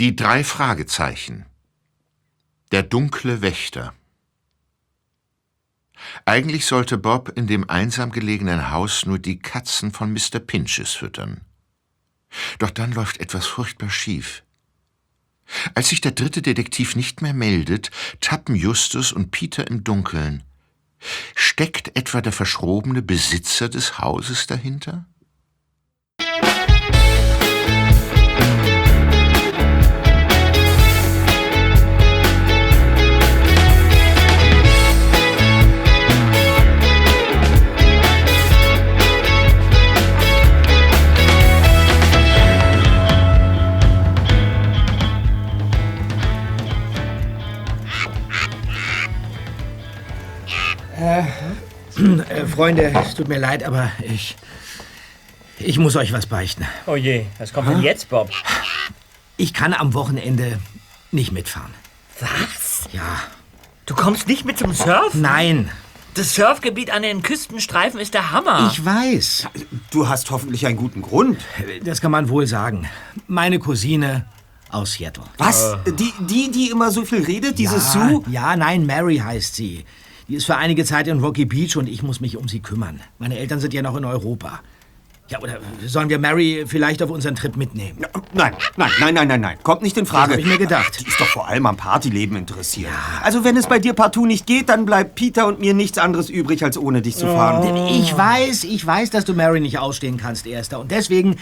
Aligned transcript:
Die 0.00 0.14
drei 0.14 0.44
Fragezeichen. 0.44 1.44
Der 2.70 2.84
dunkle 2.84 3.42
Wächter. 3.42 3.94
Eigentlich 6.24 6.66
sollte 6.66 6.98
Bob 6.98 7.32
in 7.34 7.48
dem 7.48 7.68
einsam 7.68 8.12
gelegenen 8.12 8.70
Haus 8.70 9.06
nur 9.06 9.18
die 9.18 9.40
Katzen 9.40 9.90
von 9.90 10.12
Mr. 10.12 10.38
Pinches 10.38 10.92
füttern. 10.92 11.40
Doch 12.60 12.70
dann 12.70 12.92
läuft 12.92 13.18
etwas 13.18 13.48
furchtbar 13.48 13.90
schief. 13.90 14.44
Als 15.74 15.88
sich 15.88 16.00
der 16.00 16.12
dritte 16.12 16.42
Detektiv 16.42 16.94
nicht 16.94 17.20
mehr 17.20 17.34
meldet, 17.34 17.90
tappen 18.20 18.54
Justus 18.54 19.10
und 19.10 19.32
Peter 19.32 19.66
im 19.66 19.82
Dunkeln. 19.82 20.44
Steckt 21.34 21.96
etwa 21.96 22.20
der 22.20 22.32
verschrobene 22.32 23.02
Besitzer 23.02 23.68
des 23.68 23.98
Hauses 23.98 24.46
dahinter? 24.46 25.06
Äh, 50.98 51.20
äh, 51.20 52.46
Freunde, 52.46 52.92
es 53.04 53.14
tut 53.14 53.28
mir 53.28 53.38
leid, 53.38 53.62
aber 53.62 53.90
ich. 54.02 54.36
Ich 55.60 55.78
muss 55.78 55.96
euch 55.96 56.12
was 56.12 56.26
beichten. 56.26 56.66
Oh 56.86 56.94
je, 56.94 57.26
was 57.38 57.52
kommt 57.52 57.68
denn 57.68 57.82
jetzt, 57.82 58.08
Bob? 58.10 58.30
Ich 59.36 59.52
kann 59.52 59.74
am 59.74 59.92
Wochenende 59.92 60.60
nicht 61.10 61.32
mitfahren. 61.32 61.72
Was? 62.20 62.88
Ja. 62.92 63.20
Du 63.86 63.94
kommst 63.94 64.28
nicht 64.28 64.44
mit 64.44 64.58
zum 64.58 64.72
Surfen? 64.72 65.20
Nein. 65.20 65.70
Das 66.14 66.34
Surfgebiet 66.34 66.90
an 66.90 67.02
den 67.02 67.22
Küstenstreifen 67.22 68.00
ist 68.00 68.14
der 68.14 68.32
Hammer. 68.32 68.70
Ich 68.72 68.84
weiß. 68.84 69.48
Du 69.90 70.08
hast 70.08 70.30
hoffentlich 70.30 70.66
einen 70.66 70.76
guten 70.76 71.02
Grund. 71.02 71.40
Das 71.84 72.00
kann 72.00 72.10
man 72.10 72.28
wohl 72.28 72.46
sagen. 72.46 72.88
Meine 73.26 73.58
Cousine 73.58 74.26
aus 74.70 74.94
Seattle. 74.94 75.24
Was? 75.38 75.76
Die, 75.86 76.12
die, 76.20 76.50
die 76.50 76.70
immer 76.70 76.90
so 76.90 77.04
viel 77.04 77.24
redet, 77.24 77.58
diese 77.58 77.76
ja, 77.76 77.80
Sue? 77.80 78.22
Ja, 78.30 78.56
nein, 78.56 78.84
Mary 78.86 79.18
heißt 79.18 79.54
sie. 79.54 79.84
Die 80.28 80.34
ist 80.34 80.44
für 80.44 80.56
einige 80.56 80.84
Zeit 80.84 81.08
in 81.08 81.20
Rocky 81.20 81.46
Beach 81.46 81.76
und 81.78 81.88
ich 81.88 82.02
muss 82.02 82.20
mich 82.20 82.36
um 82.36 82.48
sie 82.48 82.60
kümmern. 82.60 83.00
Meine 83.18 83.38
Eltern 83.38 83.60
sind 83.60 83.72
ja 83.72 83.80
noch 83.80 83.96
in 83.96 84.04
Europa. 84.04 84.60
Ja, 85.30 85.40
oder 85.40 85.58
sollen 85.86 86.08
wir 86.08 86.18
Mary 86.18 86.64
vielleicht 86.66 87.02
auf 87.02 87.10
unseren 87.10 87.34
Trip 87.34 87.56
mitnehmen? 87.56 87.98
Nein, 88.32 88.54
nein, 88.76 88.90
nein, 88.98 89.14
nein, 89.14 89.28
nein, 89.28 89.40
nein. 89.40 89.58
Kommt 89.62 89.82
nicht 89.82 89.96
in 89.96 90.06
Frage. 90.06 90.32
Das 90.32 90.38
hab 90.38 90.40
ich 90.40 90.46
mir 90.46 90.58
gedacht. 90.58 91.00
Die 91.00 91.06
ist 91.06 91.20
doch 91.20 91.26
vor 91.26 91.48
allem 91.48 91.64
am 91.66 91.76
Partyleben 91.76 92.36
interessiert. 92.36 92.90
Also 93.22 93.44
wenn 93.44 93.56
es 93.56 93.66
bei 93.66 93.78
dir 93.78 93.94
partout 93.94 94.26
nicht 94.26 94.46
geht, 94.46 94.68
dann 94.70 94.86
bleibt 94.86 95.14
Peter 95.14 95.46
und 95.46 95.60
mir 95.60 95.74
nichts 95.74 95.98
anderes 95.98 96.30
übrig, 96.30 96.62
als 96.62 96.78
ohne 96.78 97.02
dich 97.02 97.16
zu 97.16 97.26
fahren. 97.26 97.88
Ich 97.88 98.16
weiß, 98.16 98.64
ich 98.64 98.86
weiß, 98.86 99.10
dass 99.10 99.24
du 99.24 99.34
Mary 99.34 99.60
nicht 99.60 99.78
ausstehen 99.78 100.18
kannst, 100.18 100.46
Erster. 100.46 100.78
Und 100.80 100.90
deswegen 100.90 101.36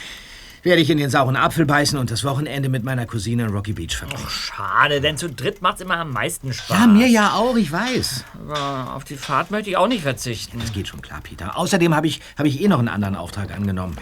werde 0.67 0.83
ich 0.83 0.91
in 0.91 0.98
den 0.98 1.11
sauren 1.11 1.36
Apfel 1.36 1.64
beißen 1.64 1.97
und 1.97 2.11
das 2.11 2.25
Wochenende 2.25 2.69
mit 2.69 2.83
meiner 2.83 3.06
Cousine 3.06 3.45
in 3.45 3.50
Rocky 3.50 3.72
Beach 3.72 3.97
verbringen. 3.97 4.28
Schade, 4.28 5.00
denn 5.00 5.17
zu 5.17 5.31
dritt 5.31 5.62
macht's 5.62 5.81
immer 5.81 5.97
am 5.97 6.11
meisten 6.11 6.53
Spaß. 6.53 6.77
Ja, 6.77 6.86
mir 6.89 7.06
ja 7.06 7.34
auch, 7.34 7.56
ich 7.56 7.70
weiß. 7.70 8.25
Aber 8.34 8.94
auf 8.94 9.05
die 9.05 9.14
Fahrt 9.14 9.53
möchte 9.53 9.70
ich 9.70 9.77
auch 9.77 9.87
nicht 9.87 10.03
verzichten. 10.03 10.59
Das 10.59 10.72
geht 10.72 10.89
schon 10.89 11.03
klar, 11.03 11.20
Peter. 11.22 11.56
Außerdem 11.56 11.94
habe 11.94 12.09
ich, 12.09 12.20
hab 12.37 12.47
ich 12.47 12.61
eh 12.61 12.67
noch 12.67 12.81
einen 12.81 12.89
anderen 12.89 13.14
Auftrag 13.14 13.55
angenommen. 13.55 13.97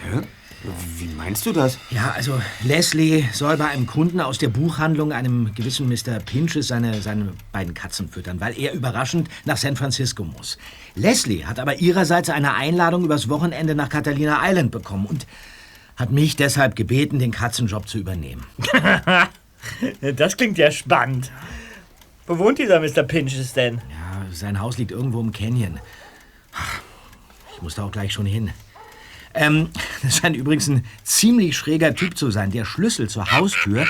Wie 0.97 1.05
meinst 1.05 1.45
du 1.45 1.51
das? 1.51 1.77
Ja, 1.91 2.13
also 2.15 2.41
Leslie 2.63 3.25
soll 3.31 3.57
bei 3.57 3.67
einem 3.67 3.85
Kunden 3.85 4.19
aus 4.19 4.39
der 4.39 4.49
Buchhandlung, 4.49 5.11
einem 5.11 5.53
gewissen 5.53 5.87
Mr. 5.87 6.19
Pinches, 6.25 6.69
seine, 6.69 6.99
seine 6.99 7.33
beiden 7.51 7.75
Katzen 7.75 8.09
füttern, 8.09 8.41
weil 8.41 8.57
er 8.57 8.73
überraschend 8.73 9.29
nach 9.45 9.57
San 9.57 9.75
Francisco 9.75 10.23
muss. 10.23 10.57
Leslie 10.95 11.45
hat 11.45 11.59
aber 11.59 11.75
ihrerseits 11.75 12.31
eine 12.31 12.55
Einladung 12.55 13.05
übers 13.05 13.29
Wochenende 13.29 13.75
nach 13.75 13.89
Catalina 13.89 14.39
Island 14.43 14.71
bekommen 14.71 15.05
und 15.05 15.27
hat 15.95 16.11
mich 16.11 16.35
deshalb 16.35 16.75
gebeten, 16.75 17.19
den 17.19 17.31
Katzenjob 17.31 17.87
zu 17.87 17.97
übernehmen. 17.97 18.45
das 20.15 20.37
klingt 20.37 20.57
ja 20.57 20.71
spannend. 20.71 21.31
Wo 22.27 22.37
wohnt 22.37 22.59
dieser 22.59 22.79
Mr. 22.79 23.03
Pinches 23.03 23.53
denn? 23.53 23.75
Ja, 23.75 24.25
sein 24.31 24.59
Haus 24.59 24.77
liegt 24.77 24.91
irgendwo 24.91 25.21
im 25.21 25.31
Canyon. 25.31 25.79
Ich 27.55 27.61
muss 27.61 27.75
da 27.75 27.85
auch 27.85 27.91
gleich 27.91 28.11
schon 28.11 28.25
hin. 28.25 28.51
Ähm, 29.33 29.69
das 30.01 30.17
scheint 30.17 30.35
übrigens 30.35 30.67
ein 30.67 30.85
ziemlich 31.03 31.55
schräger 31.55 31.93
Typ 31.93 32.17
zu 32.17 32.31
sein. 32.31 32.51
Der 32.51 32.65
Schlüssel 32.65 33.09
zur 33.09 33.31
Haustür 33.31 33.85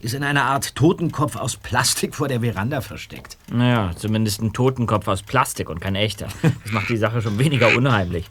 ist 0.00 0.14
in 0.14 0.22
einer 0.22 0.44
Art 0.44 0.74
Totenkopf 0.76 1.36
aus 1.36 1.56
Plastik 1.56 2.14
vor 2.14 2.28
der 2.28 2.40
Veranda 2.40 2.80
versteckt. 2.80 3.36
Naja, 3.50 3.92
zumindest 3.96 4.40
ein 4.40 4.52
Totenkopf 4.52 5.08
aus 5.08 5.22
Plastik 5.22 5.68
und 5.68 5.80
kein 5.80 5.94
echter. 5.94 6.28
Das 6.42 6.72
macht 6.72 6.88
die 6.88 6.96
Sache 6.96 7.20
schon 7.20 7.38
weniger 7.38 7.76
unheimlich. 7.76 8.26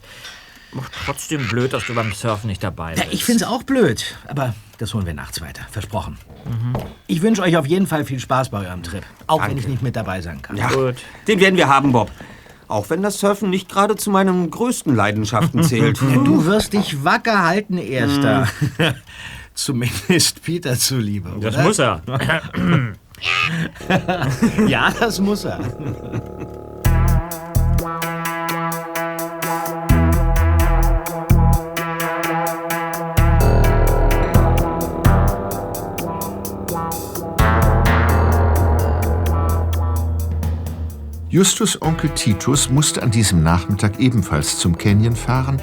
Macht 0.72 0.92
trotzdem 1.04 1.48
blöd, 1.48 1.72
dass 1.72 1.86
du 1.86 1.94
beim 1.94 2.12
Surfen 2.12 2.48
nicht 2.48 2.62
dabei 2.62 2.94
bist. 2.94 3.04
Ja, 3.04 3.12
ich 3.12 3.24
find's 3.24 3.42
auch 3.42 3.64
blöd, 3.64 4.16
aber 4.28 4.54
das 4.78 4.94
holen 4.94 5.04
wir 5.04 5.14
nachts 5.14 5.40
weiter. 5.40 5.62
Versprochen. 5.70 6.16
Ich 7.06 7.22
wünsche 7.22 7.42
euch 7.42 7.56
auf 7.56 7.66
jeden 7.66 7.86
Fall 7.86 8.04
viel 8.04 8.20
Spaß 8.20 8.50
bei 8.50 8.66
eurem 8.66 8.82
Trip. 8.82 9.02
Auch 9.26 9.46
wenn 9.46 9.58
ich 9.58 9.66
nicht 9.66 9.82
mit 9.82 9.96
dabei 9.96 10.20
sein 10.20 10.40
kann. 10.42 10.56
Ja, 10.56 10.70
den 11.26 11.40
werden 11.40 11.56
wir 11.56 11.68
haben, 11.68 11.92
Bob. 11.92 12.10
Auch 12.68 12.88
wenn 12.88 13.02
das 13.02 13.18
Surfen 13.18 13.50
nicht 13.50 13.68
gerade 13.68 13.96
zu 13.96 14.10
meinen 14.10 14.48
größten 14.48 14.94
Leidenschaften 14.94 15.64
zählt. 15.64 16.00
Ja, 16.10 16.18
du 16.18 16.44
wirst 16.44 16.72
dich 16.72 17.04
wacker 17.04 17.44
halten, 17.44 17.78
Erster. 17.78 18.46
Zumindest 19.54 20.42
Peter 20.44 20.78
zuliebe. 20.78 21.30
Das 21.40 21.56
oder? 21.56 21.64
muss 21.64 21.78
er. 21.80 22.00
ja, 24.68 24.92
das 24.98 25.18
muss 25.18 25.44
er. 25.44 25.58
Justus 41.30 41.80
Onkel 41.80 42.10
Titus 42.10 42.70
musste 42.70 43.04
an 43.04 43.12
diesem 43.12 43.44
Nachmittag 43.44 44.00
ebenfalls 44.00 44.58
zum 44.58 44.76
Canyon 44.76 45.14
fahren 45.14 45.62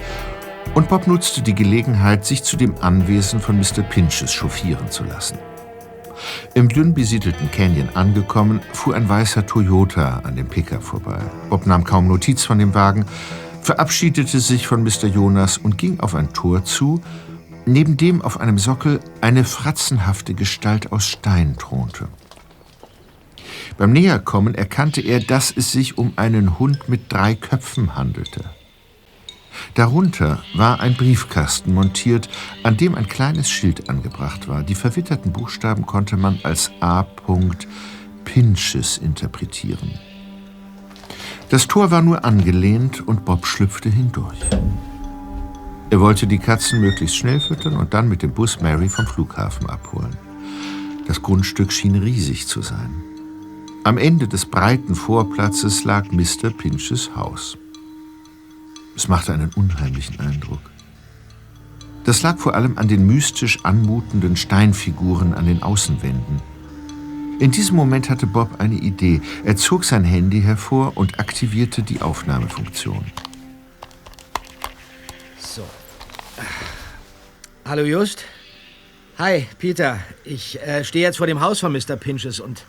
und 0.76 0.88
Bob 0.88 1.08
nutzte 1.08 1.42
die 1.42 1.54
Gelegenheit, 1.54 2.26
sich 2.26 2.42
zu 2.44 2.56
dem 2.56 2.76
Anwesen 2.80 3.42
von 3.42 3.58
Mr. 3.58 3.84
Pinches 3.84 4.32
chauffieren 4.32 4.90
zu 4.90 5.04
lassen. 5.04 5.38
Im 6.54 6.70
dünn 6.70 6.94
besiedelten 6.94 7.52
Canyon 7.52 7.90
angekommen, 7.96 8.62
fuhr 8.72 8.96
ein 8.96 9.10
weißer 9.10 9.46
Toyota 9.46 10.22
an 10.24 10.38
dem 10.38 10.48
Pickup 10.48 10.82
vorbei. 10.82 11.20
Bob 11.50 11.68
nahm 11.68 11.84
kaum 11.84 12.08
Notiz 12.08 12.46
von 12.46 12.60
dem 12.60 12.74
Wagen, 12.74 13.06
verabschiedete 13.62 14.40
sich 14.40 14.68
von 14.68 14.84
Mr. 14.84 15.08
Jonas 15.08 15.58
und 15.58 15.78
ging 15.78 16.00
auf 16.00 16.16
ein 16.16 16.32
Tor 16.32 16.64
zu, 16.64 17.02
neben 17.66 17.98
dem 17.98 18.22
auf 18.22 18.40
einem 18.40 18.58
Sockel 18.58 19.02
eine 19.20 19.44
fratzenhafte 19.44 20.34
Gestalt 20.34 20.94
aus 20.94 21.06
Stein 21.06 21.58
thronte. 21.58 22.08
Beim 23.78 23.92
Näherkommen 23.94 24.56
erkannte 24.56 25.02
er, 25.02 25.20
dass 25.20 25.54
es 25.56 25.72
sich 25.72 25.98
um 25.98 26.14
einen 26.16 26.58
Hund 26.58 26.90
mit 26.90 27.12
drei 27.14 27.36
Köpfen 27.36 27.96
handelte. 27.96 28.44
Darunter 29.76 30.42
war 30.56 30.80
ein 30.80 30.96
Briefkasten 30.96 31.74
montiert, 31.74 32.30
an 32.64 32.78
dem 32.78 32.96
ein 32.96 33.08
kleines 33.08 33.50
Schild 33.50 33.90
angebracht 33.90 34.48
war. 34.48 34.64
Die 34.64 34.76
verwitterten 34.76 35.32
Buchstaben 35.32 35.86
konnte 35.86 36.18
man 36.18 36.40
als 36.44 36.72
A. 36.80 37.06
Pinches 38.24 38.98
interpretieren. 38.98 40.00
Das 41.50 41.68
Tor 41.68 41.92
war 41.92 42.02
nur 42.02 42.26
angelehnt 42.26 43.08
und 43.08 43.26
Bob 43.26 43.46
schlüpfte 43.46 43.90
hindurch. 43.90 44.40
Er 45.90 46.02
wollte 46.02 46.28
die 46.28 46.40
Katzen 46.40 46.82
möglichst 46.82 47.16
schnell 47.16 47.40
füttern 47.40 47.78
und 47.78 47.94
dann 47.94 48.10
mit 48.10 48.22
dem 48.22 48.34
Bus 48.34 48.60
Mary 48.60 48.90
vom 48.90 49.08
Flughafen 49.08 49.70
abholen. 49.70 50.18
Das 51.08 51.22
Grundstück 51.22 51.72
schien 51.72 51.96
riesig 51.96 52.48
zu 52.48 52.62
sein. 52.62 53.07
Am 53.88 53.98
Ende 53.98 54.28
des 54.28 54.46
breiten 54.46 54.96
Vorplatzes 54.96 55.86
lag 55.86 56.12
Mr. 56.12 56.50
Pinches 56.50 57.16
Haus. 57.16 57.58
Es 58.98 59.08
machte 59.08 59.32
einen 59.32 59.50
unheimlichen 59.56 60.20
Eindruck. 60.20 60.60
Das 62.04 62.22
lag 62.22 62.38
vor 62.38 62.54
allem 62.54 62.78
an 62.78 62.90
den 62.90 63.08
mystisch 63.08 63.64
anmutenden 63.64 64.36
Steinfiguren 64.36 65.34
an 65.34 65.46
den 65.46 65.64
Außenwänden. 65.64 66.42
In 67.40 67.52
diesem 67.52 67.78
Moment 67.78 68.10
hatte 68.10 68.28
Bob 68.28 68.60
eine 68.60 68.76
Idee. 68.76 69.22
Er 69.46 69.56
zog 69.56 69.86
sein 69.86 70.04
Handy 70.04 70.42
hervor 70.42 70.98
und 70.98 71.22
aktivierte 71.22 71.82
die 71.82 72.02
Aufnahmefunktion. 72.02 73.06
So. 75.40 75.64
Hallo 77.64 77.86
Just. 77.86 78.26
Hi, 79.18 79.48
Peter. 79.58 80.02
Ich 80.26 80.62
äh, 80.62 80.84
stehe 80.84 81.06
jetzt 81.06 81.20
vor 81.20 81.28
dem 81.28 81.40
Haus 81.40 81.62
von 81.62 81.72
Mr. 81.72 81.96
Pinches 81.96 82.42
und 82.42 82.66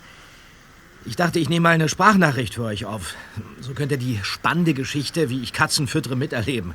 ich 1.04 1.16
dachte, 1.16 1.38
ich 1.38 1.48
nehme 1.48 1.64
mal 1.64 1.74
eine 1.74 1.88
Sprachnachricht 1.88 2.54
für 2.54 2.64
euch 2.64 2.84
auf. 2.84 3.14
So 3.60 3.74
könnt 3.74 3.92
ihr 3.92 3.98
die 3.98 4.20
spannende 4.22 4.74
Geschichte, 4.74 5.30
wie 5.30 5.42
ich 5.42 5.52
Katzen 5.52 5.86
füttere, 5.86 6.16
miterleben. 6.16 6.74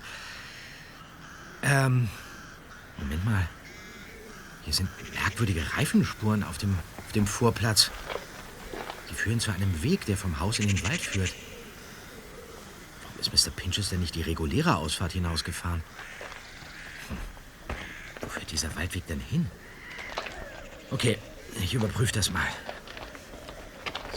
Ähm, 1.61 2.09
Moment 2.97 3.25
mal. 3.25 3.49
Hier 4.63 4.73
sind 4.73 4.89
merkwürdige 5.13 5.63
Reifenspuren 5.75 6.43
auf 6.43 6.57
dem, 6.57 6.77
auf 6.97 7.11
dem 7.11 7.27
Vorplatz. 7.27 7.91
Die 9.09 9.15
führen 9.15 9.39
zu 9.39 9.51
einem 9.51 9.83
Weg, 9.83 10.05
der 10.05 10.17
vom 10.17 10.39
Haus 10.39 10.59
in 10.59 10.67
den 10.67 10.81
Wald 10.83 11.01
führt. 11.01 11.33
Warum 13.03 13.19
ist 13.19 13.45
Mr. 13.45 13.51
Pinches 13.51 13.89
denn 13.89 13.99
nicht 13.99 14.15
die 14.15 14.21
reguläre 14.21 14.77
Ausfahrt 14.77 15.11
hinausgefahren? 15.11 15.83
Hm. 17.09 17.17
Wo 18.21 18.27
führt 18.29 18.51
dieser 18.51 18.73
Waldweg 18.75 19.05
denn 19.07 19.19
hin? 19.19 19.51
Okay, 20.91 21.17
ich 21.61 21.73
überprüfe 21.73 22.13
das 22.13 22.31
mal. 22.31 22.47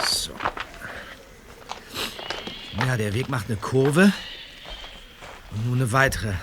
So. 0.05 0.33
Ja, 2.79 2.97
der 2.97 3.15
Weg 3.15 3.29
macht 3.29 3.47
eine 3.49 3.57
Kurve. 3.57 4.13
Und 5.51 5.67
nun 5.67 5.79
eine 5.79 5.93
weitere. 5.93 6.35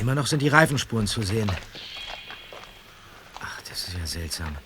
Immer 0.00 0.14
noch 0.14 0.26
sind 0.26 0.40
die 0.42 0.48
Reifenspuren 0.48 1.06
zu 1.06 1.22
sehen. 1.22 1.50
Ach, 3.40 3.60
das 3.68 3.88
ist 3.88 3.96
ja 3.96 4.06
seltsam. 4.06 4.56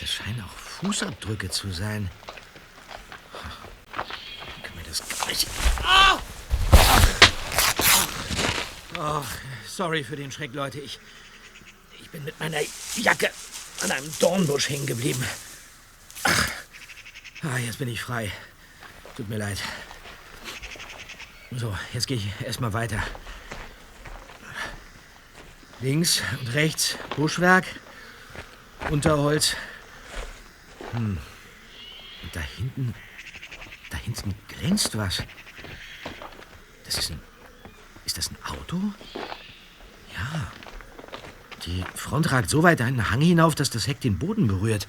Das 0.00 0.12
scheinen 0.12 0.42
auch 0.42 0.52
Fußabdrücke 0.52 1.50
zu 1.50 1.70
sein. 1.70 2.10
Wie 4.56 4.62
kann 4.62 4.76
mir 4.76 4.84
das 4.84 5.02
gleich... 5.08 5.46
Ah! 5.82 6.18
Oh, 8.98 9.22
sorry 9.66 10.04
für 10.04 10.16
den 10.16 10.30
Schreck, 10.30 10.54
Leute. 10.54 10.78
Ich, 10.80 10.98
ich 12.00 12.10
bin 12.10 12.24
mit 12.24 12.38
meiner 12.38 12.60
Jacke 12.96 13.30
an 13.82 13.90
einem 13.90 14.12
Dornbusch 14.20 14.68
hängen 14.68 14.86
geblieben. 14.86 15.24
Ach, 16.22 16.48
ah, 17.42 17.58
jetzt 17.58 17.78
bin 17.78 17.88
ich 17.88 18.00
frei. 18.00 18.32
Tut 19.16 19.30
mir 19.30 19.38
leid. 19.38 19.62
So, 21.50 21.74
jetzt 21.94 22.06
gehe 22.06 22.18
ich 22.18 22.28
erstmal 22.44 22.74
weiter. 22.74 23.02
Links 25.80 26.22
und 26.40 26.52
rechts 26.52 26.98
Buschwerk, 27.16 27.64
Unterholz. 28.90 29.56
Hm. 30.92 31.16
Und 32.22 32.36
da 32.36 32.40
hinten, 32.40 32.94
da 33.90 33.96
hinten 33.96 34.34
glänzt 34.48 34.98
was. 34.98 35.22
Das 36.84 36.98
ist 36.98 37.10
ein, 37.10 37.20
ist 38.04 38.18
das 38.18 38.30
ein 38.30 38.36
Auto? 38.44 38.78
Ja. 40.14 40.52
Die 41.64 41.84
Front 41.94 42.32
ragt 42.32 42.50
so 42.50 42.62
weit 42.62 42.82
einen 42.82 43.10
Hang 43.10 43.22
hinauf, 43.22 43.54
dass 43.54 43.70
das 43.70 43.86
Heck 43.86 44.00
den 44.00 44.18
Boden 44.18 44.46
berührt. 44.46 44.86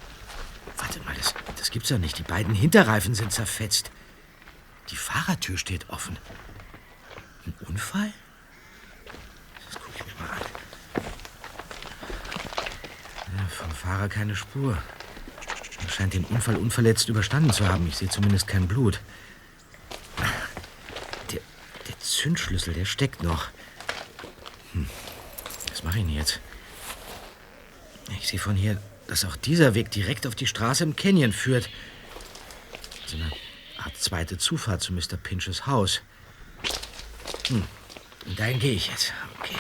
Warte 0.78 1.00
mal, 1.02 1.16
das, 1.16 1.34
das 1.56 1.72
gibt's 1.72 1.90
ja 1.90 1.98
nicht. 1.98 2.20
Die 2.20 2.24
beiden 2.24 2.54
Hinterreifen 2.54 3.16
sind 3.16 3.32
zerfetzt. 3.32 3.90
Die 4.90 4.96
Fahrertür 4.96 5.58
steht 5.58 5.90
offen. 5.90 6.18
Ein 7.46 7.54
Unfall? 7.68 8.12
Das 9.66 9.82
gucke 9.82 9.92
ich 9.96 10.06
mir 10.06 10.24
mal 10.24 10.32
an. 10.32 10.42
Ja, 13.38 13.48
vom 13.50 13.72
Fahrer 13.72 14.08
keine 14.10 14.36
Spur. 14.36 14.78
Er 15.84 15.90
scheint 15.90 16.14
den 16.14 16.24
Unfall 16.26 16.56
unverletzt 16.56 17.10
überstanden 17.10 17.52
zu 17.52 17.68
haben. 17.68 17.88
Ich 17.88 17.98
sehe 17.98 18.10
zumindest 18.10 18.48
kein 18.48 18.68
Blut. 18.68 19.00
Der, 21.32 21.42
der 21.88 22.00
Zündschlüssel, 22.00 22.74
der 22.74 22.86
steckt 22.86 23.24
noch. 23.24 23.48
Hm. 24.74 24.90
Was 25.70 25.84
mache 25.84 26.00
ich 26.00 26.06
denn 26.06 26.14
jetzt? 26.14 26.40
Ich 28.20 28.28
sehe 28.28 28.40
von 28.40 28.56
hier, 28.56 28.82
dass 29.08 29.26
auch 29.26 29.36
dieser 29.36 29.74
Weg 29.74 29.92
direkt 29.92 30.26
auf 30.26 30.36
die 30.36 30.48
Straße 30.48 30.84
im 30.84 30.96
Canyon 30.96 31.34
führt. 31.34 31.70
So 33.06 33.18
eine 33.18 33.32
Art 33.78 33.98
zweite 33.98 34.38
Zufahrt 34.38 34.82
zu 34.82 34.94
Mr. 34.94 35.18
Pinches 35.22 35.68
Haus. 35.68 36.02
Hm. 37.48 37.64
Und 38.26 38.40
dahin 38.40 38.60
gehe 38.60 38.74
ich 38.74 38.88
jetzt. 38.88 39.14
Okay. 39.40 39.56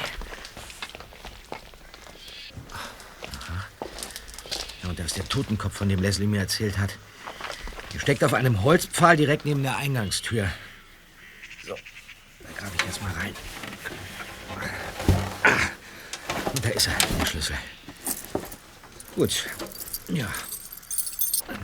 Aha. 2.71 3.65
Ja, 4.83 4.89
und 4.89 4.99
da 4.99 5.03
ist 5.03 5.17
der 5.17 5.27
Totenkopf, 5.27 5.75
von 5.75 5.89
dem 5.89 6.01
Leslie 6.01 6.27
mir 6.27 6.39
erzählt 6.39 6.77
hat. 6.77 6.97
Der 7.93 7.99
steckt 7.99 8.23
auf 8.23 8.33
einem 8.33 8.63
Holzpfahl 8.63 9.15
direkt 9.15 9.45
neben 9.45 9.63
der 9.63 9.77
Eingangstür. 9.77 10.49
So, 11.65 11.75
da 11.75 12.49
grabe 12.59 12.75
ich 12.75 12.85
jetzt 12.85 13.01
mal 13.01 13.11
rein. 13.13 13.33
Ah, 15.43 15.69
und 16.53 16.65
da 16.65 16.69
ist 16.69 16.87
er, 16.87 16.95
der 17.19 17.25
Schlüssel. 17.25 17.57
Gut. 19.15 19.45
Ja. 20.09 20.27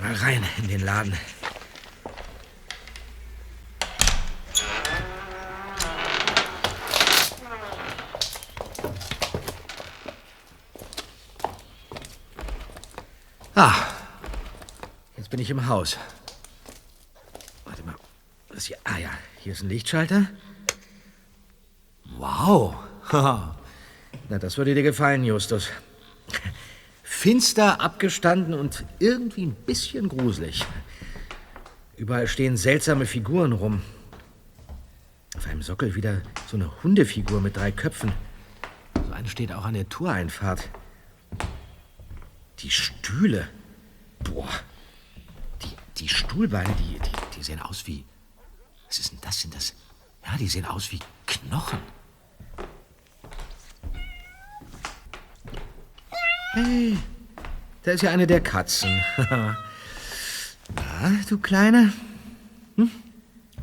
Mal 0.01 0.13
rein 0.15 0.45
in 0.57 0.67
den 0.69 0.81
Laden. 0.81 1.17
Bin 15.33 15.41
ich 15.41 15.49
im 15.49 15.67
Haus. 15.67 15.97
Warte 17.65 17.81
mal, 17.81 17.95
was 18.49 18.65
hier? 18.65 18.77
Ah 18.83 18.99
ja, 18.99 19.09
hier 19.39 19.53
ist 19.53 19.63
ein 19.63 19.69
Lichtschalter. 19.69 20.27
Wow. 22.19 22.75
Na, 23.11 24.37
das 24.39 24.59
würde 24.59 24.75
dir 24.75 24.83
gefallen, 24.83 25.23
Justus. 25.23 25.69
Finster, 27.01 27.81
abgestanden 27.81 28.53
und 28.53 28.85
irgendwie 28.99 29.47
ein 29.47 29.55
bisschen 29.55 30.07
gruselig. 30.07 30.67
Überall 31.97 32.27
stehen 32.27 32.55
seltsame 32.55 33.07
Figuren 33.07 33.53
rum. 33.53 33.81
Auf 35.35 35.47
einem 35.47 35.63
Sockel 35.63 35.95
wieder 35.95 36.21
so 36.47 36.57
eine 36.57 36.83
Hundefigur 36.83 37.41
mit 37.41 37.57
drei 37.57 37.71
Köpfen. 37.71 38.11
So 39.07 39.11
eine 39.11 39.27
steht 39.27 39.51
auch 39.51 39.65
an 39.65 39.73
der 39.73 39.89
Toreinfahrt. 39.89 40.69
Die 42.59 42.69
Stühle. 42.69 43.49
Stuhlbeine, 46.33 46.73
die, 46.79 46.97
die, 46.97 47.11
die 47.37 47.43
sehen 47.43 47.61
aus 47.61 47.85
wie. 47.85 48.03
Was 48.87 48.97
ist 48.97 49.11
denn 49.11 49.19
das? 49.21 49.39
Sind 49.39 49.53
das. 49.53 49.75
Ja, 50.25 50.35
die 50.35 50.47
sehen 50.47 50.65
aus 50.65 50.91
wie 50.91 50.97
Knochen. 51.27 51.77
Hey, 56.53 56.97
da 57.83 57.91
ist 57.91 58.01
ja 58.01 58.09
eine 58.09 58.25
der 58.25 58.41
Katzen. 58.41 58.99
Na, 59.27 59.55
du 61.29 61.37
Kleine? 61.37 61.93
Hm? 62.77 62.89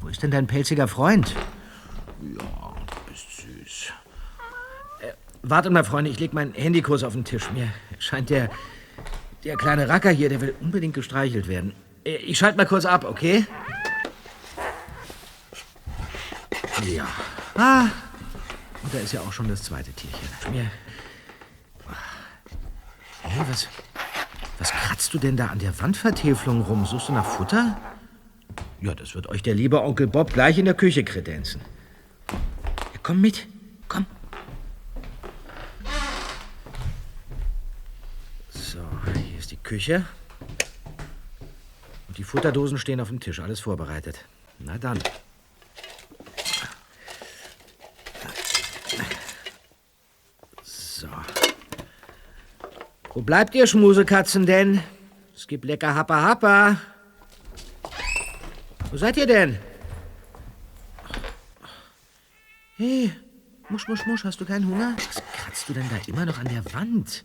Wo 0.00 0.06
ist 0.06 0.22
denn 0.22 0.30
dein 0.30 0.46
pelziger 0.46 0.86
Freund? 0.86 1.34
Ja, 2.22 2.76
du 2.86 3.10
bist 3.10 3.36
süß. 3.36 3.92
Äh, 5.00 5.14
warte 5.42 5.70
mal, 5.70 5.82
Freunde, 5.82 6.08
ich 6.08 6.20
leg 6.20 6.32
meinen 6.32 6.54
Handykurs 6.54 7.02
auf 7.02 7.14
den 7.14 7.24
Tisch. 7.24 7.50
Mir 7.50 7.66
scheint 7.98 8.30
der, 8.30 8.48
der 9.42 9.56
kleine 9.56 9.88
Racker 9.88 10.10
hier, 10.10 10.28
der 10.28 10.40
will 10.40 10.54
unbedingt 10.60 10.94
gestreichelt 10.94 11.48
werden. 11.48 11.74
Äh, 12.04 12.16
Ich 12.16 12.38
schalte 12.38 12.56
mal 12.56 12.66
kurz 12.66 12.84
ab, 12.84 13.04
okay? 13.04 13.46
Ja. 16.84 17.06
Ah, 17.56 17.88
und 18.82 18.94
da 18.94 18.98
ist 18.98 19.12
ja 19.12 19.20
auch 19.20 19.32
schon 19.32 19.48
das 19.48 19.62
zweite 19.62 19.92
Tierchen. 19.92 20.18
Mir. 20.50 20.70
Hey, 23.22 23.44
was, 23.48 23.68
was 24.58 24.70
kratzt 24.70 25.12
du 25.12 25.18
denn 25.18 25.36
da 25.36 25.48
an 25.48 25.58
der 25.58 25.78
Wandvertäfelung 25.78 26.62
rum? 26.62 26.86
Suchst 26.86 27.08
du 27.08 27.12
nach 27.12 27.24
Futter? 27.26 27.78
Ja, 28.80 28.94
das 28.94 29.14
wird 29.14 29.26
euch 29.28 29.42
der 29.42 29.54
liebe 29.54 29.82
Onkel 29.82 30.06
Bob 30.06 30.32
gleich 30.32 30.56
in 30.56 30.64
der 30.64 30.72
Küche 30.74 31.04
kredenzen. 31.04 31.60
Ja, 32.30 32.38
komm 33.02 33.20
mit. 33.20 33.46
Komm. 33.88 34.06
So, 38.48 38.78
hier 39.14 39.38
ist 39.38 39.50
die 39.50 39.58
Küche. 39.58 40.06
Die 42.20 42.24
Futterdosen 42.24 42.76
stehen 42.76 43.00
auf 43.00 43.08
dem 43.08 43.18
Tisch. 43.18 43.40
Alles 43.40 43.60
vorbereitet. 43.60 44.26
Na 44.58 44.76
dann. 44.76 44.98
So. 50.62 51.08
Wo 53.14 53.22
bleibt 53.22 53.54
ihr 53.54 53.66
Schmusekatzen 53.66 54.44
denn? 54.44 54.82
Es 55.34 55.48
gibt 55.48 55.64
lecker 55.64 55.94
Happa 55.94 56.20
Happa. 56.20 56.76
Wo 58.90 58.98
seid 58.98 59.16
ihr 59.16 59.26
denn? 59.26 59.58
Hey, 62.76 63.12
Musch, 63.70 63.88
Musch, 63.88 64.04
Musch, 64.04 64.24
hast 64.24 64.38
du 64.42 64.44
keinen 64.44 64.66
Hunger? 64.66 64.94
Was 64.94 65.22
kratzt 65.32 65.70
du 65.70 65.72
denn 65.72 65.88
da 65.88 65.96
immer 66.06 66.26
noch 66.26 66.38
an 66.38 66.48
der 66.48 66.62
Wand? 66.74 67.24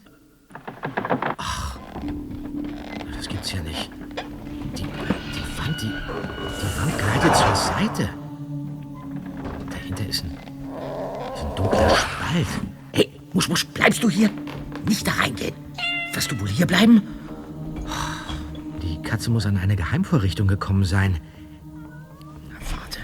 Ach, 1.38 1.80
das 3.18 3.28
gibt's 3.28 3.52
ja 3.52 3.60
nicht. 3.60 3.92
Die, 5.86 5.92
die 5.92 6.80
Wand, 6.82 6.98
gleitet 6.98 7.36
zur 7.36 7.56
Seite. 7.56 8.10
Dahinter 9.70 10.08
ist 10.08 10.24
ein, 10.24 10.32
ist 10.32 11.44
ein 11.44 11.56
dunkler 11.56 11.90
Spalt. 11.96 12.48
Hey, 12.92 13.12
Musch, 13.34 13.50
Musch, 13.50 13.68
bleibst 13.68 14.02
du 14.04 14.10
hier? 14.10 14.32
Nicht 14.88 15.06
da 15.06 15.12
reingehen. 15.12 15.54
Wirst 16.14 16.32
du 16.32 16.40
wohl 16.40 16.48
hier 16.48 16.66
bleiben? 16.66 17.04
Die 18.82 19.00
Katze 19.04 19.30
muss 19.30 19.46
an 19.46 19.58
eine 19.58 19.76
Geheimvorrichtung 19.76 20.48
gekommen 20.48 20.86
sein. 20.86 21.20
Na, 22.50 22.56
warte. 22.72 23.00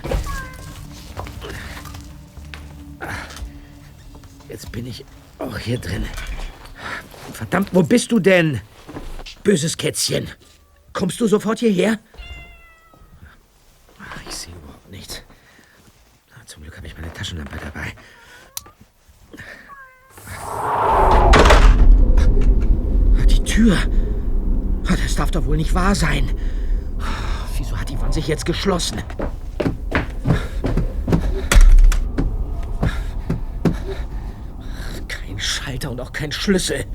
Jetzt 4.50 4.72
bin 4.72 4.88
ich 4.88 5.06
auch 5.38 5.58
hier 5.60 5.78
drin. 5.78 6.06
Verdammt, 7.34 7.70
wo 7.74 7.84
bist 7.84 8.12
du 8.12 8.20
denn? 8.20 8.60
Böses 9.44 9.78
Kätzchen. 9.78 10.28
Kommst 10.94 11.20
du 11.22 11.28
sofort 11.28 11.60
hierher? 11.60 12.00
Ach, 14.00 14.20
ich 14.28 14.36
sehe 14.36 14.54
überhaupt 14.54 14.92
nichts. 14.92 15.22
Na, 16.38 16.46
Zum 16.46 16.62
Glück 16.64 16.76
habe 16.78 16.86
ich 16.88 16.96
meine 16.96 17.12
Taschenlampe 17.14 17.58
dabei. 17.58 17.94
Ah, 23.18 23.26
Die 23.28 23.44
Tür. 23.44 23.78
Ah, 24.88 24.96
Das 25.02 25.16
darf 25.16 25.32
doch 25.32 25.46
wohl 25.46 25.58
nicht 25.72 25.76
wahr 25.76 25.96
sein. 25.96 26.30
Wieso 27.58 27.78
hat 27.78 27.90
die 27.90 28.00
Wand 28.02 28.14
sich 28.14 28.28
jetzt 28.28 28.46
geschlossen? 28.46 29.02
Kein 35.08 35.40
Schalter 35.40 35.92
und 35.92 36.02
auch 36.02 36.12
kein 36.12 36.32
Schlüssel. 36.34 36.86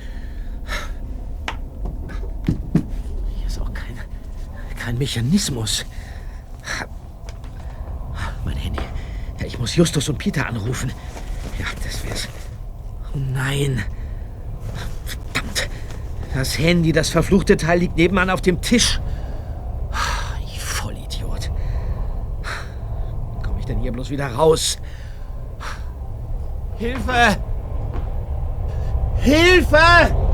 Hier 3.37 3.47
ist 3.47 3.59
auch 3.59 3.73
kein, 3.73 3.99
kein 4.79 4.99
Mechanismus. 4.99 5.87
Mein 8.45 8.57
Handy. 8.57 8.83
Ich 9.45 9.59
muss 9.59 9.75
Justus 9.75 10.09
und 10.11 10.19
Peter 10.19 10.47
anrufen. 10.47 10.93
Ja, 11.59 11.67
das 11.83 12.05
wär's. 12.05 12.29
Oh 13.15 13.19
nein. 13.19 13.83
Das 16.37 16.59
Handy, 16.59 16.93
das 16.93 17.09
verfluchte 17.09 17.57
Teil, 17.57 17.79
liegt 17.79 17.97
nebenan 17.97 18.29
auf 18.29 18.43
dem 18.43 18.61
Tisch. 18.61 19.01
Ich 20.45 20.61
Vollidiot. 20.61 21.51
Komme 23.43 23.59
ich 23.59 23.65
denn 23.65 23.79
hier 23.79 23.91
bloß 23.91 24.11
wieder 24.11 24.27
raus? 24.35 24.77
Hilfe! 26.77 27.39
Hilfe! 29.17 30.26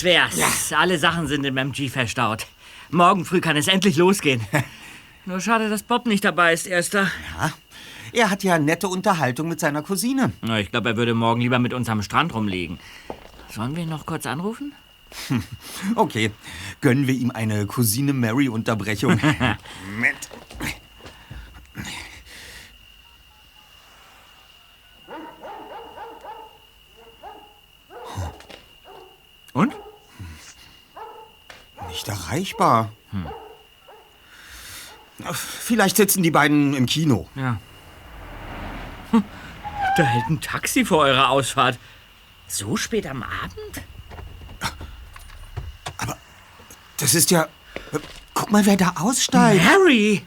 Das 0.00 0.04
wär's. 0.04 0.72
Alle 0.72 0.98
Sachen 0.98 1.26
sind 1.26 1.44
im 1.44 1.56
MG 1.56 1.88
verstaut. 1.88 2.46
Morgen 2.90 3.24
früh 3.24 3.40
kann 3.40 3.56
es 3.56 3.68
endlich 3.68 3.96
losgehen. 3.96 4.40
Nur 5.26 5.40
schade, 5.40 5.68
dass 5.68 5.82
Bob 5.82 6.06
nicht 6.06 6.24
dabei 6.24 6.52
ist, 6.52 6.66
Erster. 6.66 7.10
Ja, 7.38 7.52
er 8.12 8.30
hat 8.30 8.42
ja 8.42 8.58
nette 8.58 8.88
Unterhaltung 8.88 9.48
mit 9.48 9.60
seiner 9.60 9.82
Cousine. 9.82 10.32
Na, 10.42 10.58
Ich 10.58 10.70
glaube, 10.70 10.90
er 10.90 10.96
würde 10.96 11.14
morgen 11.14 11.40
lieber 11.40 11.58
mit 11.58 11.74
uns 11.74 11.88
am 11.88 12.02
Strand 12.02 12.34
rumliegen. 12.34 12.78
Sollen 13.50 13.76
wir 13.76 13.82
ihn 13.82 13.88
noch 13.88 14.06
kurz 14.06 14.26
anrufen? 14.26 14.72
Okay, 15.96 16.30
gönnen 16.80 17.08
wir 17.08 17.14
ihm 17.14 17.32
eine 17.32 17.66
Cousine 17.66 18.12
Mary-Unterbrechung. 18.12 19.20
Moment. 19.90 20.30
Und? 29.52 29.74
Nicht 31.90 32.08
erreichbar. 32.08 32.92
Vielleicht 35.32 35.96
sitzen 35.96 36.22
die 36.22 36.30
beiden 36.30 36.72
im 36.74 36.86
Kino. 36.86 37.28
Ja. 37.34 37.58
Hm, 39.10 39.24
Da 39.96 40.02
hält 40.02 40.28
ein 40.30 40.40
Taxi 40.40 40.84
vor 40.84 40.98
eurer 40.98 41.28
Ausfahrt. 41.30 41.78
So 42.46 42.76
spät 42.76 43.06
am 43.06 43.22
Abend? 43.22 43.82
Das 46.96 47.14
ist 47.14 47.30
ja. 47.30 47.48
Guck 48.34 48.50
mal, 48.50 48.64
wer 48.66 48.76
da 48.76 48.94
aussteigt. 48.98 49.62
Harry! 49.64 50.22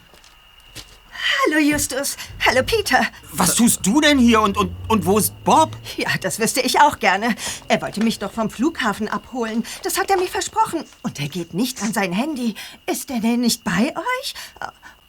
Hallo 1.47 1.59
Justus. 1.59 2.17
Hallo 2.45 2.63
Peter. 2.63 3.05
Was 3.31 3.55
tust 3.55 3.85
du 3.85 4.01
denn 4.01 4.17
hier 4.19 4.41
und, 4.41 4.57
und, 4.57 4.75
und 4.89 5.05
wo 5.05 5.17
ist 5.17 5.33
Bob? 5.43 5.75
Ja, 5.97 6.09
das 6.21 6.39
wüsste 6.39 6.59
ich 6.61 6.79
auch 6.81 6.99
gerne. 6.99 7.35
Er 7.69 7.81
wollte 7.81 8.01
mich 8.03 8.19
doch 8.19 8.31
vom 8.31 8.49
Flughafen 8.49 9.07
abholen. 9.07 9.63
Das 9.83 9.97
hat 9.97 10.09
er 10.11 10.17
mir 10.17 10.27
versprochen. 10.27 10.83
Und 11.01 11.19
er 11.19 11.29
geht 11.29 11.53
nicht 11.53 11.81
an 11.81 11.93
sein 11.93 12.11
Handy. 12.11 12.55
Ist 12.85 13.09
er 13.09 13.19
denn 13.21 13.41
nicht 13.41 13.63
bei 13.63 13.93
euch? 13.95 14.33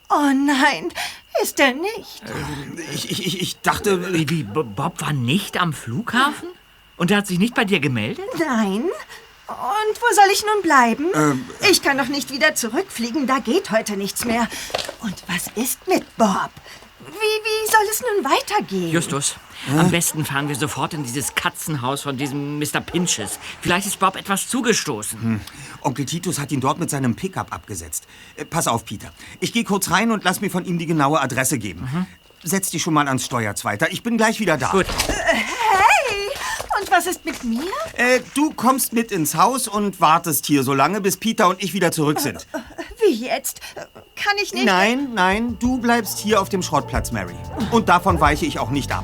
Oh 0.09 0.31
nein, 0.33 0.93
ist 1.41 1.59
er 1.59 1.73
nicht. 1.73 2.21
Ich, 2.93 3.09
ich, 3.11 3.25
ich, 3.25 3.41
ich 3.41 3.59
dachte. 3.61 4.13
Wie, 4.13 4.29
wie, 4.29 4.43
Bo- 4.43 4.63
Bob 4.63 5.01
war 5.01 5.13
nicht 5.13 5.57
am 5.59 5.73
Flughafen? 5.73 6.49
Und 6.97 7.11
er 7.11 7.17
hat 7.17 7.27
sich 7.27 7.39
nicht 7.39 7.55
bei 7.55 7.65
dir 7.65 7.79
gemeldet? 7.81 8.23
Nein. 8.39 8.83
Und 9.47 10.01
wo 10.01 10.15
soll 10.15 10.31
ich 10.33 10.43
nun 10.43 10.61
bleiben? 10.63 11.47
ich 11.69 11.81
kann 11.81 11.97
doch 11.97 12.07
nicht 12.07 12.31
wieder 12.31 12.55
zurückfliegen. 12.55 13.27
Da 13.27 13.39
geht 13.39 13.71
heute 13.71 13.95
nichts 13.95 14.25
mehr. 14.25 14.47
Und 15.01 15.15
was 15.27 15.47
ist 15.55 15.87
mit 15.87 16.03
Bob? 16.17 16.49
Wie, 17.07 17.11
wie 17.13 17.71
soll 17.71 17.85
es 17.91 18.01
nun 18.01 18.25
weitergehen? 18.31 18.89
Justus, 18.89 19.35
am 19.77 19.91
besten 19.91 20.25
fahren 20.25 20.47
wir 20.47 20.55
sofort 20.55 20.95
in 20.95 21.03
dieses 21.03 21.35
Katzenhaus 21.35 22.01
von 22.01 22.17
diesem 22.17 22.57
Mr. 22.57 22.81
Pinches. 22.81 23.37
Vielleicht 23.61 23.85
ist 23.85 23.99
Bob 23.99 24.15
etwas 24.15 24.47
zugestoßen. 24.47 25.39
Onkel 25.81 26.05
Titus 26.05 26.39
hat 26.39 26.51
ihn 26.51 26.61
dort 26.61 26.79
mit 26.79 26.89
seinem 26.89 27.15
Pickup 27.15 27.53
abgesetzt. 27.53 28.07
Äh, 28.35 28.45
pass 28.45 28.67
auf, 28.67 28.85
Peter. 28.85 29.11
Ich 29.39 29.53
gehe 29.53 29.63
kurz 29.63 29.91
rein 29.91 30.11
und 30.11 30.23
lass 30.23 30.41
mir 30.41 30.49
von 30.49 30.65
ihm 30.65 30.79
die 30.79 30.87
genaue 30.87 31.21
Adresse 31.21 31.59
geben. 31.59 32.07
Setz 32.43 32.71
dich 32.71 32.81
schon 32.81 32.93
mal 32.93 33.07
ans 33.07 33.25
Steuer, 33.25 33.55
Zweiter. 33.55 33.91
Ich 33.91 34.01
bin 34.01 34.17
gleich 34.17 34.39
wieder 34.39 34.57
da. 34.57 34.71
Gut. 34.71 34.87
Hey! 35.07 35.43
Und 36.85 36.91
was 36.91 37.07
ist 37.07 37.25
mit 37.25 37.43
mir? 37.43 37.63
Äh, 37.95 38.19
du 38.35 38.51
kommst 38.51 38.93
mit 38.93 39.11
ins 39.11 39.33
Haus 39.33 39.67
und 39.67 39.99
wartest 40.01 40.45
hier 40.45 40.61
so 40.61 40.75
lange, 40.75 41.01
bis 41.01 41.17
Peter 41.17 41.47
und 41.47 41.63
ich 41.63 41.73
wieder 41.73 41.91
zurück 41.91 42.19
sind. 42.19 42.45
Wie 43.03 43.25
jetzt? 43.25 43.59
Kann 44.15 44.35
ich 44.43 44.53
nicht... 44.53 44.65
Nein, 44.65 45.09
nein, 45.15 45.57
du 45.59 45.79
bleibst 45.79 46.19
hier 46.19 46.39
auf 46.39 46.49
dem 46.49 46.61
Schrottplatz, 46.61 47.11
Mary. 47.11 47.33
Und 47.71 47.89
davon 47.89 48.19
weiche 48.19 48.45
ich 48.45 48.59
auch 48.59 48.69
nicht 48.69 48.91
ab. 48.91 49.03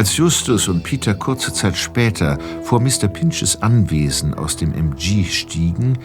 Als 0.00 0.16
Justus 0.16 0.66
und 0.66 0.82
Peter 0.82 1.12
kurze 1.12 1.52
Zeit 1.52 1.76
später 1.76 2.38
vor 2.62 2.80
Mr. 2.80 3.06
Pinches 3.06 3.60
Anwesen 3.60 4.32
aus 4.32 4.56
dem 4.56 4.72
MG 4.72 5.24
stiegen, 5.24 5.98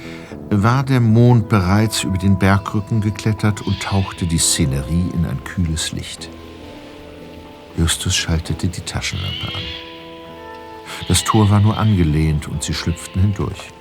war 0.49 0.83
der 0.83 0.99
Mond 0.99 1.47
bereits 1.47 2.03
über 2.03 2.17
den 2.17 2.37
Bergrücken 2.37 2.99
geklettert 2.99 3.61
und 3.61 3.79
tauchte 3.81 4.27
die 4.27 4.37
Szenerie 4.37 5.09
in 5.13 5.25
ein 5.25 5.41
kühles 5.45 5.93
Licht. 5.93 6.27
Justus 7.77 8.17
schaltete 8.17 8.67
die 8.67 8.81
Taschenlampe 8.81 9.47
an. 9.55 9.63
Das 11.07 11.23
Tor 11.23 11.49
war 11.49 11.61
nur 11.61 11.77
angelehnt 11.77 12.49
und 12.49 12.63
sie 12.63 12.73
schlüpften 12.73 13.21
hindurch. 13.21 13.71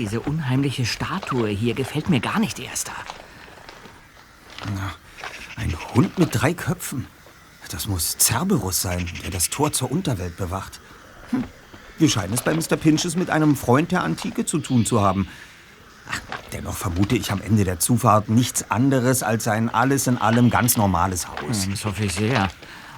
Diese 0.00 0.20
unheimliche 0.20 0.86
Statue 0.86 1.50
hier 1.50 1.74
gefällt 1.74 2.08
mir 2.08 2.20
gar 2.20 2.40
nicht, 2.40 2.58
Erster. 2.58 2.94
Ein 5.56 5.76
Hund 5.94 6.18
mit 6.18 6.30
drei 6.32 6.54
Köpfen. 6.54 7.06
Das 7.70 7.86
muss 7.86 8.16
Cerberus 8.18 8.80
sein, 8.80 9.06
der 9.22 9.30
das 9.30 9.50
Tor 9.50 9.74
zur 9.74 9.92
Unterwelt 9.92 10.38
bewacht. 10.38 10.80
Hm. 11.28 11.44
Wir 11.98 12.08
scheinen 12.08 12.32
es 12.32 12.40
bei 12.40 12.54
Mr. 12.54 12.78
Pinches 12.78 13.14
mit 13.14 13.28
einem 13.28 13.56
Freund 13.56 13.92
der 13.92 14.02
Antike 14.02 14.46
zu 14.46 14.60
tun 14.60 14.86
zu 14.86 15.02
haben. 15.02 15.28
Ach, 16.10 16.20
dennoch 16.54 16.78
vermute 16.78 17.14
ich 17.14 17.30
am 17.30 17.42
Ende 17.42 17.64
der 17.64 17.78
Zufahrt 17.78 18.30
nichts 18.30 18.70
anderes 18.70 19.22
als 19.22 19.48
ein 19.48 19.68
alles 19.68 20.06
in 20.06 20.16
allem 20.16 20.48
ganz 20.48 20.78
normales 20.78 21.28
Haus. 21.28 21.68
Das 21.68 21.84
hoffe 21.84 22.06
ich 22.06 22.14
sehr. 22.14 22.48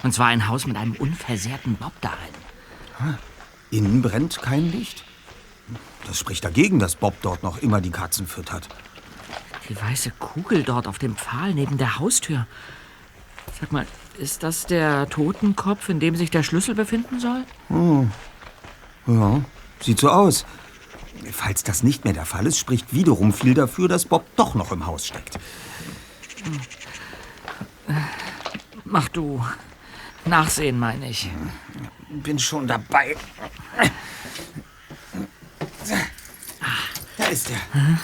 Und 0.03 0.13
zwar 0.13 0.27
ein 0.27 0.47
Haus 0.47 0.65
mit 0.65 0.77
einem 0.77 0.93
unversehrten 0.93 1.75
Bob 1.75 1.91
darin. 1.99 3.17
Innen 3.71 4.01
brennt 4.01 4.41
kein 4.41 4.71
Licht. 4.71 5.03
Das 6.05 6.19
spricht 6.19 6.43
dagegen, 6.43 6.79
dass 6.79 6.95
Bob 6.95 7.15
dort 7.21 7.43
noch 7.43 7.57
immer 7.59 7.81
die 7.81 7.91
Katzen 7.91 8.27
füttert. 8.27 8.67
Die 9.69 9.75
weiße 9.79 10.11
Kugel 10.19 10.63
dort 10.63 10.87
auf 10.87 10.99
dem 10.99 11.15
Pfahl 11.15 11.53
neben 11.53 11.77
der 11.77 11.97
Haustür. 11.99 12.45
Sag 13.59 13.71
mal, 13.71 13.87
ist 14.17 14.43
das 14.43 14.65
der 14.65 15.09
Totenkopf, 15.09 15.89
in 15.89 15.99
dem 15.99 16.15
sich 16.15 16.29
der 16.31 16.43
Schlüssel 16.43 16.75
befinden 16.75 17.19
soll? 17.19 17.45
Ja, 19.07 19.41
sieht 19.79 19.99
so 19.99 20.09
aus. 20.09 20.45
Falls 21.31 21.63
das 21.63 21.83
nicht 21.83 22.03
mehr 22.03 22.13
der 22.13 22.25
Fall 22.25 22.45
ist, 22.45 22.57
spricht 22.59 22.93
wiederum 22.93 23.31
viel 23.31 23.53
dafür, 23.53 23.87
dass 23.87 24.05
Bob 24.05 24.25
doch 24.35 24.55
noch 24.55 24.71
im 24.71 24.85
Haus 24.85 25.07
steckt. 25.07 25.39
Mach 28.83 29.07
du. 29.09 29.43
Nachsehen, 30.25 30.79
meine 30.79 31.09
ich. 31.09 31.29
Bin 32.09 32.39
schon 32.39 32.67
dabei. 32.67 33.15
Da 37.17 37.25
ist 37.25 37.49
er. 37.49 37.73
Hm. 37.73 37.99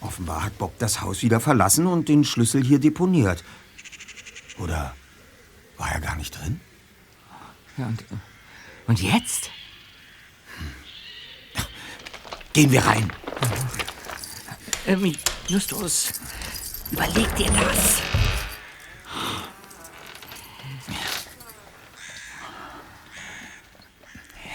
Offenbar 0.00 0.44
hat 0.44 0.58
Bob 0.58 0.78
das 0.78 1.00
Haus 1.00 1.22
wieder 1.22 1.40
verlassen 1.40 1.86
und 1.86 2.08
den 2.08 2.24
Schlüssel 2.24 2.64
hier 2.64 2.78
deponiert. 2.78 3.42
Oder 4.58 4.94
war 5.76 5.90
er 5.90 6.00
gar 6.00 6.16
nicht 6.16 6.38
drin? 6.38 6.60
Ja, 7.76 7.86
und, 7.86 8.04
und 8.86 9.02
jetzt? 9.02 9.50
Gehen 12.52 12.72
wir 12.72 12.86
rein. 12.86 13.12
Ähm, 14.86 15.14
Justus, 15.48 16.12
überleg 16.90 17.34
dir 17.36 17.50
das. 17.50 18.00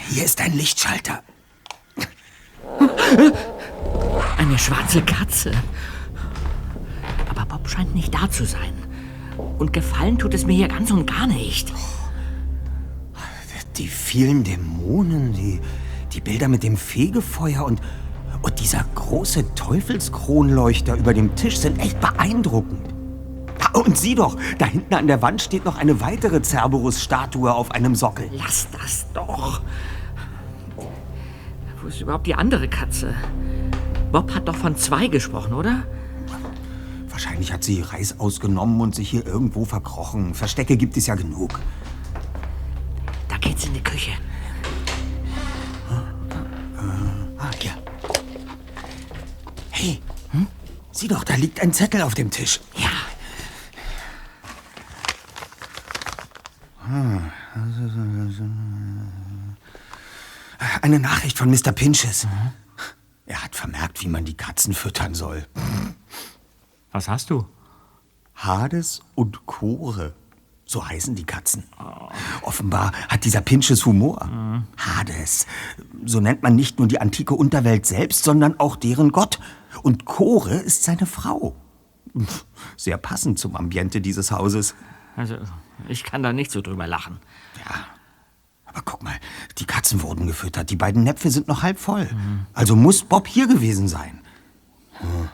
Hier 0.09 0.25
ist 0.25 0.41
ein 0.41 0.53
Lichtschalter. 0.53 1.23
Eine 4.37 4.57
schwarze 4.57 5.01
Katze. 5.01 5.51
Aber 7.29 7.45
Bob 7.45 7.69
scheint 7.69 7.95
nicht 7.95 8.13
da 8.13 8.29
zu 8.29 8.45
sein. 8.45 8.73
Und 9.57 9.73
gefallen 9.73 10.17
tut 10.17 10.33
es 10.33 10.45
mir 10.45 10.53
hier 10.53 10.67
ganz 10.67 10.91
und 10.91 11.05
gar 11.05 11.27
nicht. 11.27 11.71
Die 13.77 13.87
vielen 13.87 14.43
Dämonen, 14.43 15.33
die, 15.33 15.61
die 16.11 16.21
Bilder 16.21 16.47
mit 16.47 16.63
dem 16.63 16.77
Fegefeuer 16.77 17.63
und, 17.63 17.81
und 18.41 18.59
dieser 18.59 18.85
große 18.95 19.55
Teufelskronleuchter 19.55 20.95
über 20.95 21.13
dem 21.13 21.35
Tisch 21.35 21.57
sind 21.57 21.79
echt 21.79 21.99
beeindruckend. 21.99 22.93
Und 23.73 23.97
sieh 23.97 24.15
doch, 24.15 24.35
da 24.57 24.65
hinten 24.65 24.93
an 24.93 25.07
der 25.07 25.21
Wand 25.21 25.41
steht 25.41 25.63
noch 25.63 25.77
eine 25.77 26.01
weitere 26.01 26.41
Cerberus-Statue 26.41 27.53
auf 27.53 27.71
einem 27.71 27.95
Sockel. 27.95 28.29
Lass 28.33 28.67
das 28.71 29.05
doch. 29.13 29.61
Ist 31.91 31.99
überhaupt 31.99 32.25
die 32.25 32.35
andere 32.35 32.69
Katze? 32.69 33.13
Bob 34.13 34.33
hat 34.33 34.47
doch 34.47 34.55
von 34.55 34.77
zwei 34.77 35.07
gesprochen, 35.07 35.51
oder? 35.51 35.83
Wahrscheinlich 37.09 37.51
hat 37.51 37.65
sie 37.65 37.81
Reis 37.81 38.17
ausgenommen 38.17 38.79
und 38.79 38.95
sich 38.95 39.09
hier 39.09 39.25
irgendwo 39.27 39.65
verkrochen. 39.65 40.33
Verstecke 40.33 40.77
gibt 40.77 40.95
es 40.95 41.07
ja 41.07 41.15
genug. 41.15 41.59
Da 43.27 43.35
geht's 43.39 43.65
in 43.65 43.73
die 43.73 43.83
Küche. 43.83 44.11
Ah, 47.37 47.51
hier. 47.59 47.73
Hey, 49.71 49.99
hm? 50.31 50.47
sieh 50.93 51.09
doch, 51.09 51.25
da 51.25 51.35
liegt 51.35 51.59
ein 51.59 51.73
Zettel 51.73 52.03
auf 52.03 52.13
dem 52.13 52.31
Tisch. 52.31 52.61
Ja. 52.77 52.91
Eine 60.81 60.99
Nachricht 60.99 61.37
von 61.37 61.49
Mr. 61.49 61.71
Pinches. 61.71 62.27
Er 63.25 63.43
hat 63.43 63.55
vermerkt, 63.55 64.03
wie 64.03 64.07
man 64.07 64.25
die 64.25 64.35
Katzen 64.35 64.73
füttern 64.73 65.13
soll. 65.13 65.45
Was 66.91 67.07
hast 67.07 67.29
du? 67.29 67.47
Hades 68.35 69.01
und 69.15 69.45
Chore. 69.45 70.13
So 70.65 70.87
heißen 70.87 71.15
die 71.15 71.25
Katzen. 71.25 71.65
Offenbar 72.41 72.93
hat 73.09 73.25
dieser 73.25 73.41
Pinches 73.41 73.85
Humor. 73.85 74.27
Hades. 74.77 75.45
So 76.05 76.19
nennt 76.19 76.41
man 76.41 76.55
nicht 76.55 76.79
nur 76.79 76.87
die 76.87 76.99
antike 76.99 77.35
Unterwelt 77.35 77.85
selbst, 77.85 78.23
sondern 78.23 78.59
auch 78.59 78.75
deren 78.75 79.11
Gott. 79.11 79.39
Und 79.83 80.05
Chore 80.05 80.55
ist 80.55 80.83
seine 80.83 81.05
Frau. 81.05 81.55
Sehr 82.75 82.97
passend 82.97 83.37
zum 83.37 83.55
Ambiente 83.55 84.01
dieses 84.01 84.31
Hauses. 84.31 84.75
Also, 85.15 85.37
ich 85.87 86.03
kann 86.03 86.23
da 86.23 86.33
nicht 86.33 86.51
so 86.51 86.61
drüber 86.61 86.87
lachen. 86.87 87.19
Ja. 87.65 87.85
Aber 88.73 88.81
guck 88.83 89.03
mal, 89.03 89.15
die 89.57 89.65
Katzen 89.65 90.01
wurden 90.01 90.27
gefüttert. 90.27 90.69
Die 90.69 90.75
beiden 90.75 91.03
Näpfe 91.03 91.29
sind 91.29 91.47
noch 91.47 91.61
halb 91.61 91.79
voll. 91.79 92.09
Also 92.53 92.75
muss 92.75 93.03
Bob 93.03 93.27
hier 93.27 93.47
gewesen 93.47 93.87
sein. 93.87 94.21
Hm. 94.93 95.29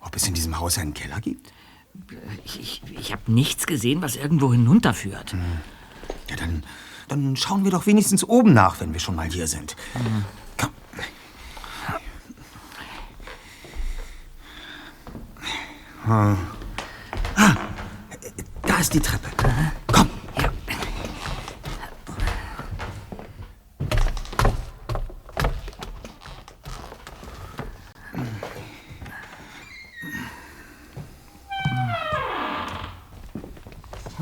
Ob 0.00 0.14
es 0.16 0.26
in 0.28 0.34
diesem 0.34 0.58
Haus 0.58 0.78
einen 0.78 0.94
Keller 0.94 1.20
gibt? 1.20 1.52
Ich, 2.44 2.82
ich, 2.90 3.12
habe 3.12 3.30
nichts 3.30 3.66
gesehen, 3.66 4.02
was 4.02 4.16
irgendwo 4.16 4.52
hinunterführt. 4.52 5.34
Ja, 6.30 6.36
dann, 6.36 6.62
dann 7.08 7.36
schauen 7.36 7.64
wir 7.64 7.70
doch 7.70 7.86
wenigstens 7.86 8.24
oben 8.24 8.52
nach, 8.52 8.80
wenn 8.80 8.92
wir 8.92 9.00
schon 9.00 9.16
mal 9.16 9.28
hier 9.28 9.46
sind. 9.46 9.76
Komm. 10.58 10.70
Hm. 16.04 16.36
Ah, 17.36 17.56
da 18.62 18.78
ist 18.78 18.94
die 18.94 19.00
Treppe. 19.00 19.28
Komm. 19.36 19.81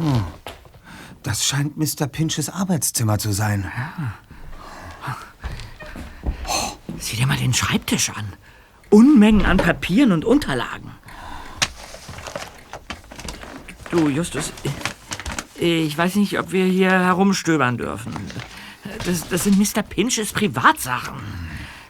Hm. 0.01 0.25
Das 1.23 1.45
scheint 1.45 1.77
Mr. 1.77 2.07
Pinches 2.07 2.49
Arbeitszimmer 2.49 3.19
zu 3.19 3.33
sein. 3.33 3.71
Sieh 6.99 7.17
dir 7.17 7.27
mal 7.27 7.37
den 7.37 7.53
Schreibtisch 7.53 8.11
an. 8.11 8.33
Unmengen 8.89 9.45
an 9.45 9.59
Papieren 9.59 10.13
und 10.13 10.25
Unterlagen. 10.25 10.91
Du, 13.91 14.09
Justus, 14.09 14.53
ich 15.57 15.97
weiß 15.97 16.15
nicht, 16.15 16.39
ob 16.39 16.53
wir 16.53 16.65
hier 16.65 16.91
herumstöbern 16.91 17.77
dürfen. 17.77 18.15
Das, 19.05 19.29
das 19.29 19.45
sind 19.45 19.59
Mr. 19.59 19.83
Pinches 19.83 20.33
Privatsachen. 20.33 21.21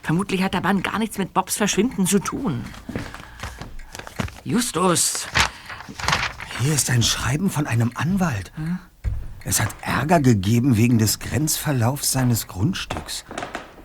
Vermutlich 0.03 0.43
hat 0.43 0.55
der 0.55 0.63
Mann 0.63 0.83
gar 0.83 0.99
nichts 0.99 1.19
mit 1.19 1.33
Bobs 1.33 1.57
Verschwinden 1.57 2.07
zu 2.07 2.19
tun. 2.19 2.65
Justus, 4.43 5.20
Hier 6.63 6.75
ist 6.75 6.91
ein 6.91 7.03
Schreiben 7.03 7.49
von 7.49 7.67
einem 7.67 7.91
Anwalt. 7.95 8.53
Es 9.45 9.61
hat 9.61 9.75
Ärger 9.81 10.21
gegeben 10.21 10.77
wegen 10.77 10.99
des 10.99 11.19
Grenzverlaufs 11.19 12.13
seines 12.13 12.49
Grundstücks. 12.49 13.25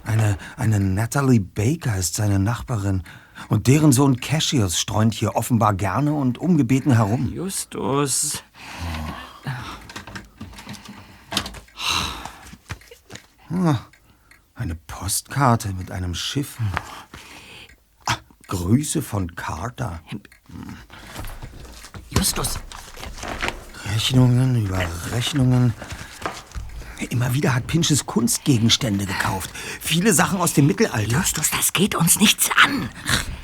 Eine, 0.04 0.38
eine 0.58 0.82
Natalie 0.82 1.40
Baker 1.40 1.96
ist 1.96 2.16
seine 2.16 2.38
Nachbarin. 2.38 3.04
Und 3.48 3.68
deren 3.68 3.94
Sohn 3.94 4.20
Cassius 4.20 4.78
streunt 4.78 5.14
hier 5.14 5.38
offenbar 5.38 5.74
gerne 5.74 6.14
und 6.14 6.38
ungebeten 6.38 6.94
herum. 6.96 7.32
Justus. 7.34 8.44
Eine 14.54 14.76
Postkarte 14.88 15.74
mit 15.74 15.92
einem 15.92 16.14
Schiff. 16.14 16.58
Ah, 18.06 18.18
Grüße 18.48 19.02
von 19.02 19.34
Carter. 19.36 20.02
Justus, 22.10 22.60
Rechnungen 23.96 24.66
über 24.66 24.86
Rechnungen. 25.14 25.74
Immer 27.10 27.34
wieder 27.34 27.56
hat 27.56 27.66
Pinches 27.66 28.06
Kunstgegenstände 28.06 29.06
gekauft. 29.06 29.50
Viele 29.80 30.14
Sachen 30.14 30.40
aus 30.40 30.54
dem 30.54 30.68
Mittelalter. 30.68 31.18
Justus, 31.18 31.50
das 31.50 31.72
geht 31.72 31.96
uns 31.96 32.20
nichts 32.20 32.50
an. 32.62 32.90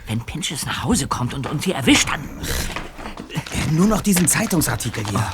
Wenn 0.08 0.20
Pinches 0.20 0.66
nach 0.66 0.84
Hause 0.84 1.08
kommt 1.08 1.34
und 1.34 1.48
uns 1.48 1.64
hier 1.64 1.76
erwischt, 1.76 2.10
dann. 2.10 2.28
Nur 3.72 3.88
noch 3.88 4.02
diesen 4.02 4.28
Zeitungsartikel 4.28 5.06
hier. 5.08 5.26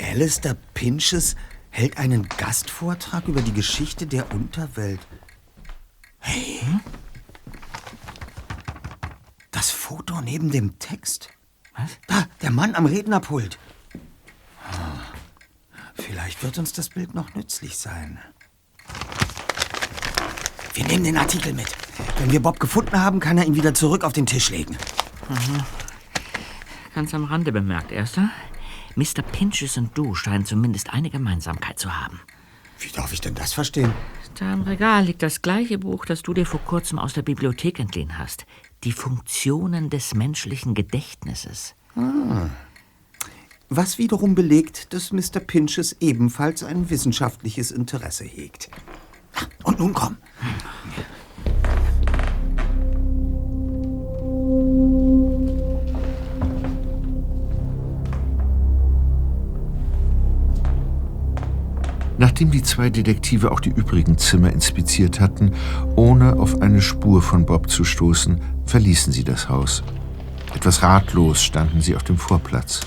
Alistair 0.00 0.56
Pinches 0.72 1.36
hält 1.68 1.98
einen 1.98 2.26
Gastvortrag 2.26 3.28
über 3.28 3.42
die 3.42 3.52
Geschichte 3.52 4.06
der 4.06 4.32
Unterwelt. 4.32 5.00
Hey. 6.20 6.60
Das 9.50 9.70
Foto 9.70 10.22
neben 10.22 10.50
dem 10.50 10.78
Text. 10.78 11.28
Was? 11.76 11.90
Da, 12.06 12.26
der 12.40 12.50
Mann 12.50 12.74
am 12.74 12.86
Rednerpult. 12.86 13.58
Ah, 14.72 15.00
Vielleicht 15.94 16.42
wird 16.42 16.58
uns 16.58 16.72
das 16.72 16.88
Bild 16.90 17.14
noch 17.14 17.34
nützlich 17.34 17.76
sein. 17.78 18.18
Wir 20.74 20.84
nehmen 20.86 21.04
den 21.04 21.16
Artikel 21.16 21.52
mit. 21.54 21.66
Wenn 22.18 22.30
wir 22.30 22.40
Bob 22.40 22.60
gefunden 22.60 23.00
haben, 23.00 23.18
kann 23.20 23.38
er 23.38 23.46
ihn 23.46 23.54
wieder 23.54 23.74
zurück 23.74 24.04
auf 24.04 24.12
den 24.12 24.26
Tisch 24.26 24.50
legen. 24.50 24.76
Ganz 26.94 27.14
am 27.14 27.24
Rande 27.24 27.52
bemerkt, 27.52 27.92
Erster. 27.92 28.30
Mr. 28.94 29.22
Pinches 29.22 29.76
und 29.76 29.96
du 29.96 30.14
scheinen 30.14 30.46
zumindest 30.46 30.92
eine 30.92 31.10
Gemeinsamkeit 31.10 31.78
zu 31.78 31.94
haben. 32.00 32.20
Wie 32.78 32.90
darf 32.90 33.12
ich 33.12 33.20
denn 33.20 33.34
das 33.34 33.52
verstehen? 33.52 33.92
Da 34.38 34.52
im 34.52 34.62
Regal 34.62 35.04
liegt 35.04 35.22
das 35.22 35.40
gleiche 35.40 35.78
Buch, 35.78 36.04
das 36.04 36.22
du 36.22 36.34
dir 36.34 36.44
vor 36.44 36.60
kurzem 36.60 36.98
aus 36.98 37.14
der 37.14 37.22
Bibliothek 37.22 37.78
entliehen 37.78 38.18
hast. 38.18 38.44
Die 38.84 38.92
Funktionen 38.92 39.88
des 39.88 40.14
menschlichen 40.14 40.74
Gedächtnisses. 40.74 41.74
Was 43.68 43.98
wiederum 43.98 44.36
belegt, 44.36 44.92
dass 44.92 45.12
Mr. 45.12 45.40
Pinches 45.44 45.96
ebenfalls 45.98 46.62
ein 46.62 46.88
wissenschaftliches 46.88 47.72
Interesse 47.72 48.24
hegt. 48.24 48.70
Und 49.64 49.80
nun 49.80 49.92
komm. 49.92 50.18
Nachdem 62.18 62.50
die 62.52 62.62
zwei 62.62 62.88
Detektive 62.88 63.50
auch 63.50 63.60
die 63.60 63.70
übrigen 63.70 64.16
Zimmer 64.16 64.52
inspiziert 64.52 65.18
hatten, 65.18 65.52
ohne 65.96 66.36
auf 66.36 66.62
eine 66.62 66.80
Spur 66.80 67.20
von 67.20 67.44
Bob 67.44 67.68
zu 67.68 67.82
stoßen, 67.82 68.40
verließen 68.64 69.12
sie 69.12 69.24
das 69.24 69.48
Haus. 69.48 69.82
Etwas 70.54 70.82
ratlos 70.82 71.42
standen 71.42 71.80
sie 71.82 71.96
auf 71.96 72.04
dem 72.04 72.16
Vorplatz. 72.16 72.80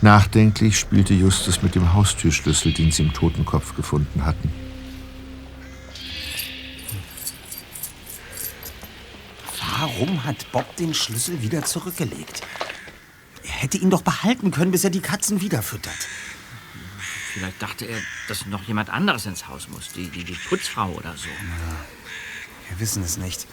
Nachdenklich 0.00 0.78
spielte 0.78 1.14
Justus 1.14 1.62
mit 1.62 1.74
dem 1.74 1.92
Haustürschlüssel, 1.92 2.72
den 2.72 2.90
sie 2.92 3.02
im 3.02 3.12
Totenkopf 3.12 3.74
gefunden 3.76 4.24
hatten. 4.24 4.52
Warum 9.78 10.24
hat 10.24 10.50
Bob 10.52 10.76
den 10.76 10.94
Schlüssel 10.94 11.40
wieder 11.42 11.64
zurückgelegt? 11.64 12.42
Er 13.44 13.52
hätte 13.52 13.78
ihn 13.78 13.90
doch 13.90 14.02
behalten 14.02 14.50
können, 14.50 14.70
bis 14.70 14.84
er 14.84 14.90
die 14.90 15.00
Katzen 15.00 15.40
wieder 15.40 15.62
füttert. 15.62 16.08
Vielleicht 17.32 17.62
dachte 17.62 17.86
er, 17.86 17.98
dass 18.28 18.46
noch 18.46 18.64
jemand 18.64 18.90
anderes 18.90 19.24
ins 19.26 19.48
Haus 19.48 19.68
muss. 19.68 19.92
Die, 19.92 20.08
die, 20.08 20.24
die 20.24 20.38
Putzfrau 20.48 20.90
oder 20.90 21.14
so. 21.16 21.28
Wir 22.68 22.80
wissen 22.80 23.02
es 23.02 23.16
nicht. 23.16 23.46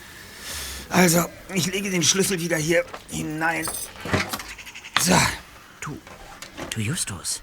Also, 0.89 1.25
ich 1.53 1.67
lege 1.67 1.89
den 1.89 2.03
Schlüssel 2.03 2.39
wieder 2.39 2.57
hier 2.57 2.85
hinein. 3.09 3.65
So. 4.99 5.15
Du, 5.88 5.97
du 6.69 6.82
Justus, 6.82 7.39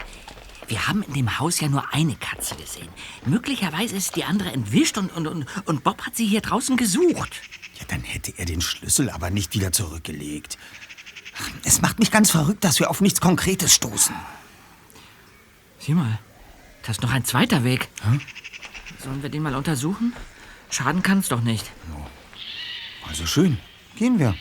wir 0.69 0.87
haben 0.87 1.03
in 1.03 1.15
dem 1.15 1.39
Haus 1.39 1.61
ja 1.61 1.69
nur 1.69 1.95
eine 1.95 2.15
Katze 2.15 2.55
gesehen. 2.57 2.91
Möglicherweise 3.25 3.97
ist 3.97 4.17
die 4.17 4.25
andere 4.25 4.53
entwischt 4.53 4.99
und, 4.99 5.11
und, 5.13 5.27
und, 5.27 5.47
und 5.65 5.83
Bob 5.83 6.03
hat 6.03 6.15
sie 6.15 6.27
hier 6.27 6.43
draußen 6.43 6.77
gesucht. 6.77 7.41
Ja, 7.79 7.87
dann 7.89 8.03
hätte 8.03 8.35
er 8.37 8.45
den 8.45 8.61
Schlüssel 8.61 9.09
aber 9.09 9.31
nicht 9.31 9.55
wieder 9.55 9.73
zurückgelegt. 9.73 10.59
Es 11.65 11.81
macht 11.81 11.99
mich 11.99 12.11
ganz 12.11 12.31
verrückt, 12.31 12.65
dass 12.65 12.81
wir 12.81 12.91
auf 12.91 13.01
nichts 13.01 13.23
Konkretes 13.23 13.75
stoßen. 13.75 14.15
Sieh 15.79 15.95
mal, 15.95 16.19
da 16.83 16.93
ist 16.93 17.01
noch 17.01 17.13
ein 17.13 17.25
zweiter 17.25 17.65
Weg. 17.65 17.89
Sollen 19.03 19.23
wir 19.23 19.31
den 19.31 19.43
mal 19.43 19.55
untersuchen? 19.55 20.13
Schaden 20.69 21.03
kann 21.03 21.21
es 21.21 21.29
doch 21.29 21.41
nicht. 21.41 21.71
Also 23.09 23.25
schön. 23.25 23.59
Gehen 23.97 24.19
wir. 24.19 24.35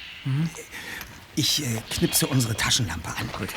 Ich 1.35 1.63
äh, 1.63 1.81
knipse 1.89 2.27
unsere 2.27 2.55
Taschenlampe 2.55 3.09
an. 3.09 3.27
Gut. 3.37 3.49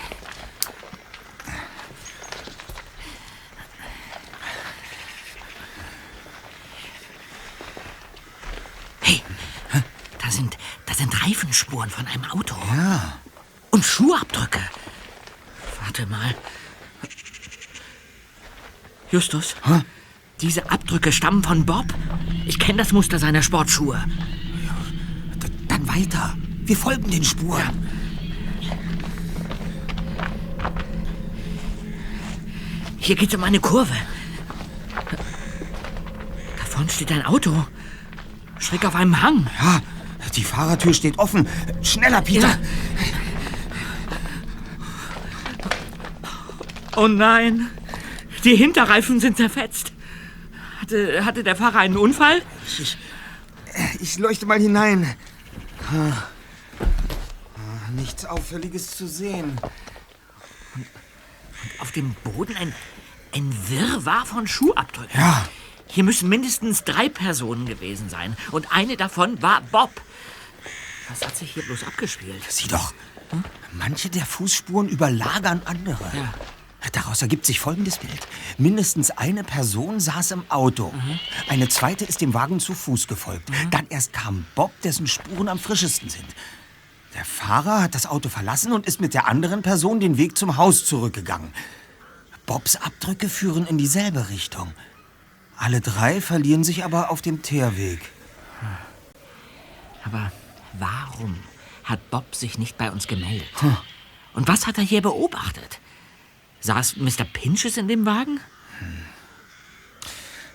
Da 10.27 10.33
sind, 10.33 10.59
da 10.87 10.95
sind 10.95 11.25
Reifenspuren 11.25 11.89
von 11.89 12.05
einem 12.09 12.25
Auto. 12.25 12.57
Ja. 12.77 13.12
Und 13.71 13.85
Schuhabdrücke. 13.85 14.59
Warte 15.85 16.05
mal. 16.07 16.35
Justus, 19.12 19.55
diese 20.41 20.69
Abdrücke 20.69 21.12
stammen 21.12 21.45
von 21.45 21.65
Bob. 21.65 21.87
Ich 22.45 22.59
kenne 22.59 22.79
das 22.79 22.93
Muster 22.93 23.21
seiner 23.21 23.41
Sportschuhe. 23.41 24.05
D 25.37 25.49
dann 25.69 25.87
weiter. 25.87 26.37
Wir 26.65 26.77
folgen 26.77 27.09
den 27.09 27.23
Spuren. 27.23 27.87
Hier 32.99 33.15
geht's 33.15 33.35
um 33.37 33.45
eine 33.45 33.61
Kurve. 33.61 33.95
Da 36.59 36.65
vorne 36.65 36.91
steht 36.91 37.12
ein 37.12 37.25
Auto. 37.25 37.65
Schräg 38.59 38.85
auf 38.85 38.97
einem 38.97 39.23
Hang. 39.23 39.47
Ja, 39.61 39.81
die 40.31 40.45
Fahrertür 40.45 40.95
steht 40.95 41.19
offen. 41.19 41.49
Schneller, 41.83 42.23
Peter. 42.23 42.49
Ja. 42.49 42.59
Oh 46.97 47.09
nein, 47.09 47.69
die 48.45 48.57
Hinterreifen 48.57 49.21
sind 49.21 49.37
zerfetzt. 49.37 49.93
Hatte, 50.81 51.27
hatte 51.27 51.45
der 51.45 51.55
Fahrer 51.55 51.81
einen 51.81 51.99
Unfall? 51.99 52.41
Ich, 52.67 52.97
ich 54.01 54.19
leuchte 54.19 54.47
mal 54.47 54.59
hinein. 54.59 55.15
Nichts 57.95 58.25
Auffälliges 58.25 58.97
zu 58.97 59.07
sehen. 59.07 59.61
Auf 61.81 61.93
dem 61.93 62.15
Boden 62.25 62.57
ein, 62.57 62.75
ein 63.35 63.55
Wirrwarr 63.69 64.25
von 64.25 64.47
Schuhabdrücken. 64.47 65.21
Ja. 65.21 65.47
Hier 65.87 66.05
müssen 66.05 66.29
mindestens 66.29 66.85
drei 66.85 67.09
Personen 67.09 67.66
gewesen 67.66 68.09
sein. 68.09 68.37
Und 68.51 68.72
eine 68.72 68.96
davon 68.96 69.40
war 69.42 69.61
Bob. 69.72 69.90
Was 71.09 71.25
hat 71.25 71.37
sich 71.37 71.53
hier 71.53 71.62
bloß 71.62 71.85
abgespielt? 71.85 72.42
Sieh 72.49 72.68
doch. 72.68 72.92
Manche 73.72 74.09
der 74.09 74.27
Fußspuren 74.27 74.88
überlagern 74.88 75.62
andere. 75.64 76.11
Ja. 76.14 76.35
Daraus 76.92 77.20
ergibt 77.20 77.44
sich 77.44 77.61
folgendes 77.61 77.99
Bild. 77.99 78.27
Mindestens 78.59 79.11
eine 79.11 79.44
Person 79.44 79.99
saß 80.01 80.31
im 80.31 80.51
Auto. 80.51 80.94
Eine 81.49 81.68
zweite 81.68 82.05
ist 82.05 82.20
dem 82.20 82.33
Wagen 82.33 82.61
zu 82.61 82.75
Fuß 82.75 83.07
gefolgt. 83.09 83.51
Dann 83.70 83.87
erst 83.88 84.12
kam 84.12 84.46
Bob, 84.55 84.72
dessen 84.83 85.07
Spuren 85.07 85.49
am 85.49 85.59
frischesten 85.59 86.09
sind. 86.09 86.27
Der 87.14 87.25
Fahrer 87.25 87.83
hat 87.83 87.94
das 87.94 88.07
Auto 88.07 88.29
verlassen 88.29 88.72
und 88.72 88.87
ist 88.87 89.01
mit 89.01 89.14
der 89.14 89.27
anderen 89.27 89.62
Person 89.62 90.01
den 90.01 90.16
Weg 90.16 90.38
zum 90.38 90.57
Haus 90.57 90.85
zurückgegangen. 90.85 91.53
Bobs 92.46 92.77
Abdrücke 92.77 93.29
führen 93.29 93.66
in 93.66 93.79
dieselbe 93.79 94.29
Richtung. 94.29 94.72
Alle 95.57 95.81
drei 95.81 96.21
verlieren 96.21 96.64
sich 96.64 96.85
aber 96.85 97.11
auf 97.11 97.23
dem 97.23 97.42
Teerweg. 97.42 98.01
Aber 100.05 100.31
warum 100.75 101.37
hat 101.85 102.11
Bob 102.11 102.35
sich 102.35 102.59
nicht 102.59 102.79
bei 102.79 102.90
uns 102.90 103.07
gemeldet? 103.07 103.49
Und 104.35 104.49
was 104.49 104.66
hat 104.66 104.79
er 104.79 104.85
hier 104.85 105.03
beobachtet? 105.03 105.81
Saß 106.61 106.97
Mr. 106.97 107.25
Pinches 107.25 107.77
in 107.77 107.88
dem 107.88 108.07
Wagen? 108.07 108.40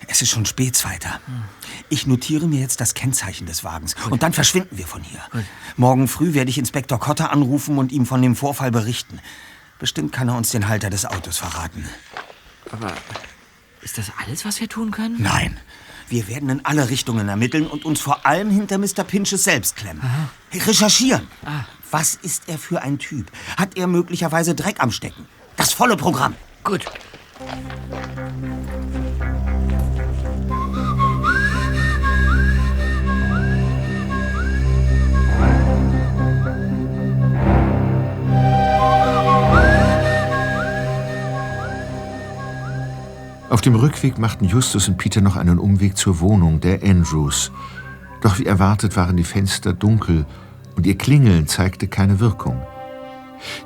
Es 0.08 0.22
ist 0.22 0.30
schon 0.30 0.46
spät, 0.46 0.76
Zweiter. 0.76 1.22
Ich 1.90 2.06
notiere 2.06 2.48
mir 2.48 2.60
jetzt 2.60 2.82
das 2.82 2.94
Kennzeichen 2.94 3.46
des 3.46 3.64
Wagens 3.64 3.96
und 4.10 4.24
dann 4.24 4.34
verschwinden 4.34 4.78
wir 4.78 4.88
von 4.88 5.04
hier. 5.04 5.22
Morgen 5.78 6.08
früh 6.08 6.34
werde 6.34 6.50
ich 6.50 6.58
Inspektor 6.58 7.00
Cotter 7.00 7.32
anrufen 7.32 7.78
und 7.78 7.92
ihm 7.92 8.06
von 8.06 8.22
dem 8.22 8.36
Vorfall 8.36 8.72
berichten. 8.72 9.20
Bestimmt 9.80 10.12
kann 10.12 10.28
er 10.28 10.36
uns 10.36 10.52
den 10.52 10.68
Halter 10.68 10.90
des 10.90 11.06
Autos 11.06 11.38
verraten. 11.38 11.88
Aber 12.72 12.94
ist 13.82 13.98
das 13.98 14.12
alles, 14.24 14.46
was 14.46 14.60
wir 14.60 14.70
tun 14.70 14.92
können? 14.92 15.18
Nein, 15.20 15.58
wir 16.10 16.28
werden 16.28 16.50
in 16.50 16.66
alle 16.66 16.90
Richtungen 16.90 17.30
ermitteln 17.30 17.68
und 17.68 17.86
uns 17.86 18.02
vor 18.02 18.26
allem 18.26 18.50
hinter 18.50 18.78
Mr. 18.78 19.04
Pinches 19.06 19.44
selbst 19.44 19.76
klemmen. 19.76 20.02
Recherchieren. 20.54 21.28
Was 21.90 22.16
ist 22.16 22.44
er 22.48 22.58
für 22.58 22.82
ein 22.82 23.00
Typ? 23.00 23.32
Hat 23.58 23.78
er 23.78 23.88
möglicherweise 23.88 24.56
Dreck 24.56 24.80
am 24.80 24.92
Stecken? 24.92 25.26
Das 25.58 25.74
volle 25.74 25.98
Programm. 25.98 26.36
Gut. 26.64 26.86
Auf 43.52 43.60
dem 43.60 43.76
Rückweg 43.76 44.18
machten 44.18 44.46
Justus 44.46 44.88
und 44.88 44.96
Peter 44.96 45.20
noch 45.20 45.36
einen 45.36 45.60
Umweg 45.60 45.98
zur 45.98 46.22
Wohnung 46.22 46.62
der 46.62 46.84
Andrews. 46.84 47.52
Doch 48.22 48.40
wie 48.40 48.46
erwartet 48.46 48.96
waren 48.96 49.18
die 49.18 49.26
Fenster 49.26 49.74
dunkel 49.74 50.26
und 50.78 50.86
ihr 50.86 50.98
Klingeln 50.98 51.48
zeigte 51.48 51.90
keine 51.90 52.22
Wirkung. 52.22 52.66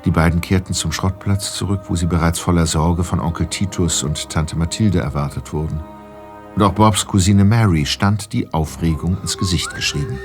Die 0.04 0.10
beiden 0.10 0.40
kehrten 0.40 0.74
zum 0.74 0.90
Schrottplatz 0.90 1.54
zurück, 1.54 1.82
wo 1.86 1.94
sie 1.94 2.06
bereits 2.06 2.40
voller 2.40 2.66
Sorge 2.66 3.04
von 3.04 3.20
Onkel 3.20 3.46
Titus 3.46 4.02
und 4.02 4.28
Tante 4.28 4.56
Mathilde 4.56 4.98
erwartet 4.98 5.52
wurden. 5.52 5.80
Und 6.56 6.62
auch 6.64 6.72
Bobs 6.72 7.06
Cousine 7.06 7.44
Mary 7.44 7.86
stand 7.86 8.32
die 8.32 8.52
Aufregung 8.52 9.16
ins 9.22 9.38
Gesicht 9.38 9.72
geschrieben. 9.72 10.18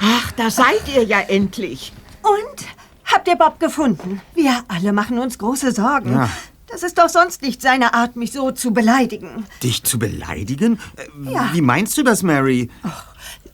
Ach, 0.00 0.32
da 0.32 0.50
seid 0.50 0.82
ihr 0.92 1.04
ja 1.04 1.20
endlich. 1.20 1.92
Und? 2.22 2.81
Habt 3.14 3.28
ihr 3.28 3.36
Bob 3.36 3.58
gefunden? 3.60 4.20
Wir 4.34 4.62
alle 4.68 4.92
machen 4.92 5.18
uns 5.18 5.38
große 5.38 5.72
Sorgen. 5.72 6.12
Ja. 6.12 6.28
Das 6.68 6.82
ist 6.82 6.98
doch 6.98 7.08
sonst 7.10 7.42
nicht 7.42 7.60
seine 7.60 7.92
Art, 7.92 8.16
mich 8.16 8.32
so 8.32 8.50
zu 8.50 8.72
beleidigen. 8.72 9.44
Dich 9.62 9.82
zu 9.84 9.98
beleidigen? 9.98 10.78
Äh, 10.96 11.30
Ja. 11.30 11.50
Wie 11.52 11.60
meinst 11.60 11.98
du 11.98 12.02
das, 12.02 12.22
Mary? 12.22 12.70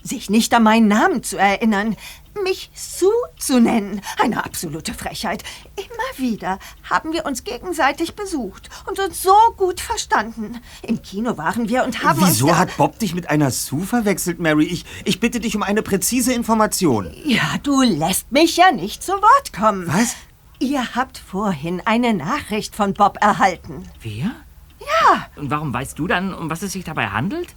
Sich 0.05 0.31
nicht 0.31 0.55
an 0.55 0.62
meinen 0.62 0.87
Namen 0.88 1.23
zu 1.25 1.37
erinnern. 1.37 1.97
Mich 2.42 2.70
Sue 2.74 3.11
zu 3.38 3.61
nennen. 3.61 4.01
Eine 4.20 4.44
absolute 4.44 4.94
Frechheit. 4.94 5.42
Immer 5.77 6.18
wieder 6.29 6.59
haben 6.88 7.12
wir 7.12 7.27
uns 7.27 7.44
gegenseitig 7.44 8.14
besucht 8.14 8.68
und 8.87 8.98
uns 8.98 9.22
so 9.22 9.35
gut 9.57 9.81
verstanden. 9.81 10.61
Im 10.83 11.03
Kino 11.03 11.37
waren 11.38 11.68
wir 11.68 11.85
und 11.85 12.03
haben 12.03 12.20
Wieso 12.20 12.48
uns... 12.48 12.57
hat 12.59 12.77
Bob 12.77 12.98
dich 12.98 13.14
mit 13.14 13.31
einer 13.31 13.51
Sue 13.51 13.85
verwechselt, 13.85 14.38
Mary? 14.40 14.64
Ich, 14.64 14.85
ich 15.05 15.20
bitte 15.20 15.40
dich 15.40 15.57
um 15.57 15.62
eine 15.62 15.83
präzise 15.83 16.33
Information. 16.33 17.12
Ja, 17.24 17.57
du 17.62 17.83
lässt 17.83 18.33
mich 18.33 18.57
ja 18.57 18.70
nicht 18.72 19.03
zu 19.03 19.12
Wort 19.12 19.53
kommen. 19.53 19.87
Was? 19.88 20.16
Ihr 20.61 20.94
habt 20.96 21.18
vorhin 21.18 21.81
eine 21.85 22.14
Nachricht 22.14 22.74
von 22.74 22.92
Bob 22.94 23.18
erhalten. 23.20 23.88
Wir? 24.01 24.35
Ja, 24.81 25.27
Und 25.37 25.51
warum 25.51 25.72
weißt 25.72 25.98
du 25.98 26.07
dann, 26.07 26.33
um 26.35 26.51
was 26.51 26.62
es 26.62 26.72
sich 26.72 26.85
dabei 26.85 27.09
handelt? 27.09 27.48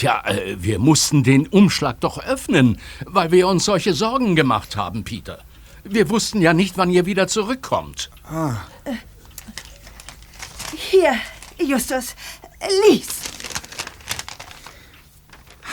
Tja, 0.00 0.22
äh, 0.24 0.56
wir 0.58 0.78
mussten 0.78 1.24
den 1.24 1.46
Umschlag 1.46 2.00
doch 2.00 2.24
öffnen, 2.24 2.78
weil 3.04 3.32
wir 3.32 3.46
uns 3.46 3.66
solche 3.66 3.92
Sorgen 3.92 4.34
gemacht 4.34 4.74
haben, 4.74 5.04
Peter. 5.04 5.40
Wir 5.84 6.08
wussten 6.08 6.40
ja 6.40 6.54
nicht, 6.54 6.78
wann 6.78 6.88
ihr 6.88 7.04
wieder 7.04 7.28
zurückkommt. 7.28 8.08
hier, 10.74 11.12
Justus, 11.58 12.14
lies. 12.88 13.08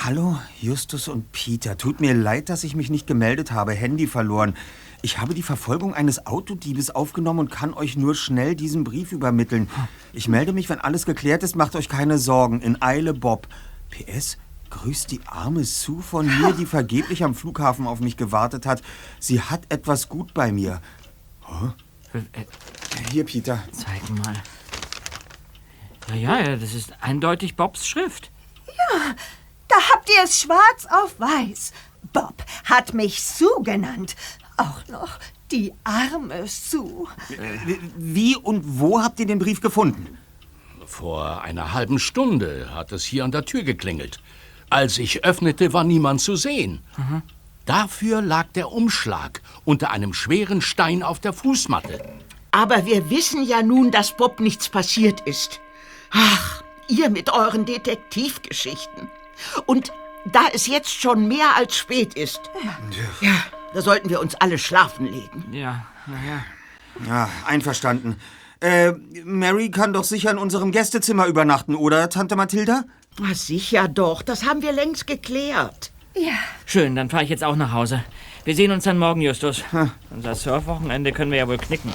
Hallo, 0.04 0.38
Justus 0.60 1.08
und 1.08 1.32
Peter. 1.32 1.78
Tut 1.78 2.02
mir 2.02 2.14
leid, 2.14 2.50
dass 2.50 2.66
ich 2.66 2.76
mich 2.76 2.90
nicht 2.90 3.08
gemeldet 3.08 3.54
habe. 3.54 3.72
Handy 3.72 4.08
verloren. 4.08 4.58
Ich 5.02 5.20
habe 5.20 5.36
die 5.36 5.42
Verfolgung 5.42 5.94
eines 5.94 6.26
Autodiebes 6.26 6.90
aufgenommen 6.90 7.40
und 7.40 7.50
kann 7.50 7.74
euch 7.74 7.96
nur 7.96 8.14
schnell 8.14 8.56
diesen 8.56 8.84
Brief 8.84 9.14
übermitteln. 9.14 9.70
Ich 10.12 10.28
melde 10.28 10.52
mich, 10.52 10.68
wenn 10.68 10.82
alles 10.82 11.06
geklärt 11.06 11.44
ist. 11.44 11.56
Macht 11.56 11.78
euch 11.78 11.88
keine 11.88 12.18
Sorgen. 12.18 12.60
In 12.60 12.82
Eile, 12.82 13.14
Bob. 13.14 13.48
PS, 13.98 14.38
grüßt 14.70 15.12
die 15.12 15.22
arme 15.26 15.64
Sue 15.64 16.02
von 16.02 16.26
mir, 16.26 16.54
die 16.54 16.66
vergeblich 16.78 17.24
am 17.24 17.36
Flughafen 17.36 17.88
auf 17.88 18.00
mich 18.00 18.18
gewartet 18.18 18.66
hat. 18.66 18.82
Sie 19.20 19.42
hat 19.42 19.62
etwas 19.70 20.10
gut 20.10 20.34
bei 20.34 20.52
mir. 20.52 20.82
Äh, 22.14 22.18
äh, 22.18 22.46
Hier, 23.12 23.26
Peter. 23.26 23.64
zeig 23.72 24.10
mal. 24.10 24.36
Ja, 26.10 26.16
ja, 26.16 26.40
ja, 26.40 26.56
das 26.56 26.74
ist 26.74 26.94
eindeutig 27.02 27.56
Bobs 27.56 27.88
Schrift. 27.88 28.32
Da 29.68 29.76
habt 29.94 30.10
ihr 30.10 30.24
es 30.24 30.40
schwarz 30.40 30.86
auf 30.90 31.20
weiß. 31.20 31.74
Bob 32.14 32.44
hat 32.66 32.94
mich 32.94 33.22
Sue 33.22 33.62
genannt. 33.64 34.16
Auch 34.56 34.88
noch 34.88 35.20
die 35.52 35.74
arme 35.84 36.48
Sue. 36.48 37.08
Wie 37.98 38.36
und 38.36 38.80
wo 38.80 39.02
habt 39.02 39.20
ihr 39.20 39.26
den 39.26 39.40
Brief 39.40 39.60
gefunden? 39.62 40.18
Vor 40.88 41.42
einer 41.42 41.74
halben 41.74 42.00
Stunde 42.00 42.70
hat 42.74 42.94
es 42.94 43.04
hier 43.04 43.26
an 43.26 43.32
der 43.32 43.46
Tür 43.46 43.64
geklingelt. 43.64 44.20
Als 44.70 44.98
ich 44.98 45.26
öffnete, 45.26 45.74
war 45.74 45.84
niemand 45.84 46.22
zu 46.22 46.36
sehen. 46.36 46.80
Dafür 47.66 48.22
lag 48.22 48.48
der 48.56 48.72
Umschlag 48.72 49.42
unter 49.66 49.92
einem 49.92 50.14
schweren 50.14 50.62
Stein 50.62 51.04
auf 51.04 51.20
der 51.20 51.34
Fußmatte. 51.34 52.02
Aber 52.52 52.86
wir 52.86 53.10
wissen 53.10 53.46
ja 53.46 53.62
nun, 53.62 53.92
dass 53.92 54.16
Bob 54.16 54.40
nichts 54.40 54.70
passiert 54.70 55.20
ist. 55.22 55.60
Ach, 56.12 56.64
ihr 56.88 57.10
mit 57.10 57.32
euren 57.32 57.66
Detektivgeschichten. 57.66 59.10
Und 59.66 59.92
da 60.26 60.48
es 60.54 60.68
jetzt 60.68 60.94
schon 60.94 61.28
mehr 61.28 61.56
als 61.58 61.76
spät 61.76 62.14
ist, 62.14 62.40
ja, 63.22 63.36
da 63.74 63.82
sollten 63.82 64.10
wir 64.10 64.22
uns 64.22 64.36
alle 64.36 64.58
schlafen 64.58 65.06
legen. 65.06 65.46
Ja, 65.52 65.86
naja. 66.06 66.46
Ja, 67.06 67.30
einverstanden. 67.46 68.16
Äh, 68.60 68.94
Mary 69.24 69.70
kann 69.70 69.94
doch 69.94 70.04
sicher 70.04 70.32
in 70.32 70.38
unserem 70.38 70.72
Gästezimmer 70.72 71.28
übernachten, 71.28 71.76
oder, 71.76 72.10
Tante 72.10 72.36
Mathilda? 72.36 72.84
Na 73.20 73.34
sicher 73.34 73.88
doch, 73.88 74.22
das 74.22 74.46
haben 74.46 74.62
wir 74.62 74.72
längst 74.72 75.08
geklärt. 75.08 75.92
Schön, 76.66 76.96
dann 76.96 77.10
fahre 77.10 77.24
ich 77.24 77.30
jetzt 77.30 77.44
auch 77.44 77.56
nach 77.56 77.72
Hause. 77.72 78.04
Wir 78.44 78.56
sehen 78.56 78.72
uns 78.72 78.86
dann 78.86 78.98
morgen, 78.98 79.22
Justus. 79.22 79.64
Unser 80.10 80.36
Surfwochenende 80.36 81.12
können 81.12 81.32
wir 81.32 81.38
ja 81.38 81.48
wohl 81.48 81.58
knicken. 81.58 81.92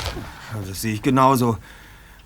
Ja, 0.53 0.61
Das 0.69 0.83
sehe 0.83 0.95
ich 0.95 1.03
genauso. 1.03 1.59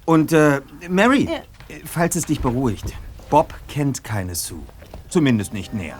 Und, 0.05 0.33
äh, 0.33 0.61
Mary, 0.89 1.29
äh, 1.69 1.81
falls 1.85 2.17
es 2.17 2.27
dich 2.27 2.41
beruhigt, 2.41 2.93
Bob 3.31 3.55
kennt 3.69 4.05
keine 4.05 4.35
Sue. 4.35 4.63
Zumindest 5.09 5.53
nicht 5.53 5.73
näher. 5.75 5.97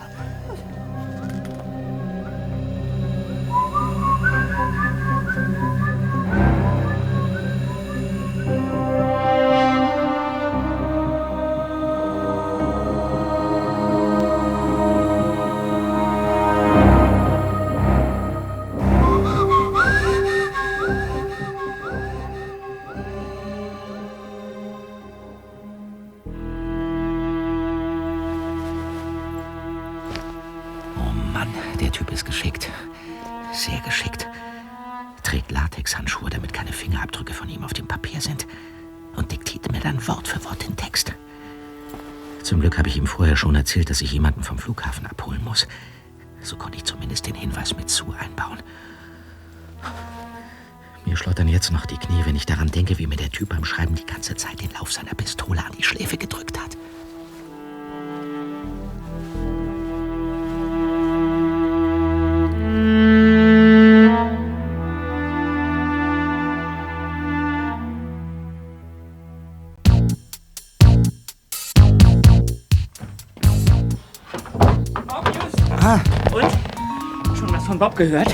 Schon 77.97 78.11
was 78.11 78.21
von 78.21 78.31
Bob 78.31 78.33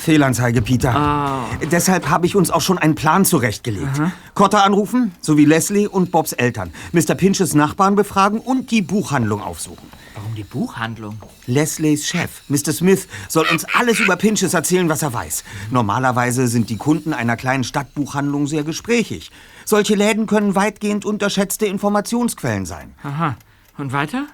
Fehlanzeige, 0.00 0.62
Peter. 0.62 1.46
Deshalb 1.70 2.10
habe 2.10 2.26
ich 2.26 2.36
uns 2.36 2.50
auch 2.50 2.60
schon 2.60 2.78
einen 2.78 2.94
Plan 2.94 3.24
zurechtgelegt. 3.24 4.00
Cotter 4.34 4.64
anrufen, 4.64 5.12
sowie 5.20 5.44
Leslie 5.44 5.88
und 5.88 6.10
Bobs 6.10 6.32
Eltern. 6.32 6.72
Mr. 6.92 7.14
Pinches 7.14 7.54
Nachbarn 7.54 7.94
befragen 7.94 8.40
und 8.40 8.70
die 8.70 8.82
Buchhandlung 8.82 9.42
aufsuchen. 9.42 9.88
Warum 10.14 10.34
die 10.34 10.44
Buchhandlung? 10.44 11.18
Leslies 11.46 12.06
Chef, 12.06 12.42
Mr. 12.48 12.72
Smith, 12.72 13.08
soll 13.28 13.46
uns 13.50 13.64
alles 13.74 13.98
über 13.98 14.16
Pinches 14.16 14.54
erzählen, 14.54 14.88
was 14.88 15.02
er 15.02 15.12
weiß. 15.12 15.42
Normalerweise 15.70 16.46
sind 16.46 16.70
die 16.70 16.76
Kunden 16.76 17.12
einer 17.12 17.36
kleinen 17.36 17.64
Stadtbuchhandlung 17.64 18.46
sehr 18.46 18.62
gesprächig. 18.62 19.30
Solche 19.64 19.94
Läden 19.94 20.26
können 20.26 20.54
weitgehend 20.54 21.04
unterschätzte 21.04 21.66
Informationsquellen 21.66 22.66
sein. 22.66 22.94
Aha. 23.02 23.36
Und 23.76 23.92
weiter? 23.92 24.26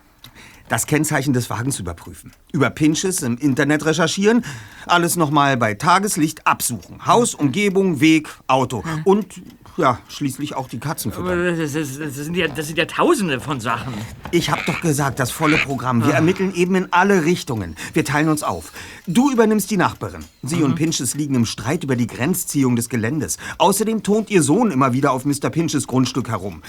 Das 0.71 0.87
Kennzeichen 0.87 1.33
des 1.33 1.51
Wagens 1.51 1.81
überprüfen. 1.81 2.31
Über 2.53 2.71
Pinches 2.71 3.23
im 3.23 3.37
Internet 3.39 3.85
recherchieren. 3.85 4.45
Alles 4.87 5.17
nochmal 5.17 5.57
bei 5.57 5.75
Tageslicht 5.75 6.47
absuchen. 6.47 7.05
Haus, 7.07 7.35
Umgebung, 7.35 8.01
Weg, 8.01 8.29
Auto. 8.47 8.85
Und 9.03 9.43
ja, 9.77 9.99
schließlich 10.09 10.55
auch 10.55 10.69
die 10.69 10.79
Katzen 10.79 11.11
füttern. 11.11 11.59
Das, 11.59 11.73
das, 11.73 11.99
das, 11.99 12.15
sind 12.15 12.37
ja, 12.37 12.47
das 12.47 12.69
sind 12.69 12.79
ja 12.79 12.85
tausende 12.85 13.41
von 13.41 13.61
Sachen. 13.61 13.93
Ich 14.31 14.49
hab 14.51 14.65
doch 14.65 14.81
gesagt, 14.81 15.19
das 15.19 15.33
volle 15.33 15.57
Programm. 15.57 16.05
Wir 16.05 16.13
ermitteln 16.13 16.55
eben 16.55 16.77
in 16.77 16.93
alle 16.93 17.25
Richtungen. 17.25 17.75
Wir 17.93 18.05
teilen 18.05 18.29
uns 18.29 18.45
auf. 18.45 18.71
Du 19.09 19.33
übernimmst 19.33 19.73
die 19.73 19.77
Nachbarin. 19.77 20.25
Sie 20.45 20.63
und 20.63 20.77
Pinches 20.77 21.17
liegen 21.17 21.35
im 21.35 21.47
Streit 21.47 21.83
über 21.83 21.97
die 21.97 22.07
Grenzziehung 22.07 22.77
des 22.77 22.89
Geländes. 22.89 23.39
Außerdem 23.59 24.05
tont 24.05 24.31
ihr 24.31 24.45
Sohn 24.45 24.71
immer 24.71 24.93
wieder 24.93 25.11
auf 25.11 25.25
Mr. 25.25 25.51
Pinches 25.51 25.89
Grundstück 25.89 26.29
herum. 26.29 26.63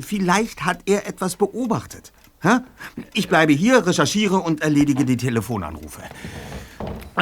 Vielleicht 0.00 0.64
hat 0.64 0.80
er 0.86 1.06
etwas 1.06 1.36
beobachtet. 1.36 2.10
Ich 3.12 3.28
bleibe 3.28 3.52
hier, 3.52 3.86
recherchiere 3.86 4.36
und 4.36 4.60
erledige 4.62 5.04
die 5.04 5.16
Telefonanrufe. 5.16 6.02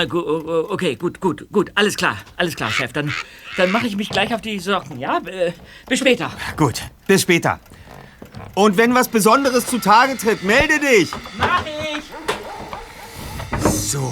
Gu- 0.08 0.18
oh, 0.18 0.42
oh, 0.46 0.72
Okay, 0.72 0.96
gut, 0.96 1.20
gut, 1.20 1.46
gut. 1.52 1.70
Alles 1.74 1.96
klar, 1.96 2.16
alles 2.36 2.56
klar, 2.56 2.70
Chef. 2.70 2.92
Dann, 2.92 3.12
dann 3.56 3.70
mache 3.70 3.86
ich 3.86 3.96
mich 3.96 4.08
gleich 4.08 4.34
auf 4.34 4.40
die 4.40 4.58
Sorgen, 4.58 4.98
ja? 4.98 5.18
Äh, 5.26 5.52
bis 5.88 5.98
später. 6.00 6.32
Gut, 6.56 6.82
bis 7.06 7.22
später. 7.22 7.60
Und 8.54 8.76
wenn 8.76 8.94
was 8.94 9.08
Besonderes 9.08 9.66
zutage 9.66 10.16
tritt, 10.16 10.42
melde 10.42 10.78
dich. 10.80 11.10
Mach 11.38 11.62
ich! 11.66 12.02
So, 13.70 14.10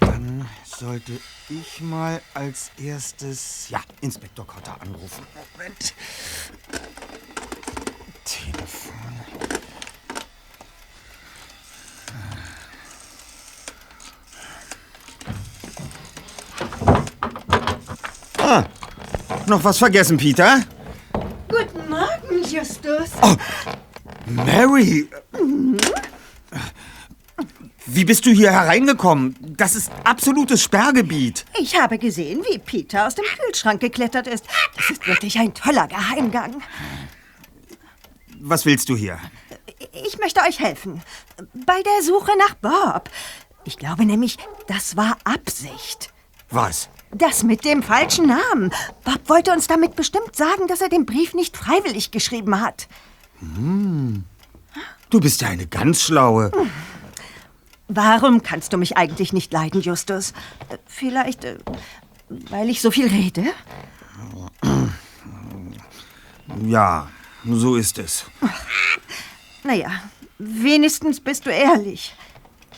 dann 0.00 0.46
sollte 0.64 1.12
ich 1.48 1.80
mal 1.80 2.20
als 2.34 2.70
erstes, 2.82 3.68
ja, 3.70 3.80
Inspektor 4.00 4.46
Cotter 4.46 4.76
anrufen. 4.80 5.24
Moment. 5.56 5.94
Telefon. 8.24 8.87
Noch 19.46 19.62
was 19.64 19.78
vergessen, 19.78 20.16
Peter? 20.16 20.62
Guten 21.48 21.88
Morgen, 21.90 22.44
Justus. 22.44 23.10
Mary! 24.26 25.08
Wie 27.86 28.04
bist 28.04 28.26
du 28.26 28.30
hier 28.30 28.50
hereingekommen? 28.50 29.36
Das 29.40 29.74
ist 29.74 29.90
absolutes 30.04 30.62
Sperrgebiet. 30.62 31.46
Ich 31.58 31.80
habe 31.80 31.98
gesehen, 31.98 32.44
wie 32.50 32.58
Peter 32.58 33.06
aus 33.06 33.14
dem 33.14 33.24
Kühlschrank 33.24 33.80
geklettert 33.80 34.26
ist. 34.26 34.44
Das 34.76 34.90
ist 34.90 35.06
wirklich 35.06 35.38
ein 35.38 35.54
toller 35.54 35.86
Geheimgang. 35.88 36.62
Was 38.40 38.66
willst 38.66 38.88
du 38.88 38.96
hier? 38.96 39.18
Ich 40.06 40.18
möchte 40.18 40.40
euch 40.42 40.60
helfen. 40.60 41.02
Bei 41.66 41.82
der 41.82 42.02
Suche 42.02 42.32
nach 42.38 42.54
Bob. 42.54 43.10
Ich 43.64 43.78
glaube 43.78 44.04
nämlich, 44.04 44.36
das 44.66 44.96
war 44.96 45.16
Absicht. 45.24 46.12
Was? 46.50 46.88
Das 47.12 47.42
mit 47.42 47.64
dem 47.64 47.82
falschen 47.82 48.26
Namen. 48.26 48.70
Bob 49.04 49.28
wollte 49.28 49.52
uns 49.52 49.66
damit 49.66 49.96
bestimmt 49.96 50.36
sagen, 50.36 50.66
dass 50.68 50.80
er 50.80 50.88
den 50.88 51.06
Brief 51.06 51.34
nicht 51.34 51.56
freiwillig 51.56 52.10
geschrieben 52.10 52.60
hat. 52.60 52.88
Du 55.10 55.20
bist 55.20 55.40
ja 55.40 55.48
eine 55.48 55.66
ganz 55.66 56.02
schlaue. 56.02 56.52
Warum 57.88 58.42
kannst 58.42 58.72
du 58.72 58.76
mich 58.76 58.98
eigentlich 58.98 59.32
nicht 59.32 59.52
leiden, 59.52 59.80
Justus? 59.80 60.34
Vielleicht, 60.86 61.44
äh, 61.44 61.56
weil 62.50 62.68
ich 62.68 62.82
so 62.82 62.90
viel 62.90 63.08
rede? 63.08 63.44
Ja, 66.62 67.08
so 67.46 67.76
ist 67.76 67.98
es. 67.98 68.26
Naja, 69.64 69.90
wenigstens 70.38 71.20
bist 71.20 71.46
du 71.46 71.50
ehrlich. 71.50 72.14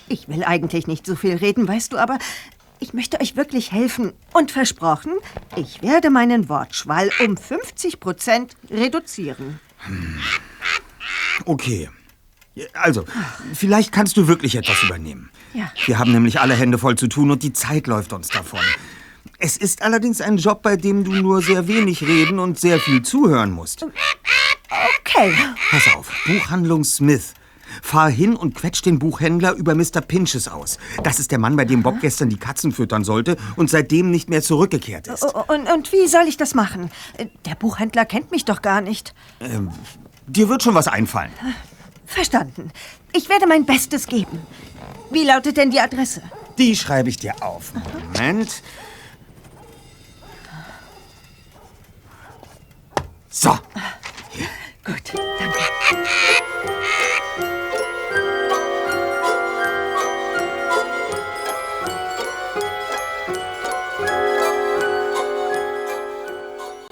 Ich 0.09 0.29
will 0.29 0.45
eigentlich 0.45 0.87
nicht 0.87 1.07
so 1.07 1.17
viel 1.17 1.37
reden, 1.37 1.67
weißt 1.67 1.93
du, 1.93 1.99
aber 1.99 2.19
ich 2.81 2.95
möchte 2.95 3.21
euch 3.21 3.37
wirklich 3.37 3.73
helfen. 3.73 4.13
Und 4.33 4.51
versprochen, 4.51 5.13
ich 5.57 5.83
werde 5.83 6.11
meinen 6.11 6.49
Wortschwall 6.49 7.11
um 7.25 7.37
50 7.37 8.01
Prozent 8.01 8.57
reduzieren. 8.71 9.61
Okay. 11.45 11.89
Also, 12.75 13.05
vielleicht 13.55 13.93
kannst 13.93 14.17
du 14.17 14.27
wirklich 14.27 14.57
etwas 14.57 14.83
übernehmen. 14.83 15.31
Ja. 15.55 15.73
Wir 15.87 15.99
haben 15.99 16.13
nämlich 16.13 16.41
alle 16.41 16.55
Hände 16.55 16.79
voll 16.79 16.97
zu 16.97 17.07
tun 17.07 17.31
und 17.31 17.43
die 17.43 17.53
Zeit 17.53 17.87
läuft 17.87 18.13
uns 18.13 18.29
davon. 18.29 18.61
Es 19.39 19.57
ist 19.57 19.83
allerdings 19.83 20.21
ein 20.21 20.37
Job, 20.37 20.63
bei 20.63 20.77
dem 20.77 21.05
du 21.05 21.13
nur 21.13 21.43
sehr 21.43 21.67
wenig 21.69 22.03
reden 22.03 22.39
und 22.39 22.59
sehr 22.59 22.79
viel 22.79 23.03
zuhören 23.03 23.53
musst. 23.53 23.85
Okay. 25.01 25.33
Pass 25.71 25.95
auf, 25.95 26.11
Buchhandlung 26.27 26.85
Smith. 26.85 27.35
Fahr 27.83 28.11
hin 28.11 28.37
und 28.37 28.55
quetsch 28.55 28.83
den 28.85 28.99
Buchhändler 28.99 29.53
über 29.55 29.75
Mr. 29.75 30.01
Pinches 30.01 30.49
aus. 30.49 30.79
Das 31.03 31.19
ist 31.19 31.31
der 31.31 31.39
Mann, 31.39 31.57
bei 31.57 31.65
dem 31.65 31.83
Bob 31.83 32.01
gestern 32.01 32.29
die 32.29 32.37
Katzen 32.39 32.73
füttern 32.73 33.05
sollte 33.05 33.37
und 33.57 33.71
seitdem 33.71 34.11
nicht 34.11 34.31
mehr 34.31 34.43
zurückgekehrt 34.43 35.09
ist. 35.09 35.23
Und, 35.23 35.71
und 35.71 35.93
wie 35.93 36.07
soll 36.07 36.25
ich 36.29 36.37
das 36.37 36.55
machen? 36.55 36.91
Der 37.45 37.55
Buchhändler 37.55 38.05
kennt 38.05 38.31
mich 38.31 38.45
doch 38.45 38.63
gar 38.63 38.81
nicht. 38.81 39.15
Dir 40.27 40.49
wird 40.49 40.63
schon 40.63 40.75
was 40.75 40.89
einfallen. 40.89 41.33
Verstanden. 42.07 42.71
Ich 43.13 43.29
werde 43.29 43.47
mein 43.47 43.65
Bestes 43.65 44.07
geben. 44.07 44.41
Wie 45.11 45.25
lautet 45.25 45.57
denn 45.57 45.71
die 45.71 45.81
Adresse? 45.81 46.23
Die 46.59 46.77
schreibe 46.77 47.09
ich 47.09 47.17
dir 47.17 47.35
auf. 47.43 47.73
Moment. 48.15 48.63
So, 53.29 53.57
Gut, 54.85 55.13
danke. 55.39 56.31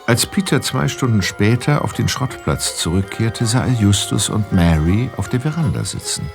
Als 0.09 0.25
Peter 0.25 0.62
zwei 0.62 0.88
Stunden 0.88 1.21
später 1.21 1.85
auf 1.85 1.92
den 1.92 2.09
Schrottplatz 2.09 2.79
zurückkehrte, 2.79 3.44
sah 3.44 3.66
er 3.66 3.75
Justus 3.75 4.31
und 4.31 4.55
Mary 4.55 5.11
auf 5.18 5.29
der 5.29 5.38
Veranda 5.38 5.85
sitzen. 5.85 6.27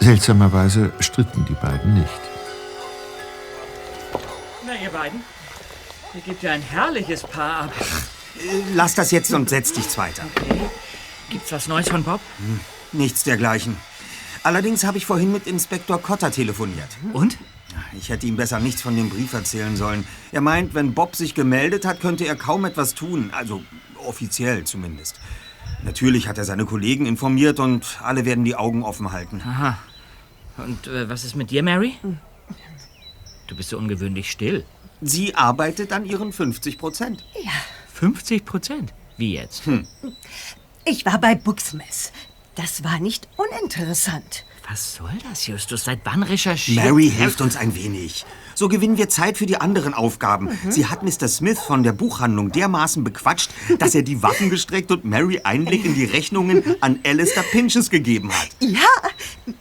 Seltsamerweise 0.00 0.92
stritten 1.00 1.46
die 1.46 1.54
beiden 1.54 1.94
nicht. 1.94 2.20
Na, 4.66 4.74
ihr 4.74 4.90
beiden, 4.90 5.22
ihr 6.14 6.20
gebt 6.20 6.42
ja 6.42 6.52
ein 6.52 6.60
herrliches 6.60 7.22
Paar 7.22 7.62
ab. 7.62 7.72
lass 8.74 8.94
das 8.94 9.12
jetzt 9.12 9.32
und 9.32 9.48
setz 9.48 9.72
dich 9.72 9.96
weiter. 9.96 10.24
Gibt's 11.30 11.52
was 11.52 11.68
Neues 11.68 11.88
von 11.88 12.04
Bob? 12.04 12.20
Nichts 12.92 13.24
dergleichen. 13.24 13.78
Allerdings 14.42 14.84
habe 14.84 14.98
ich 14.98 15.06
vorhin 15.06 15.32
mit 15.32 15.46
Inspektor 15.46 16.02
Cotter 16.02 16.30
telefoniert. 16.30 16.90
Und? 17.14 17.38
Ich 17.98 18.08
hätte 18.08 18.26
ihm 18.26 18.36
besser 18.36 18.60
nichts 18.60 18.82
von 18.82 18.96
dem 18.96 19.08
Brief 19.08 19.32
erzählen 19.32 19.76
sollen. 19.76 20.06
Er 20.32 20.40
meint, 20.40 20.74
wenn 20.74 20.94
Bob 20.94 21.16
sich 21.16 21.34
gemeldet 21.34 21.84
hat, 21.84 22.00
könnte 22.00 22.26
er 22.26 22.36
kaum 22.36 22.64
etwas 22.64 22.94
tun. 22.94 23.30
Also 23.32 23.62
offiziell 24.04 24.64
zumindest. 24.64 25.20
Natürlich 25.84 26.28
hat 26.28 26.38
er 26.38 26.44
seine 26.44 26.64
Kollegen 26.64 27.06
informiert 27.06 27.60
und 27.60 27.98
alle 28.02 28.24
werden 28.24 28.44
die 28.44 28.56
Augen 28.56 28.82
offen 28.82 29.12
halten. 29.12 29.42
Aha. 29.42 29.78
Und 30.56 30.86
äh, 30.86 31.08
was 31.08 31.24
ist 31.24 31.36
mit 31.36 31.50
dir, 31.50 31.62
Mary? 31.62 31.94
Du 33.46 33.56
bist 33.56 33.70
so 33.70 33.78
ungewöhnlich 33.78 34.30
still. 34.30 34.64
Sie 35.00 35.34
arbeitet 35.34 35.92
an 35.92 36.06
ihren 36.06 36.32
50 36.32 36.78
Prozent. 36.78 37.24
50 37.92 38.44
Prozent? 38.44 38.94
Wie 39.16 39.34
jetzt? 39.34 39.62
Ich 40.84 41.04
war 41.04 41.18
bei 41.20 41.34
Booksmith. 41.34 42.12
Das 42.54 42.84
war 42.84 42.98
nicht 43.00 43.28
uninteressant. 43.36 44.44
Was 44.68 44.94
soll 44.94 45.12
das, 45.28 45.46
Justus? 45.46 45.84
Seit 45.84 46.00
wann 46.04 46.22
recherchiert? 46.22 46.82
Mary 46.82 47.10
hilft 47.10 47.42
uns 47.42 47.56
ein 47.56 47.74
wenig. 47.74 48.24
So 48.54 48.68
gewinnen 48.68 48.96
wir 48.96 49.10
Zeit 49.10 49.36
für 49.36 49.44
die 49.44 49.60
anderen 49.60 49.92
Aufgaben. 49.92 50.48
Sie 50.70 50.86
hat 50.86 51.02
Mr. 51.02 51.28
Smith 51.28 51.58
von 51.58 51.82
der 51.82 51.92
Buchhandlung 51.92 52.50
dermaßen 52.50 53.04
bequatscht, 53.04 53.50
dass 53.78 53.94
er 53.94 54.02
die 54.02 54.22
Waffen 54.22 54.48
gestreckt 54.48 54.90
und 54.90 55.04
Mary 55.04 55.40
Einblick 55.44 55.84
in 55.84 55.94
die 55.94 56.04
Rechnungen 56.04 56.76
an 56.80 57.00
Alistair 57.04 57.42
Pinches 57.42 57.90
gegeben 57.90 58.32
hat. 58.32 58.48
Ja, 58.60 58.80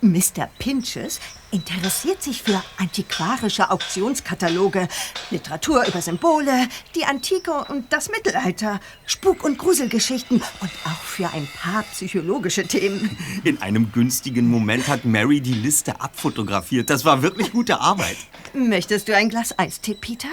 Mr. 0.02 0.48
Pinches 0.58 1.20
interessiert 1.54 2.22
sich 2.24 2.42
für 2.42 2.62
antiquarische 2.78 3.70
Auktionskataloge, 3.70 4.88
Literatur 5.30 5.86
über 5.86 6.02
Symbole, 6.02 6.68
die 6.96 7.06
Antike 7.06 7.66
und 7.70 7.94
das 7.94 8.10
Mittelalter, 8.10 8.80
Spuk- 9.06 9.44
und 9.44 9.60
Gruselgeschichten 9.60 10.38
und 10.38 10.72
auch 10.86 11.04
für 11.04 11.30
ein 11.30 11.48
paar 11.56 11.84
psychologische 11.84 12.66
Themen. 12.66 13.16
In 13.44 13.62
einem 13.62 13.92
günstigen 13.92 14.50
Moment 14.50 14.88
hat 14.88 15.06
Mary 15.06 15.42
die 15.42 15.54
Liste 15.54 16.02
abfotografiert. 16.02 16.90
Das 16.90 17.06
war 17.06 17.22
wirklich 17.22 17.52
gute 17.52 17.80
Arbeit. 17.80 18.18
Möchtest 18.54 19.08
du 19.08 19.16
ein 19.16 19.30
Glas 19.30 19.58
Eistee, 19.58 19.94
Peter? 19.94 20.30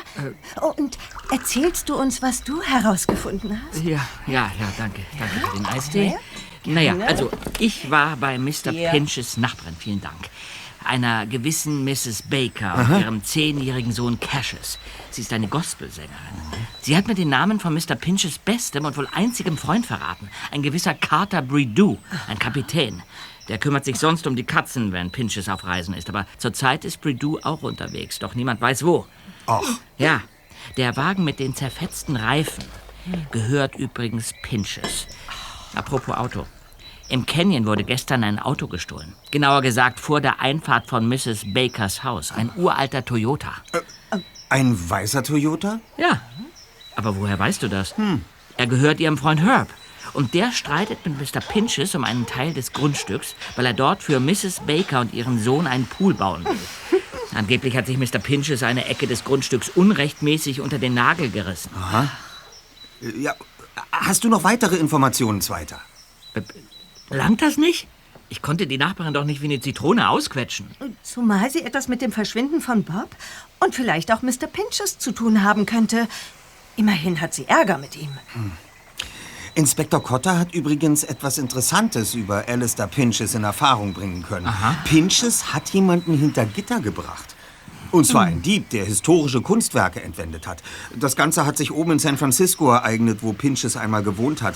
Oh, 0.61 0.73
und 0.77 0.97
erzählst 1.31 1.89
du 1.91 1.97
uns, 1.97 2.23
was 2.23 2.43
du 2.45 2.63
herausgefunden 2.63 3.61
hast? 3.69 3.83
Ja, 3.85 4.01
ja, 4.27 4.51
ja, 4.59 4.73
danke. 4.79 5.03
Danke 5.19 5.47
für 5.47 5.57
den 5.57 5.67
Eistee. 5.67 6.17
Naja, 6.65 6.97
also 7.07 7.31
ich 7.59 7.91
war 7.91 8.17
bei 8.17 8.39
Mr. 8.39 8.73
Ja. 8.73 8.91
Pinches 8.91 9.37
Nachbarin, 9.37 9.77
vielen 9.79 10.01
Dank. 10.01 10.31
Einer 10.85 11.27
gewissen 11.27 11.85
Mrs. 11.85 12.23
Baker 12.23 12.75
und 12.75 13.01
ihrem 13.01 13.23
zehnjährigen 13.25 13.93
Sohn 13.93 14.19
Cassius. 14.19 14.79
Sie 15.11 15.21
ist 15.23 15.33
eine 15.33 15.47
Gospelsängerin. 15.49 16.15
Sie 16.81 16.97
hat 16.97 17.07
mir 17.07 17.15
den 17.15 17.29
Namen 17.29 17.61
von 17.61 17.75
Mr. 17.75 17.95
Pinches 17.97 18.39
bestem 18.39 18.85
und 18.85 18.97
wohl 18.97 19.09
einzigem 19.15 19.59
Freund 19.59 19.87
verraten. 19.87 20.31
Ein 20.51 20.63
gewisser 20.63 20.95
Carter 20.95 21.43
Bridoux, 21.43 21.99
ein 22.29 22.39
Kapitän. 22.39 23.03
Der 23.49 23.59
kümmert 23.59 23.85
sich 23.85 23.99
sonst 23.99 24.27
um 24.27 24.37
die 24.37 24.45
Katzen, 24.45 24.93
wenn 24.93 25.11
Pinches 25.11 25.49
auf 25.49 25.65
Reisen 25.65 25.95
ist. 25.95 26.09
Aber 26.09 26.27
zurzeit 26.39 26.85
ist 26.85 27.01
Bridoux 27.01 27.39
auch 27.43 27.63
unterwegs, 27.63 28.19
doch 28.19 28.35
niemand 28.35 28.61
weiß 28.61 28.85
wo. 28.85 29.07
Ach, 29.47 29.63
Ja, 29.99 30.23
der 30.77 30.97
Wagen 30.97 31.25
mit 31.25 31.41
den 31.41 31.55
zerfetzten 31.55 32.17
Reifen 32.17 32.65
gehört 33.33 33.75
übrigens 33.77 34.33
Pinches. 34.43 35.07
Apropos 35.75 36.17
Auto. 36.17 36.47
Im 37.11 37.27
Canyon 37.27 37.67
wurde 37.67 37.83
gestern 37.83 38.23
ein 38.23 38.39
Auto 38.39 38.69
gestohlen. 38.69 39.15
Genauer 39.33 39.63
gesagt 39.63 39.99
vor 39.99 40.21
der 40.21 40.39
Einfahrt 40.41 40.87
von 40.87 41.09
Mrs. 41.09 41.43
Bakers 41.53 42.05
Haus. 42.05 42.31
Ein 42.31 42.51
uralter 42.57 43.05
Toyota. 43.05 43.53
ein 44.49 44.79
weißer 44.91 45.25
Toyota? 45.25 45.81
Ja. 45.99 46.21
Aber 46.95 47.17
woher 47.17 47.37
weißt 47.37 47.65
du 47.65 47.69
das? 47.69 47.95
Er 48.57 48.67
gehört 48.69 49.01
ihrem 49.01 49.19
Freund 49.19 49.41
Herb. 49.41 49.69
Und 50.13 50.35
der 50.35 50.53
streitet 50.53 51.05
mit 51.05 51.19
Mr. 51.35 51.41
Pinches 51.41 51.95
um 51.97 52.05
einen 52.05 52.27
Teil 52.27 52.55
des 52.55 52.73
Grundstücks, 52.73 53.35
weil 53.57 53.67
er 53.67 53.75
dort 53.75 54.03
für 54.05 54.21
Mrs. 54.21 54.61
Baker 54.67 55.01
und 55.01 55.13
ihren 55.13 55.43
Sohn 55.43 55.67
einen 55.67 55.87
Pool 55.87 56.15
bauen 56.15 56.45
will. 56.45 57.01
Angeblich 57.35 57.77
hat 57.77 57.87
sich 57.87 57.97
Mr. 57.99 58.19
Pinches 58.21 58.63
eine 58.63 58.87
Ecke 58.87 59.07
des 59.09 59.25
Grundstücks 59.25 59.69
unrechtmäßig 59.69 60.61
unter 60.61 60.79
den 60.79 60.95
Nagel 60.95 61.31
gerissen. 61.31 61.71
Äh, 63.03 63.21
Ja, 63.21 63.35
hast 63.93 64.23
du 64.25 64.29
noch 64.29 64.45
weitere 64.45 64.77
Informationen, 64.77 65.41
Zweiter? 65.41 65.81
Langt 67.11 67.43
das 67.43 67.57
nicht? 67.57 67.87
Ich 68.29 68.43
konnte 68.43 68.69
die 68.69 68.79
Nachbarin 68.79 69.13
doch 69.13 69.25
nicht 69.25 69.43
wie 69.43 69.47
eine 69.47 69.61
Zitrone 69.61 70.09
ausquetschen. 70.09 70.69
Zumal 71.03 71.51
sie 71.51 71.63
etwas 71.63 71.89
mit 71.89 72.01
dem 72.01 72.13
Verschwinden 72.13 72.61
von 72.61 72.85
Bob 72.85 73.11
und 73.59 73.75
vielleicht 73.75 74.13
auch 74.13 74.23
Mr. 74.23 74.47
Pinches 74.51 74.99
zu 74.99 75.11
tun 75.11 75.43
haben 75.43 75.67
könnte. 75.67 76.07
Immerhin 76.77 77.21
hat 77.21 77.35
sie 77.35 77.47
Ärger 77.49 77.77
mit 77.79 77.97
ihm. 77.97 78.17
Inspektor 79.55 80.01
Cotter 80.03 80.39
hat 80.39 80.55
übrigens 80.55 81.03
etwas 81.03 81.39
Interessantes 81.39 82.15
über 82.15 82.45
Alistair 82.47 82.87
Pinches 82.87 83.35
in 83.35 83.43
Erfahrung 83.43 83.93
bringen 83.93 84.23
können. 84.23 84.49
Pinches 84.85 85.53
hat 85.53 85.71
jemanden 85.71 86.17
hinter 86.17 86.47
Gitter 86.47 86.81
gebracht. 86.81 87.35
Und 87.93 88.07
zwar 88.07 88.23
ein 88.23 88.43
Dieb, 88.43 88.71
der 88.71 88.85
historische 88.85 89.41
Kunstwerke 89.41 90.03
entwendet 90.03 90.47
hat. 90.47 90.63
Das 90.99 91.17
Ganze 91.17 91.45
hat 91.45 91.57
sich 91.57 91.73
oben 91.73 91.93
in 91.93 91.99
San 91.99 92.17
Francisco 92.17 92.71
ereignet, 92.71 93.19
wo 93.23 93.33
Pinches 93.33 93.77
einmal 93.77 94.03
gewohnt 94.03 94.43
hat. 94.43 94.55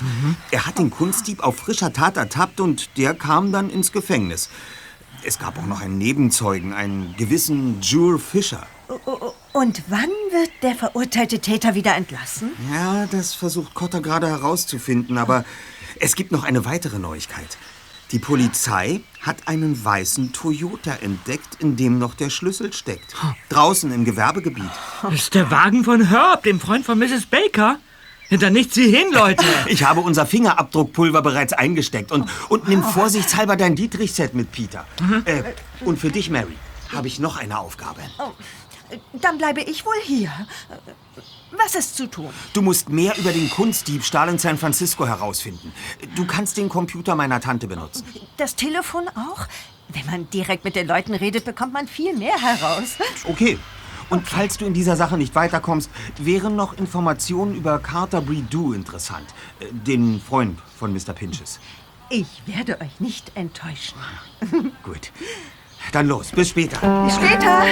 Er 0.51 0.65
hat 0.65 0.77
den 0.77 0.89
Kunstdieb 0.89 1.43
auf 1.43 1.57
frischer 1.57 1.91
Tat 1.91 2.17
ertappt 2.17 2.59
und 2.59 2.97
der 2.97 3.13
kam 3.13 3.51
dann 3.51 3.69
ins 3.69 3.91
Gefängnis. 3.91 4.49
Es 5.23 5.39
gab 5.39 5.57
auch 5.57 5.65
noch 5.65 5.81
einen 5.81 5.97
Nebenzeugen, 5.97 6.73
einen 6.73 7.15
gewissen 7.17 7.81
Jure 7.81 8.19
Fisher. 8.19 8.65
Und 9.53 9.83
wann 9.87 10.09
wird 10.31 10.51
der 10.61 10.75
verurteilte 10.75 11.39
Täter 11.39 11.73
wieder 11.75 11.95
entlassen? 11.95 12.51
Ja, 12.71 13.07
das 13.07 13.33
versucht 13.33 13.73
Cotter 13.73 14.01
gerade 14.01 14.27
herauszufinden, 14.27 15.17
aber 15.17 15.43
es 15.99 16.15
gibt 16.15 16.31
noch 16.31 16.43
eine 16.43 16.65
weitere 16.65 16.99
Neuigkeit. 16.99 17.57
Die 18.15 18.19
Polizei 18.19 19.01
hat 19.19 19.49
einen 19.49 19.83
weißen 19.83 20.31
Toyota 20.31 20.93
entdeckt, 21.01 21.57
in 21.59 21.75
dem 21.75 21.99
noch 21.99 22.13
der 22.13 22.29
Schlüssel 22.29 22.71
steckt. 22.71 23.13
Draußen 23.49 23.91
im 23.91 24.05
Gewerbegebiet. 24.05 24.71
Das 25.01 25.15
ist 25.15 25.33
der 25.33 25.51
Wagen 25.51 25.83
von 25.83 25.99
Herb, 25.99 26.43
dem 26.43 26.61
Freund 26.61 26.85
von 26.85 26.97
Mrs. 26.97 27.25
Baker. 27.25 27.77
Hinter 28.29 28.51
nichts 28.51 28.75
Sie 28.75 28.89
hin, 28.89 29.11
Leute. 29.11 29.43
Ich 29.67 29.83
habe 29.83 29.99
unser 29.99 30.25
Fingerabdruckpulver 30.25 31.21
bereits 31.21 31.51
eingesteckt 31.51 32.13
und, 32.13 32.29
und 32.47 32.69
nimm 32.69 32.83
vorsichtshalber 32.83 33.57
dein 33.57 33.75
Dietrich-Set 33.75 34.33
mit, 34.33 34.49
Peter. 34.49 34.87
Äh, 35.25 35.43
und 35.81 35.99
für 35.99 36.09
dich, 36.09 36.29
Mary, 36.29 36.55
habe 36.93 37.07
ich 37.07 37.19
noch 37.19 37.35
eine 37.35 37.59
Aufgabe. 37.59 37.99
Dann 39.11 39.37
bleibe 39.37 39.59
ich 39.59 39.85
wohl 39.85 39.99
hier. 40.05 40.31
Was 41.51 41.75
ist 41.75 41.95
zu 41.95 42.07
tun? 42.07 42.29
Du 42.53 42.61
musst 42.61 42.89
mehr 42.89 43.17
über 43.17 43.31
den 43.31 43.49
Kunstdiebstahl 43.49 44.29
in 44.29 44.37
San 44.39 44.57
Francisco 44.57 45.05
herausfinden. 45.07 45.71
Du 46.15 46.25
kannst 46.25 46.57
den 46.57 46.69
Computer 46.69 47.15
meiner 47.15 47.39
Tante 47.39 47.67
benutzen. 47.67 48.03
Das 48.37 48.55
Telefon 48.55 49.07
auch? 49.09 49.47
Wenn 49.89 50.05
man 50.07 50.29
direkt 50.29 50.63
mit 50.65 50.75
den 50.75 50.87
Leuten 50.87 51.13
redet, 51.13 51.45
bekommt 51.45 51.73
man 51.73 51.87
viel 51.87 52.15
mehr 52.15 52.39
heraus. 52.41 52.97
Okay. 53.25 53.57
Und 54.09 54.27
falls 54.27 54.57
du 54.57 54.65
in 54.65 54.73
dieser 54.73 54.95
Sache 54.95 55.17
nicht 55.17 55.33
weiterkommst, 55.33 55.89
wären 56.19 56.55
noch 56.55 56.77
Informationen 56.77 57.55
über 57.55 57.79
Carter 57.79 58.21
Bredoux 58.21 58.73
interessant. 58.73 59.25
Äh, 59.59 59.65
Den 59.71 60.21
Freund 60.21 60.59
von 60.77 60.93
Mr. 60.93 61.13
Pinches. 61.13 61.59
Ich 62.09 62.27
werde 62.45 62.79
euch 62.81 62.99
nicht 62.99 63.31
enttäuschen. 63.35 63.97
Gut. 64.83 65.11
Dann 65.91 66.07
los, 66.07 66.31
bis 66.31 66.49
später. 66.49 67.05
Bis 67.05 67.15
später. 67.15 67.63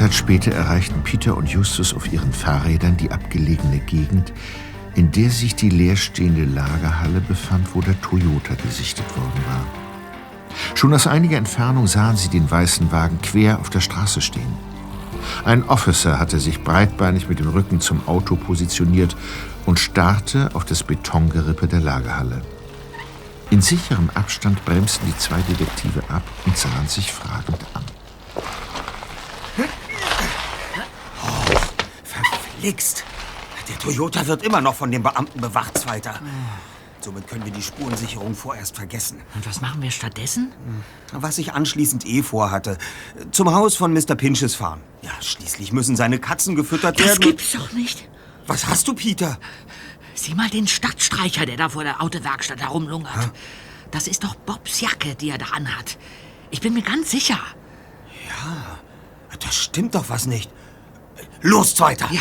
Zeit 0.00 0.14
später 0.14 0.52
erreichten 0.52 1.02
Peter 1.02 1.36
und 1.36 1.50
Justus 1.50 1.92
auf 1.92 2.10
ihren 2.10 2.32
Fahrrädern 2.32 2.96
die 2.96 3.10
abgelegene 3.10 3.80
Gegend, 3.80 4.32
in 4.94 5.12
der 5.12 5.28
sich 5.28 5.56
die 5.56 5.68
leerstehende 5.68 6.46
Lagerhalle 6.46 7.20
befand, 7.20 7.74
wo 7.74 7.82
der 7.82 8.00
Toyota 8.00 8.54
gesichtet 8.54 9.04
worden 9.14 9.44
war. 9.46 9.66
Schon 10.74 10.94
aus 10.94 11.06
einiger 11.06 11.36
Entfernung 11.36 11.86
sahen 11.86 12.16
sie 12.16 12.30
den 12.30 12.50
weißen 12.50 12.90
Wagen 12.92 13.20
quer 13.20 13.58
auf 13.58 13.68
der 13.68 13.80
Straße 13.80 14.22
stehen. 14.22 14.54
Ein 15.44 15.64
Officer 15.64 16.18
hatte 16.18 16.40
sich 16.40 16.64
breitbeinig 16.64 17.28
mit 17.28 17.38
dem 17.38 17.50
Rücken 17.50 17.82
zum 17.82 18.08
Auto 18.08 18.36
positioniert 18.36 19.14
und 19.66 19.78
starrte 19.78 20.48
auf 20.54 20.64
das 20.64 20.82
Betongerippe 20.82 21.66
der 21.66 21.80
Lagerhalle. 21.80 22.40
In 23.50 23.60
sicherem 23.60 24.08
Abstand 24.14 24.64
bremsten 24.64 25.06
die 25.06 25.18
zwei 25.18 25.42
Detektive 25.42 26.00
ab 26.08 26.22
und 26.46 26.56
sahen 26.56 26.88
sich 26.88 27.12
fragend 27.12 27.58
an. 27.74 27.84
Verflixt. 32.60 33.04
Der 33.68 33.78
Toyota 33.78 34.26
wird 34.26 34.42
immer 34.42 34.60
noch 34.60 34.74
von 34.74 34.90
dem 34.90 35.02
Beamten 35.02 35.40
bewacht, 35.40 35.78
Zweiter. 35.78 36.20
Somit 37.00 37.26
können 37.26 37.44
wir 37.46 37.52
die 37.52 37.62
Spurensicherung 37.62 38.34
vorerst 38.34 38.76
vergessen. 38.76 39.22
Und 39.34 39.46
was 39.46 39.62
machen 39.62 39.80
wir 39.80 39.90
stattdessen? 39.90 40.52
Was 41.12 41.38
ich 41.38 41.54
anschließend 41.54 42.04
eh 42.04 42.22
vorhatte. 42.22 42.76
Zum 43.32 43.50
Haus 43.54 43.76
von 43.76 43.94
Mr. 43.94 44.14
Pinches 44.14 44.54
fahren. 44.54 44.82
Ja, 45.00 45.10
schließlich 45.22 45.72
müssen 45.72 45.96
seine 45.96 46.18
Katzen 46.18 46.54
gefüttert 46.54 47.00
Das 47.00 47.06
werden. 47.06 47.20
gibt's 47.20 47.52
doch 47.52 47.72
nicht. 47.72 48.06
Was 48.46 48.66
hast 48.66 48.86
du, 48.88 48.94
Peter? 48.94 49.38
Sieh 50.14 50.34
mal 50.34 50.50
den 50.50 50.68
Stadtstreicher, 50.68 51.46
der 51.46 51.56
da 51.56 51.70
vor 51.70 51.84
der 51.84 52.02
Autowerkstatt 52.02 52.60
herumlungert. 52.60 53.30
Das 53.90 54.06
ist 54.06 54.22
doch 54.22 54.34
Bobs 54.34 54.82
Jacke, 54.82 55.14
die 55.14 55.30
er 55.30 55.38
da 55.38 55.46
anhat. 55.54 55.96
Ich 56.50 56.60
bin 56.60 56.74
mir 56.74 56.82
ganz 56.82 57.10
sicher. 57.10 57.38
Da 59.38 59.50
stimmt 59.50 59.94
doch 59.94 60.10
was 60.10 60.26
nicht. 60.26 60.50
Los, 61.42 61.74
Zweiter. 61.74 62.08
Ja. 62.12 62.20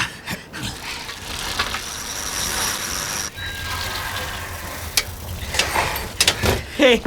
Hey, 6.78 7.02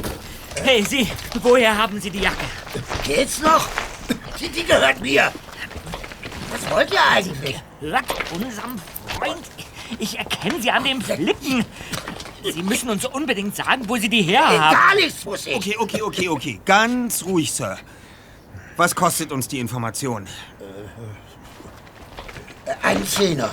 hey, 0.63 0.85
Sie, 0.85 1.09
woher 1.43 1.77
haben 1.77 1.99
Sie 1.99 2.11
die 2.11 2.21
Jacke? 2.21 2.45
Geht's 3.05 3.41
noch? 3.41 3.67
Die, 4.39 4.49
die 4.51 4.65
gehört 4.65 5.01
mir. 5.01 5.33
Was 6.51 6.71
wollt 6.71 6.93
ihr 6.93 7.03
eigentlich? 7.03 7.57
Hört 7.81 8.05
unserem 8.35 8.79
Freund. 9.09 9.41
Ich 9.99 10.19
erkenne 10.19 10.61
Sie 10.61 10.71
an 10.71 10.85
den 10.85 11.01
Flicken. 11.01 11.65
Sie 12.45 12.63
müssen 12.63 12.91
uns 12.91 13.07
unbedingt 13.07 13.57
sagen, 13.57 13.89
wo 13.89 13.97
Sie 13.97 14.11
die 14.11 14.23
her 14.23 14.47
haben. 14.47 14.77
Gar 14.77 14.95
nichts 14.97 15.25
muss 15.25 15.47
ich. 15.47 15.57
Okay, 15.57 15.77
okay, 15.79 16.03
okay, 16.03 16.29
okay. 16.29 16.61
Ganz 16.67 17.25
ruhig, 17.25 17.51
Sir. 17.51 17.79
Was 18.77 18.95
kostet 18.95 19.33
uns 19.33 19.49
die 19.49 19.61
Information? 19.61 20.29
Ein 22.83 23.05
Zehner. 23.07 23.51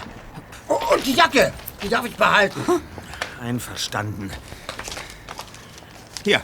Oh, 0.68 0.80
Und 0.94 1.06
die 1.06 1.14
Jacke, 1.14 1.52
die 1.82 1.90
darf 1.90 2.06
ich 2.06 2.16
behalten. 2.16 2.60
Einverstanden. 3.42 4.32
Hier. 6.24 6.42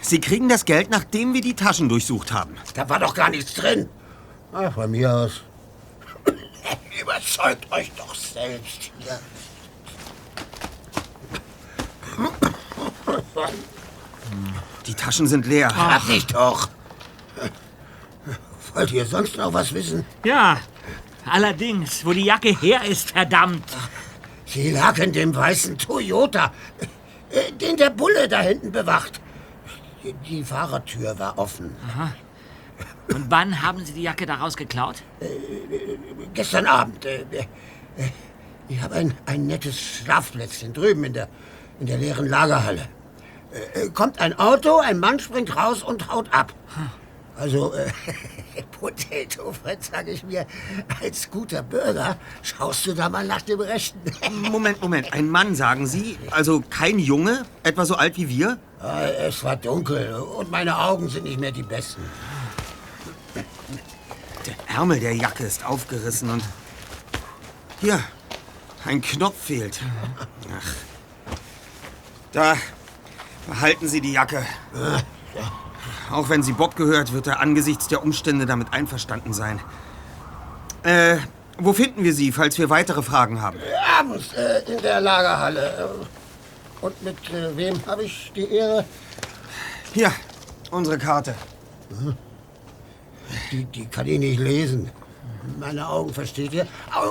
Sie 0.00 0.20
kriegen 0.20 0.48
das 0.48 0.64
Geld, 0.64 0.90
nachdem 0.90 1.32
wir 1.34 1.40
die 1.40 1.54
Taschen 1.54 1.88
durchsucht 1.88 2.32
haben. 2.32 2.56
Da 2.74 2.88
war 2.88 2.98
doch 2.98 3.14
gar 3.14 3.30
nichts 3.30 3.54
drin. 3.54 3.88
Ach, 4.52 4.72
von 4.72 4.90
mir 4.90 5.12
aus. 5.14 5.42
Überzeugt 7.00 7.70
euch 7.72 7.90
doch 7.96 8.14
selbst 8.14 8.90
hier. 8.98 9.18
Die 14.86 14.94
Taschen 14.94 15.26
sind 15.26 15.46
leer. 15.46 15.74
Hab 15.74 16.08
ich 16.08 16.26
doch. 16.26 16.68
Wollt 18.74 18.90
ihr 18.92 19.06
sonst 19.06 19.36
noch 19.36 19.52
was 19.52 19.72
wissen? 19.74 20.04
Ja, 20.24 20.58
allerdings, 21.26 22.04
wo 22.04 22.12
die 22.12 22.24
Jacke 22.24 22.50
her 22.60 22.84
ist, 22.84 23.12
verdammt. 23.12 23.64
Sie 24.46 24.70
lag 24.72 24.98
in 24.98 25.12
dem 25.12 25.34
weißen 25.34 25.78
Toyota, 25.78 26.52
äh, 27.30 27.52
den 27.52 27.76
der 27.76 27.90
Bulle 27.90 28.28
da 28.28 28.40
hinten 28.40 28.72
bewacht. 28.72 29.20
Die- 30.28 30.42
Fahrertür 30.44 31.18
war 31.18 31.38
offen. 31.38 31.76
Und 33.08 33.30
wann 33.30 33.62
haben 33.62 33.84
Sie 33.84 33.92
die 33.92 34.02
Jacke 34.02 34.26
daraus 34.26 34.56
geklaut? 34.56 34.96
Gestern 36.34 36.66
Abend. 36.66 37.04
Äh, 37.04 37.22
äh, 37.32 37.44
ich 38.68 38.80
habe 38.82 38.94
ein, 38.96 39.14
ein 39.26 39.46
nettes 39.46 39.80
Schlafplätzchen 39.80 40.72
drüben 40.72 41.04
in 41.04 41.12
der, 41.12 41.28
in 41.80 41.86
der 41.86 41.98
leeren 41.98 42.26
Lagerhalle. 42.28 42.88
Äh, 43.74 43.80
äh, 43.86 43.90
kommt 43.90 44.20
ein 44.20 44.36
Auto, 44.38 44.78
ein 44.78 44.98
Mann 44.98 45.18
springt 45.20 45.54
raus 45.56 45.82
und 45.82 46.10
haut 46.12 46.32
ab. 46.32 46.52
Also, 47.36 47.72
äh, 47.72 47.90
Potato 48.78 49.52
Fred, 49.52 49.82
sage 49.82 50.10
ich 50.10 50.22
mir, 50.22 50.46
als 51.00 51.30
guter 51.30 51.62
Bürger 51.62 52.16
schaust 52.42 52.86
du 52.86 52.94
da 52.94 53.08
mal 53.08 53.26
nach 53.26 53.42
dem 53.42 53.60
Rechten. 53.60 54.00
Moment, 54.50 54.80
Moment. 54.82 55.12
Ein 55.12 55.28
Mann, 55.28 55.54
sagen 55.54 55.86
Sie? 55.86 56.18
Also 56.30 56.62
kein 56.68 56.98
Junge? 56.98 57.44
Etwa 57.62 57.84
so 57.84 57.94
alt 57.94 58.16
wie 58.16 58.28
wir? 58.28 58.58
Äh, 58.82 59.28
es 59.28 59.42
war 59.44 59.56
dunkel 59.56 60.14
und 60.14 60.50
meine 60.50 60.78
Augen 60.78 61.08
sind 61.08 61.24
nicht 61.24 61.40
mehr 61.40 61.52
die 61.52 61.62
besten. 61.62 62.02
Der 63.34 64.76
Ärmel 64.76 65.00
der 65.00 65.14
Jacke 65.14 65.44
ist 65.44 65.64
aufgerissen 65.64 66.30
und... 66.30 66.42
Hier, 67.80 68.00
ein 68.84 69.00
Knopf 69.00 69.44
fehlt. 69.44 69.80
Ach. 70.56 70.74
Da, 72.32 72.56
behalten 73.46 73.88
Sie 73.88 74.00
die 74.00 74.12
Jacke. 74.12 74.44
Auch 76.12 76.28
wenn 76.28 76.42
sie 76.42 76.52
Bob 76.52 76.76
gehört, 76.76 77.12
wird 77.12 77.26
er 77.26 77.40
angesichts 77.40 77.88
der 77.88 78.02
Umstände 78.02 78.46
damit 78.46 78.72
einverstanden 78.72 79.32
sein. 79.32 79.60
Äh, 80.82 81.16
wo 81.58 81.72
finden 81.72 82.04
wir 82.04 82.12
sie, 82.14 82.32
falls 82.32 82.58
wir 82.58 82.70
weitere 82.70 83.02
Fragen 83.02 83.40
haben? 83.40 83.58
Abends 83.98 84.32
äh, 84.34 84.62
in 84.72 84.82
der 84.82 85.00
Lagerhalle. 85.00 85.88
Äh, 86.80 86.84
Und 86.84 87.02
mit 87.02 87.16
äh, 87.30 87.56
wem 87.56 87.74
habe 87.86 88.04
ich 88.04 88.32
die 88.34 88.50
Ehre? 88.52 88.84
Hier, 89.94 90.12
unsere 90.70 90.98
Karte. 90.98 91.34
Die, 93.50 93.64
die 93.64 93.86
kann 93.86 94.06
ich 94.06 94.18
nicht 94.18 94.38
lesen. 94.40 94.90
Meine 95.58 95.88
Augen, 95.88 96.12
versteht 96.14 96.52
ihr? 96.52 96.66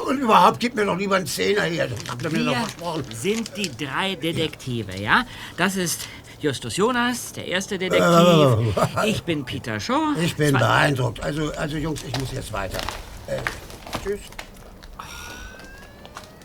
Und 0.07 0.19
überhaupt, 0.19 0.59
gib 0.59 0.75
mir 0.75 0.85
doch 0.85 0.97
lieber 0.97 1.17
einen 1.17 1.25
Zehner 1.27 1.63
hier. 1.63 1.87
Das 1.87 1.99
habt 2.09 2.23
ihr 2.23 2.29
mir 2.29 2.45
Wir 2.45 2.51
versprochen. 2.57 3.03
sind 3.13 3.51
die 3.57 3.69
drei 3.77 4.15
Detektive, 4.15 4.95
ja? 4.97 5.25
Das 5.57 5.75
ist 5.75 6.01
Justus 6.41 6.75
Jonas, 6.77 7.33
der 7.33 7.47
erste 7.47 7.77
Detektiv. 7.77 8.75
Ich 9.05 9.23
bin 9.23 9.45
Peter 9.45 9.79
Shaw. 9.79 10.15
Ich 10.21 10.35
bin 10.35 10.49
Zwei- 10.51 10.59
beeindruckt. 10.59 11.19
Also, 11.21 11.51
also 11.53 11.77
Jungs, 11.77 12.01
ich 12.03 12.17
muss 12.19 12.31
jetzt 12.31 12.51
weiter. 12.51 12.79
Äh, 13.27 13.39
tschüss. 14.03 14.19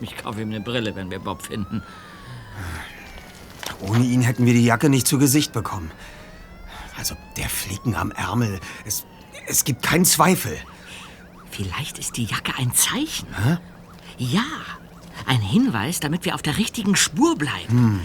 Ich 0.01 0.15
kaufe 0.19 0.43
ihm 0.43 0.51
eine 0.51 0.61
Brille, 0.61 0.95
wenn 0.95 1.11
wir 1.11 1.19
Bob 1.19 1.43
finden. 1.43 1.83
Ohne 3.81 4.05
ihn 4.05 4.21
hätten 4.21 4.45
wir 4.45 4.53
die 4.53 4.65
Jacke 4.65 4.91
nicht 4.91 5.07
zu 5.07 5.19
Gesicht 5.19 5.53
bekommen. 5.53 5.91
Also 6.99 7.15
der 7.39 7.49
Flicken 7.49 7.95
am 7.95 8.11
Ärmel, 8.11 8.61
es, 8.85 9.05
es 9.47 9.65
gibt 9.65 9.83
keinen 9.83 10.05
Zweifel. 10.05 10.57
Vielleicht 11.51 11.99
ist 11.99 12.17
die 12.19 12.25
Jacke 12.25 12.53
ein 12.59 12.75
Zeichen. 12.75 13.27
Ja, 14.19 14.43
ein 15.27 15.41
Hinweis, 15.41 16.01
damit 16.01 16.27
wir 16.27 16.35
auf 16.35 16.43
der 16.43 16.59
richtigen 16.59 16.97
Spur 16.97 17.37
bleiben. 17.37 18.01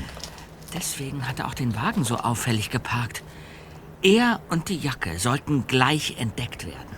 Deswegen 0.73 1.27
hat 1.27 1.39
er 1.39 1.47
auch 1.47 1.53
den 1.53 1.75
Wagen 1.75 2.03
so 2.03 2.17
auffällig 2.17 2.69
geparkt. 2.69 3.23
Er 4.01 4.39
und 4.49 4.69
die 4.69 4.77
Jacke 4.77 5.19
sollten 5.19 5.67
gleich 5.67 6.17
entdeckt 6.17 6.65
werden. 6.65 6.95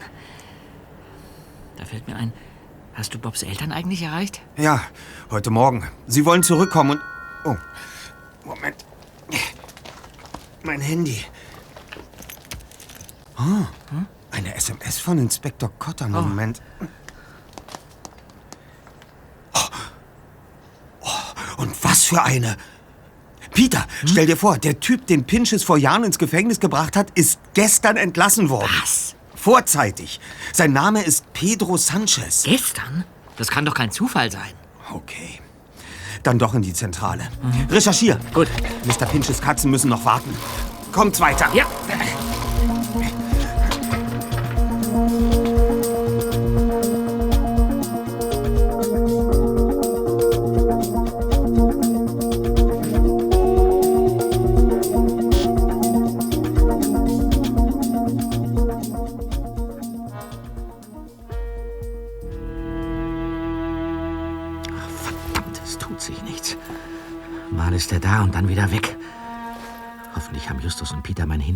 Da 1.78 1.86
fällt 1.86 2.08
mir 2.08 2.16
ein, 2.16 2.32
hast 2.94 3.14
du 3.14 3.20
Bobs 3.20 3.44
Eltern 3.44 3.72
eigentlich 3.72 4.04
erreicht? 4.04 4.42
Ja, 4.58 4.82
heute 5.32 5.50
Morgen. 5.50 5.90
Sie 6.08 6.26
wollen 6.26 6.44
zurückkommen 6.44 7.02
und... 7.44 7.58
Oh, 8.44 8.48
Moment. 8.48 8.86
Mein 10.64 10.80
Handy. 10.80 11.26
Oh, 13.38 13.66
eine 14.32 14.56
SMS 14.56 15.00
von 15.00 15.18
Inspektor 15.18 15.72
Cotter. 15.78 16.08
Moment. 16.08 16.62
Oh. 19.54 19.60
Oh, 21.02 21.62
und 21.62 21.84
was 21.84 22.04
für 22.04 22.22
eine... 22.22 22.56
Peter, 23.54 23.86
stell 24.06 24.26
dir 24.26 24.38
vor, 24.38 24.58
der 24.58 24.80
Typ, 24.80 25.08
den 25.08 25.26
Pinches 25.26 25.64
vor 25.64 25.78
Jahren 25.78 26.04
ins 26.04 26.18
Gefängnis 26.18 26.60
gebracht 26.60 26.96
hat, 26.96 27.12
ist 27.16 27.40
gestern 27.54 27.98
entlassen 27.98 28.50
worden. 28.50 28.70
Was? 28.82 29.16
Vorzeitig. 29.36 30.20
Sein 30.52 30.74
Name 30.74 31.04
ist 31.04 31.32
Pedro 31.34 31.78
Sanchez. 31.78 32.44
Gestern? 32.44 33.04
Das 33.38 33.50
kann 33.50 33.66
doch 33.66 33.74
kein 33.74 33.92
Zufall 33.92 34.32
sein. 34.32 34.52
Okay. 34.92 35.40
Dann 36.24 36.40
doch 36.40 36.54
in 36.54 36.62
die 36.62 36.74
Zentrale. 36.74 37.28
Recherchier. 37.70 38.20
Gut. 38.34 38.48
Mr. 38.86 39.06
Pinches 39.06 39.42
Katzen 39.42 39.70
müssen 39.70 39.90
noch 39.90 40.06
warten. 40.06 40.34
Kommt's 40.92 41.20
weiter. 41.20 41.50
Ja. 41.54 41.66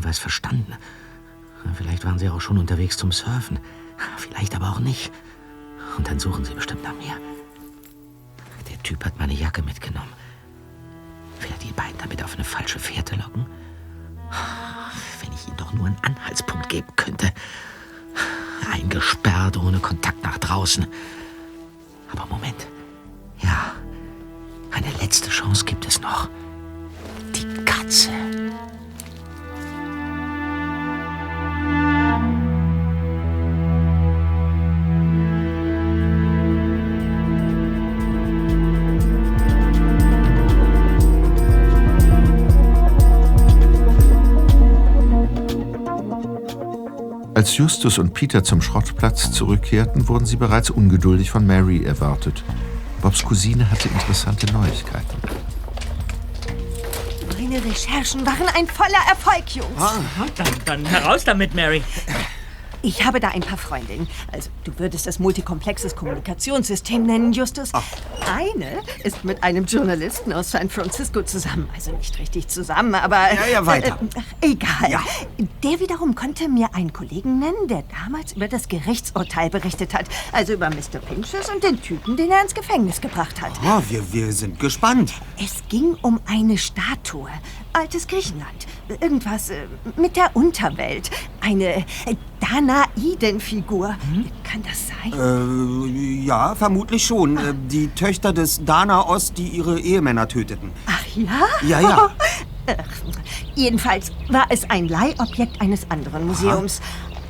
Hinweis 0.08 0.20
verstanden. 0.20 0.74
Vielleicht 1.76 2.06
waren 2.06 2.18
sie 2.18 2.30
auch 2.30 2.40
schon 2.40 2.58
unterwegs 2.58 2.96
zum 2.96 3.12
Surfen. 3.12 3.60
Vielleicht 4.16 4.56
aber 4.56 4.70
auch 4.72 4.80
nicht. 4.80 5.12
Und 5.98 6.08
dann 6.08 6.18
suchen 6.18 6.46
sie 6.46 6.54
bestimmt 6.54 6.84
nach 6.84 6.94
mir. 6.94 7.20
Der 8.70 8.82
Typ 8.84 9.04
hat 9.04 9.20
meine 9.20 9.34
Jacke 9.34 9.62
mitgenommen. 9.62 10.14
Will 11.42 11.50
er 11.52 11.58
die 11.58 11.74
beiden 11.74 11.98
damit 11.98 12.24
auf 12.24 12.36
eine 12.36 12.46
falsche 12.46 12.80
Fährte 12.80 13.18
locken? 13.18 13.48
Wenn 15.22 15.34
ich 15.34 15.46
ihnen 15.46 15.58
doch 15.58 15.74
nur 15.74 15.88
einen 15.88 16.00
Anhaltspunkt 16.04 16.70
geben 16.70 16.88
könnte. 16.96 17.34
Eingesperrt, 18.72 19.58
ohne 19.58 19.80
Kontakt 19.80 20.24
nach 20.24 20.38
draußen. 20.38 20.88
Aber 22.14 22.28
Moment. 22.28 22.68
Ja, 23.40 23.74
eine 24.72 24.90
letzte 25.02 25.30
Chance 25.30 25.66
gibt 25.66 25.86
es 25.86 26.00
noch. 26.00 26.30
Die 27.36 27.66
Katze. 27.66 28.12
Als 47.38 47.56
Justus 47.56 48.00
und 48.00 48.16
Peter 48.16 48.44
zum 48.44 48.64
Schrottplatz 48.64 49.32
zurückkehrten, 49.32 50.08
wurden 50.08 50.26
sie 50.26 50.38
bereits 50.38 50.72
ungeduldig 50.72 51.30
von 51.30 51.46
Mary 51.46 51.84
erwartet. 51.84 52.44
Bobs 53.04 53.24
Cousine 53.24 53.70
hatte 53.70 53.90
interessante 53.90 54.52
Neuigkeiten. 54.52 55.22
Meine 57.40 57.64
Recherchen 57.64 58.26
waren 58.26 58.48
ein 58.56 58.66
voller 58.66 59.08
Erfolg, 59.08 59.56
Jungs. 59.56 59.70
Dann, 60.36 60.48
dann 60.66 60.86
heraus 60.88 61.26
damit, 61.26 61.54
Mary. 61.54 61.84
Ich 62.88 63.04
habe 63.04 63.20
da 63.20 63.28
ein 63.28 63.42
paar 63.42 63.58
Freundinnen. 63.58 64.08
Also, 64.32 64.50
du 64.64 64.72
würdest 64.80 65.08
es 65.08 65.20
multikomplexes 65.20 65.94
Kommunikationssystem 65.94 67.04
nennen, 67.04 67.34
Justus. 67.34 67.74
Eine 68.34 68.80
ist 69.04 69.26
mit 69.26 69.44
einem 69.44 69.66
Journalisten 69.66 70.32
aus 70.32 70.52
San 70.52 70.70
Francisco 70.70 71.22
zusammen. 71.22 71.70
Also 71.76 71.92
nicht 71.92 72.18
richtig 72.18 72.48
zusammen, 72.48 72.96
aber... 72.96 73.34
Ja, 73.34 73.46
ja, 73.52 73.66
weiter. 73.66 74.00
Äh, 74.02 74.08
ach, 74.18 74.36
egal. 74.40 75.02
Der 75.64 75.80
wiederum 75.82 76.16
konnte 76.16 76.48
mir 76.48 76.74
einen 76.76 76.94
Kollegen 76.94 77.40
nennen, 77.40 77.68
der 77.68 77.84
damals 78.06 78.32
über 78.32 78.48
das 78.48 78.70
Gerichtsurteil 78.70 79.50
berichtet 79.50 79.94
hat. 79.94 80.06
Also 80.32 80.54
über 80.54 80.70
Mr. 80.70 81.00
Pinches 81.06 81.50
und 81.50 81.62
den 81.66 81.82
Typen, 81.82 82.16
den 82.16 82.32
er 82.32 82.42
ins 82.42 82.56
Gefängnis 82.56 83.02
gebracht 83.02 83.42
hat. 83.42 83.52
Oh, 83.66 83.82
wir, 83.90 84.14
wir 84.14 84.32
sind 84.32 84.62
gespannt. 84.62 85.12
Es 85.38 85.62
ging 85.68 85.98
um 86.04 86.22
eine 86.26 86.58
Statue. 86.58 87.28
Altes 87.74 88.08
Griechenland. 88.08 88.66
Irgendwas 89.02 89.50
äh, 89.50 89.68
mit 89.96 90.16
der 90.16 90.36
Unterwelt. 90.36 91.10
Eine 91.42 91.78
äh, 91.78 91.84
Danaiden-Figur. 92.40 93.96
Kann 94.44 94.64
das 94.64 94.88
sein? 94.88 95.14
Äh, 95.14 96.26
ja, 96.26 96.56
vermutlich 96.56 97.06
schon. 97.06 97.38
Äh, 97.38 97.54
die 97.70 97.90
Töchter 97.90 98.34
des 98.34 98.64
Danaos, 98.64 99.34
die 99.34 99.48
ihre 99.48 99.80
Ehemänner 99.80 100.28
töteten. 100.28 100.72
Ach 100.86 101.06
ja? 101.16 101.48
Ja, 101.68 101.82
ja. 101.82 102.10
Ach, 102.68 102.76
Jedenfalls 103.56 104.12
war 104.30 104.46
es 104.50 104.70
ein 104.70 104.88
Leihobjekt 104.88 105.62
eines 105.62 105.90
anderen 105.90 106.28
Museums. 106.28 106.82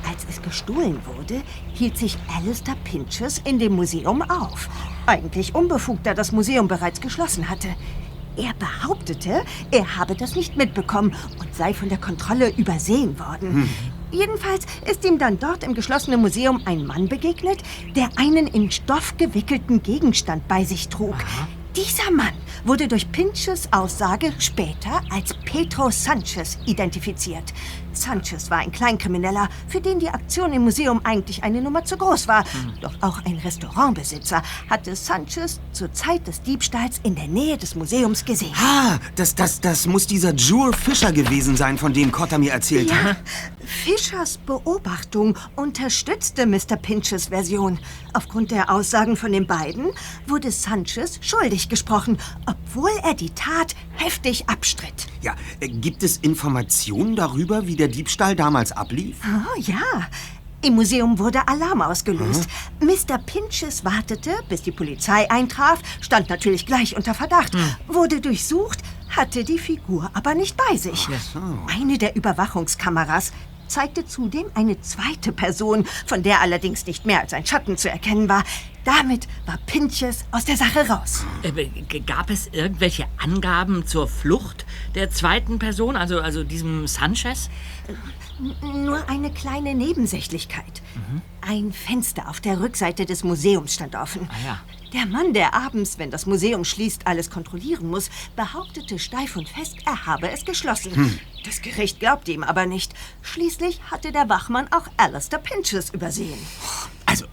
Als 0.08 0.26
es 0.28 0.42
gestohlen 0.42 1.00
wurde, 1.04 1.42
hielt 1.74 1.96
sich 1.96 2.16
Alistair 2.36 2.76
Pinches 2.84 3.40
in 3.44 3.58
dem 3.58 3.74
Museum 3.74 4.22
auf. 4.22 4.68
Eigentlich 5.06 5.54
unbefugt, 5.54 6.06
da 6.06 6.14
das 6.14 6.32
Museum 6.32 6.68
bereits 6.68 7.00
geschlossen 7.00 7.48
hatte. 7.48 7.68
Er 8.38 8.54
behauptete, 8.54 9.42
er 9.72 9.96
habe 9.96 10.14
das 10.14 10.36
nicht 10.36 10.56
mitbekommen 10.56 11.14
und 11.40 11.54
sei 11.54 11.74
von 11.74 11.88
der 11.88 11.98
Kontrolle 11.98 12.50
übersehen 12.56 13.18
worden. 13.18 13.68
Jedenfalls 14.12 14.64
ist 14.90 15.04
ihm 15.04 15.18
dann 15.18 15.38
dort 15.38 15.64
im 15.64 15.74
geschlossenen 15.74 16.20
Museum 16.20 16.62
ein 16.64 16.86
Mann 16.86 17.08
begegnet, 17.08 17.58
der 17.96 18.08
einen 18.16 18.46
in 18.46 18.70
Stoff 18.70 19.16
gewickelten 19.16 19.82
Gegenstand 19.82 20.46
bei 20.46 20.64
sich 20.64 20.88
trug. 20.88 21.16
Dieser 21.76 22.10
Mann 22.10 22.32
wurde 22.64 22.88
durch 22.88 23.10
Pinches 23.12 23.72
Aussage 23.72 24.32
später 24.38 25.02
als 25.10 25.34
Pedro 25.44 25.90
Sanchez 25.90 26.58
identifiziert. 26.66 27.52
Sanchez 27.92 28.50
war 28.50 28.58
ein 28.58 28.72
Kleinkrimineller, 28.72 29.48
für 29.66 29.80
den 29.80 29.98
die 29.98 30.08
Aktion 30.08 30.52
im 30.52 30.62
Museum 30.62 31.00
eigentlich 31.04 31.42
eine 31.42 31.60
Nummer 31.60 31.84
zu 31.84 31.96
groß 31.96 32.28
war. 32.28 32.44
Doch 32.80 32.94
auch 33.00 33.24
ein 33.24 33.36
Restaurantbesitzer 33.36 34.42
hatte 34.70 34.94
Sanchez 34.96 35.60
zur 35.72 35.92
Zeit 35.92 36.26
des 36.26 36.42
Diebstahls 36.42 37.00
in 37.02 37.14
der 37.14 37.28
Nähe 37.28 37.56
des 37.56 37.74
Museums 37.74 38.24
gesehen. 38.24 38.54
Ah, 38.56 38.98
das, 39.16 39.34
das, 39.34 39.60
das 39.60 39.86
muss 39.86 40.06
dieser 40.06 40.34
Jewel 40.34 40.72
Fischer 40.72 41.12
gewesen 41.12 41.56
sein, 41.56 41.78
von 41.78 41.92
dem 41.92 42.12
Cotter 42.12 42.38
mir 42.38 42.52
erzählt 42.52 42.92
hat. 42.92 43.16
Ja, 43.16 43.16
Fischers 43.68 44.38
Beobachtung 44.38 45.36
unterstützte 45.56 46.46
Mr. 46.46 46.76
Pinches 46.80 47.26
Version. 47.26 47.78
Aufgrund 48.14 48.50
der 48.50 48.70
Aussagen 48.70 49.16
von 49.16 49.32
den 49.32 49.46
beiden 49.46 49.90
wurde 50.26 50.50
Sanchez 50.50 51.18
schuldig 51.20 51.68
gesprochen, 51.68 52.18
obwohl 52.46 52.90
er 53.02 53.14
die 53.14 53.30
Tat 53.30 53.74
heftig 53.92 54.48
abstritt. 54.48 55.06
Ja, 55.20 55.34
äh, 55.60 55.68
gibt 55.68 56.02
es 56.02 56.16
Informationen 56.18 57.16
darüber, 57.16 57.66
wie 57.66 57.76
der 57.78 57.88
Diebstahl 57.88 58.36
damals 58.36 58.72
ablief? 58.72 59.16
Oh 59.24 59.60
ja. 59.60 60.08
Im 60.60 60.74
Museum 60.74 61.18
wurde 61.20 61.46
Alarm 61.46 61.82
ausgelöst. 61.82 62.48
Mr. 62.80 63.18
Pinches 63.18 63.84
wartete, 63.84 64.32
bis 64.48 64.62
die 64.62 64.72
Polizei 64.72 65.30
eintraf, 65.30 65.78
stand 66.00 66.28
natürlich 66.28 66.66
gleich 66.66 66.96
unter 66.96 67.14
Verdacht, 67.14 67.52
wurde 67.86 68.20
durchsucht, 68.20 68.80
hatte 69.08 69.44
die 69.44 69.58
Figur 69.58 70.10
aber 70.14 70.34
nicht 70.34 70.56
bei 70.56 70.76
sich. 70.76 71.08
Eine 71.72 71.96
der 71.96 72.16
Überwachungskameras 72.16 73.32
zeigte 73.68 74.04
zudem 74.06 74.46
eine 74.54 74.80
zweite 74.80 75.30
Person, 75.30 75.86
von 76.06 76.22
der 76.22 76.40
allerdings 76.40 76.86
nicht 76.86 77.06
mehr 77.06 77.20
als 77.20 77.32
ein 77.34 77.46
Schatten 77.46 77.76
zu 77.76 77.88
erkennen 77.88 78.28
war. 78.28 78.42
Damit 78.88 79.28
war 79.44 79.58
Pinches 79.66 80.24
aus 80.30 80.46
der 80.46 80.56
Sache 80.56 80.88
raus. 80.88 81.26
Äh, 81.42 82.00
Gab 82.00 82.30
es 82.30 82.46
irgendwelche 82.52 83.04
Angaben 83.18 83.86
zur 83.86 84.08
Flucht 84.08 84.64
der 84.94 85.10
zweiten 85.10 85.58
Person, 85.58 85.94
also, 85.94 86.20
also 86.20 86.42
diesem 86.42 86.86
Sanchez? 86.86 87.50
Nur 88.62 89.06
eine 89.10 89.30
kleine 89.30 89.74
Nebensächlichkeit. 89.74 90.80
Ein 91.42 91.72
Fenster 91.72 92.28
auf 92.28 92.40
der 92.40 92.60
Rückseite 92.60 93.04
des 93.04 93.24
Museums 93.24 93.74
stand 93.74 93.94
offen. 93.94 94.26
Ah 94.30 94.46
ja. 94.46 94.60
Der 94.94 95.04
Mann, 95.04 95.34
der 95.34 95.52
abends, 95.52 95.98
wenn 95.98 96.10
das 96.10 96.24
Museum 96.24 96.64
schließt, 96.64 97.06
alles 97.06 97.28
kontrollieren 97.28 97.90
muss, 97.90 98.08
behauptete 98.36 98.98
steif 98.98 99.36
und 99.36 99.50
fest, 99.50 99.76
er 99.84 100.06
habe 100.06 100.30
es 100.30 100.46
geschlossen. 100.46 101.20
Das 101.44 101.60
Gericht 101.60 102.00
glaubte 102.00 102.32
ihm 102.32 102.42
aber 102.42 102.64
nicht. 102.64 102.94
Schließlich 103.20 103.80
hatte 103.90 104.12
der 104.12 104.30
Wachmann 104.30 104.68
auch 104.72 104.88
Alistair 104.96 105.40
Pinches 105.40 105.90
übersehen. 105.90 106.38
Also, 107.04 107.26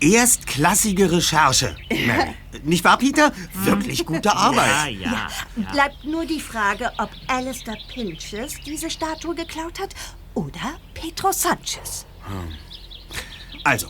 erstklassige 0.00 1.10
Recherche. 1.12 1.76
Mary. 2.06 2.34
Nicht 2.64 2.84
wahr, 2.84 2.98
Peter? 2.98 3.32
Wirklich 3.64 4.04
gute 4.04 4.34
Arbeit. 4.34 4.92
ja. 4.92 5.28
Bleibt 5.72 6.04
nur 6.04 6.26
die 6.26 6.40
Frage, 6.40 6.90
ob 6.98 7.10
Alistair 7.28 7.76
Pinches 7.92 8.54
diese 8.66 8.90
Statue 8.90 9.34
geklaut 9.34 9.78
hat 9.80 9.94
oder 10.34 10.78
Pedro 10.94 11.32
Sanchez. 11.32 12.06
Also, 13.64 13.88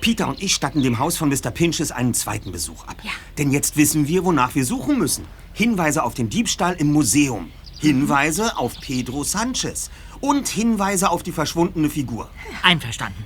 Peter 0.00 0.28
und 0.28 0.42
ich 0.42 0.54
statten 0.54 0.82
dem 0.82 0.98
Haus 0.98 1.16
von 1.16 1.28
Mr. 1.28 1.50
Pinches 1.50 1.90
einen 1.90 2.14
zweiten 2.14 2.52
Besuch 2.52 2.84
ab. 2.86 2.96
Denn 3.36 3.50
jetzt 3.50 3.76
wissen 3.76 4.06
wir, 4.08 4.24
wonach 4.24 4.54
wir 4.54 4.64
suchen 4.64 4.98
müssen. 4.98 5.26
Hinweise 5.52 6.02
auf 6.02 6.14
den 6.14 6.30
Diebstahl 6.30 6.74
im 6.74 6.92
Museum. 6.92 7.50
Hinweise 7.80 8.56
auf 8.56 8.74
Pedro 8.80 9.24
Sanchez. 9.24 9.90
Und 10.20 10.48
Hinweise 10.48 11.10
auf 11.10 11.22
die 11.22 11.32
verschwundene 11.32 11.90
Figur. 11.90 12.28
Einverstanden. 12.62 13.24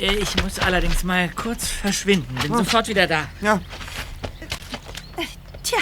Ich 0.00 0.42
muss 0.42 0.58
allerdings 0.58 1.04
mal 1.04 1.28
kurz 1.28 1.68
verschwinden. 1.68 2.34
Bin 2.42 2.54
sofort 2.56 2.88
wieder 2.88 3.06
da. 3.06 3.28
Ja, 3.42 3.60
Tja, 5.62 5.78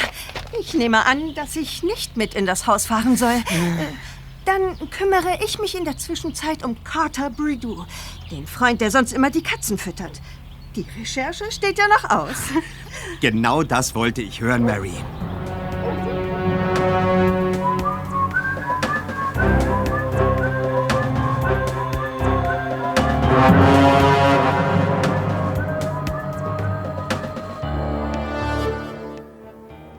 ich 0.61 0.75
nehme 0.75 1.07
an, 1.07 1.35
dass 1.35 1.57
ich 1.57 1.83
nicht 1.83 2.17
mit 2.17 2.35
in 2.35 2.47
das 2.47 2.67
Haus 2.67 2.87
fahren 2.87 3.17
soll. 3.17 3.37
Äh, 3.37 3.87
Dann 4.45 4.77
kümmere 4.91 5.39
ich 5.45 5.59
mich 5.59 5.77
in 5.77 5.85
der 5.85 5.97
Zwischenzeit 5.97 6.65
um 6.65 6.83
Carter 6.85 7.31
Bridoux, 7.31 7.87
den 8.31 8.47
Freund, 8.47 8.81
der 8.81 8.91
sonst 8.91 9.13
immer 9.13 9.31
die 9.31 9.43
Katzen 9.43 9.79
füttert. 9.79 10.21
Die 10.75 10.85
Recherche 10.99 11.51
steht 11.51 11.79
ja 11.79 11.87
noch 11.89 12.11
aus. 12.11 12.37
genau 13.21 13.63
das 13.63 13.95
wollte 13.95 14.21
ich 14.21 14.41
hören, 14.41 14.65
Mary. 14.65 14.93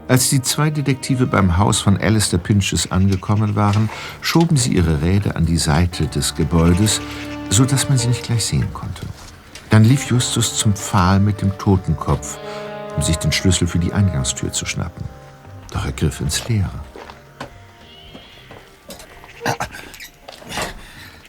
Als 0.09 0.31
die 0.31 0.41
zwei 0.41 0.71
Detektive 0.71 1.27
beim 1.27 1.57
Haus 1.57 1.81
von 1.81 1.95
Alistair 1.95 2.39
Pinches 2.39 2.91
angekommen 2.91 3.55
waren, 3.55 3.91
schoben 4.21 4.57
sie 4.57 4.73
ihre 4.73 5.03
Räder 5.03 5.35
an 5.35 5.45
die 5.45 5.59
Seite 5.59 6.07
des 6.07 6.33
Gebäudes, 6.33 6.99
so 7.51 7.63
dass 7.63 7.89
man 7.89 7.99
sie 7.99 8.07
nicht 8.07 8.23
gleich 8.23 8.43
sehen 8.43 8.73
konnte. 8.73 9.05
Dann 9.69 9.83
lief 9.83 10.09
Justus 10.09 10.57
zum 10.57 10.73
Pfahl 10.73 11.19
mit 11.19 11.43
dem 11.43 11.55
Totenkopf, 11.59 12.39
um 12.95 13.03
sich 13.03 13.17
den 13.17 13.31
Schlüssel 13.31 13.67
für 13.67 13.77
die 13.77 13.93
Eingangstür 13.93 14.51
zu 14.51 14.65
schnappen. 14.65 15.05
Doch 15.71 15.85
er 15.85 15.91
griff 15.91 16.21
ins 16.21 16.47
Leere. 16.47 16.71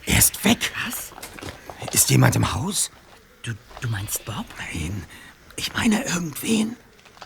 Er 0.07 0.17
ist 0.17 0.43
weg. 0.43 0.71
Was? 0.87 1.13
Ist 1.93 2.09
jemand 2.09 2.35
im 2.35 2.51
Haus? 2.51 2.89
Du, 3.43 3.51
du 3.79 3.89
meinst 3.89 4.25
Bob? 4.25 4.45
Nein, 4.73 5.03
ich 5.55 5.71
meine 5.75 6.03
irgendwen. 6.05 6.77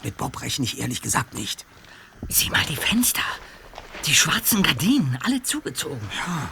Mit 0.04 0.18
Bob 0.18 0.42
rechne 0.42 0.66
ich 0.66 0.80
ehrlich 0.80 1.02
gesagt 1.02 1.34
nicht. 1.34 1.66
Sieh 2.30 2.50
mal 2.50 2.66
die 2.70 2.76
Fenster. 2.76 3.24
Die 4.06 4.14
schwarzen 4.14 4.62
Gardinen, 4.62 5.18
alle 5.24 5.42
zugezogen. 5.42 6.08
Ja. 6.16 6.50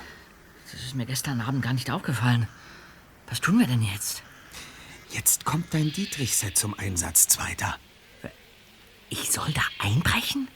Das 0.71 0.81
ist 0.81 0.95
mir 0.95 1.05
gestern 1.05 1.41
Abend 1.41 1.61
gar 1.61 1.73
nicht 1.73 1.91
aufgefallen. 1.91 2.47
Was 3.27 3.41
tun 3.41 3.59
wir 3.59 3.67
denn 3.67 3.83
jetzt? 3.83 4.23
Jetzt 5.11 5.45
kommt 5.45 5.73
dein 5.73 5.91
Dietrich-Set 5.91 6.57
zum 6.57 6.77
Einsatz, 6.77 7.27
Zweiter. 7.27 7.77
Ich 9.09 9.31
soll 9.31 9.51
da 9.53 9.61
einbrechen? 9.77 10.47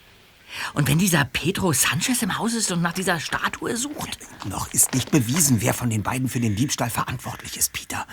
Und 0.74 0.88
wenn 0.88 0.98
dieser 0.98 1.24
Pedro 1.24 1.72
Sanchez 1.72 2.22
im 2.22 2.38
Haus 2.38 2.54
ist 2.54 2.72
und 2.72 2.82
nach 2.82 2.92
dieser 2.92 3.20
Statue 3.20 3.76
sucht? 3.76 4.18
Noch 4.46 4.72
ist 4.72 4.94
nicht 4.94 5.10
bewiesen, 5.10 5.60
wer 5.60 5.74
von 5.74 5.90
den 5.90 6.02
beiden 6.02 6.28
für 6.28 6.40
den 6.40 6.56
Diebstahl 6.56 6.90
verantwortlich 6.90 7.56
ist, 7.56 7.72
Peter. 7.72 8.06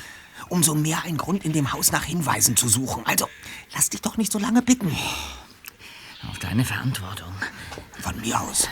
Umso 0.49 0.75
mehr 0.75 1.03
ein 1.03 1.17
Grund, 1.17 1.45
in 1.45 1.53
dem 1.53 1.71
Haus 1.73 1.91
nach 1.91 2.03
Hinweisen 2.03 2.55
zu 2.55 2.67
suchen. 2.67 3.05
Also, 3.05 3.27
lass 3.73 3.89
dich 3.89 4.01
doch 4.01 4.17
nicht 4.17 4.31
so 4.31 4.39
lange 4.39 4.61
bitten. 4.61 4.95
Auf 6.29 6.39
deine 6.39 6.65
Verantwortung. 6.65 7.33
Von 8.01 8.19
mir 8.21 8.39
aus. 8.39 8.67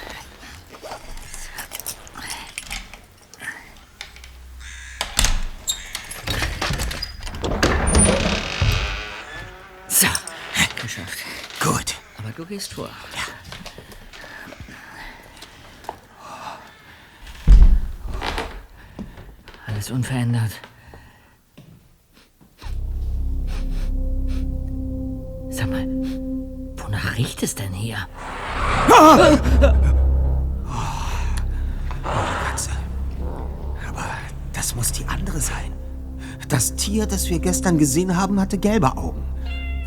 So, 9.88 10.08
geschafft. 10.82 11.20
Gut. 11.62 11.96
Aber 12.18 12.32
du 12.32 12.46
gehst 12.46 12.74
vor. 12.74 12.90
Alles 19.66 19.92
unverändert. 19.92 20.52
Es 27.44 27.56
denn 27.56 27.72
hier? 27.74 27.98
Katze. 32.48 32.72
Aber 33.88 34.06
das 34.54 34.76
muss 34.76 34.92
die 34.92 35.06
andere 35.08 35.40
sein. 35.40 35.72
Das 36.50 36.76
Tier, 36.76 37.06
das 37.06 37.30
wir 37.30 37.40
gestern 37.40 37.78
gesehen 37.78 38.16
haben, 38.18 38.40
hatte 38.40 38.58
gelbe 38.58 38.96
Augen. 38.98 39.24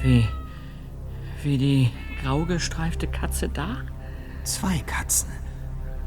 Wie, 0.03 0.27
wie 1.43 1.59
die 1.59 1.91
grau 2.23 2.45
gestreifte 2.45 3.07
Katze 3.07 3.49
da? 3.49 3.77
Zwei 4.45 4.79
Katzen. 4.81 5.29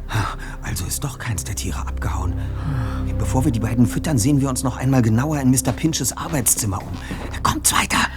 Ha, 0.09 0.37
Also 0.63 0.85
ist 0.85 1.03
doch 1.03 1.19
keins 1.19 1.43
der 1.43 1.55
Tiere 1.55 1.79
abgehauen. 1.87 2.33
Bevor 3.19 3.45
wir 3.45 3.51
die 3.51 3.59
beiden 3.59 3.85
füttern, 3.85 4.17
sehen 4.17 4.41
wir 4.41 4.49
uns 4.49 4.63
noch 4.63 4.77
einmal 4.77 5.01
genauer 5.01 5.39
in 5.39 5.51
Mr. 5.51 5.71
Pinches 5.71 6.15
Arbeitszimmer 6.17 6.79
um. 6.81 7.43
Kommt 7.43 7.71
weiter. 7.71 8.08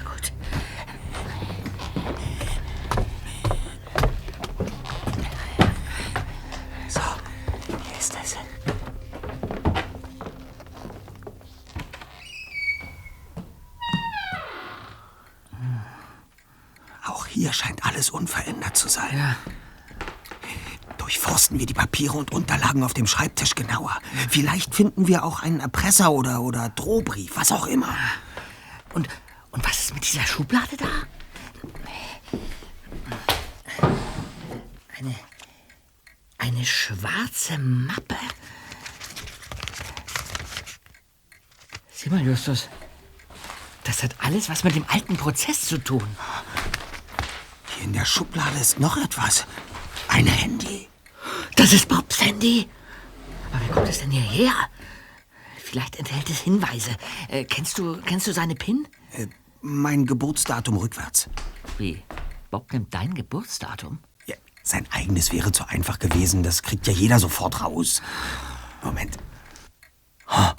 Papiere 22.03 22.19
und 22.19 22.33
Unterlagen 22.33 22.83
auf 22.83 22.95
dem 22.95 23.07
Schreibtisch 23.07 23.55
genauer. 23.55 23.97
Vielleicht 24.29 24.75
finden 24.75 25.07
wir 25.07 25.23
auch 25.23 25.41
einen 25.41 25.61
Erpresser 25.61 26.11
oder, 26.11 26.41
oder 26.41 26.69
Drohbrief, 26.71 27.37
was 27.37 27.53
auch 27.53 27.69
immer. 27.69 27.95
Und, 28.93 29.09
und 29.53 29.65
was 29.65 29.79
ist 29.79 29.95
mit 29.95 30.05
dieser 30.05 30.27
Schublade 30.27 30.77
da? 30.77 30.89
Eine, 34.99 35.15
eine 36.39 36.65
schwarze 36.65 37.57
Mappe. 37.59 38.17
Sieh 41.93 42.11
mal, 42.11 42.21
Justus. 42.21 42.69
Das 43.85 44.03
hat 44.03 44.17
alles 44.19 44.49
was 44.49 44.65
mit 44.65 44.75
dem 44.75 44.87
alten 44.89 45.17
Prozess 45.17 45.67
zu 45.67 45.79
tun. 45.79 46.17
Hier 47.77 47.85
in 47.85 47.93
der 47.93 48.05
Schublade 48.05 48.59
ist 48.59 48.81
noch 48.81 48.97
etwas. 48.97 49.47
Ein 50.09 50.27
Handy. 50.27 50.89
Das 51.57 51.73
ist 51.73 51.89
Bobs 51.89 52.21
Handy. 52.25 52.69
Aber 53.53 53.61
wer 53.67 53.75
kommt 53.75 53.89
es 53.89 54.01
denn 54.01 54.11
hierher? 54.11 54.53
Vielleicht 55.59 55.97
enthält 55.97 56.29
es 56.31 56.41
Hinweise. 56.41 56.91
Äh, 57.29 57.45
kennst, 57.45 57.79
du, 57.79 58.01
kennst 58.03 58.27
du 58.27 58.33
seine 58.33 58.55
PIN? 58.55 58.87
Äh, 59.13 59.27
mein 59.61 60.07
Geburtsdatum 60.07 60.77
rückwärts. 60.77 61.29
Wie? 61.79 62.03
Bob 62.51 62.73
nimmt 62.73 62.93
dein 62.93 63.15
Geburtsdatum? 63.15 63.99
Ja, 64.27 64.35
sein 64.63 64.87
eigenes 64.91 65.33
wäre 65.33 65.53
zu 65.53 65.69
einfach 65.69 65.99
gewesen. 65.99 66.43
Das 66.43 66.63
kriegt 66.63 66.87
ja 66.87 66.93
jeder 66.93 67.19
sofort 67.19 67.63
raus. 67.63 68.03
Moment. 68.83 69.17
Ha. 70.27 70.57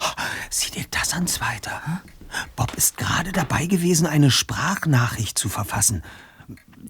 Ha, 0.00 0.16
Sieh 0.50 0.70
dir 0.70 0.84
das 0.90 1.12
an, 1.14 1.26
Zweiter. 1.26 2.02
Bob 2.56 2.74
ist 2.74 2.96
gerade 2.96 3.32
dabei 3.32 3.66
gewesen, 3.66 4.06
eine 4.06 4.30
Sprachnachricht 4.30 5.38
zu 5.38 5.48
verfassen. 5.48 6.02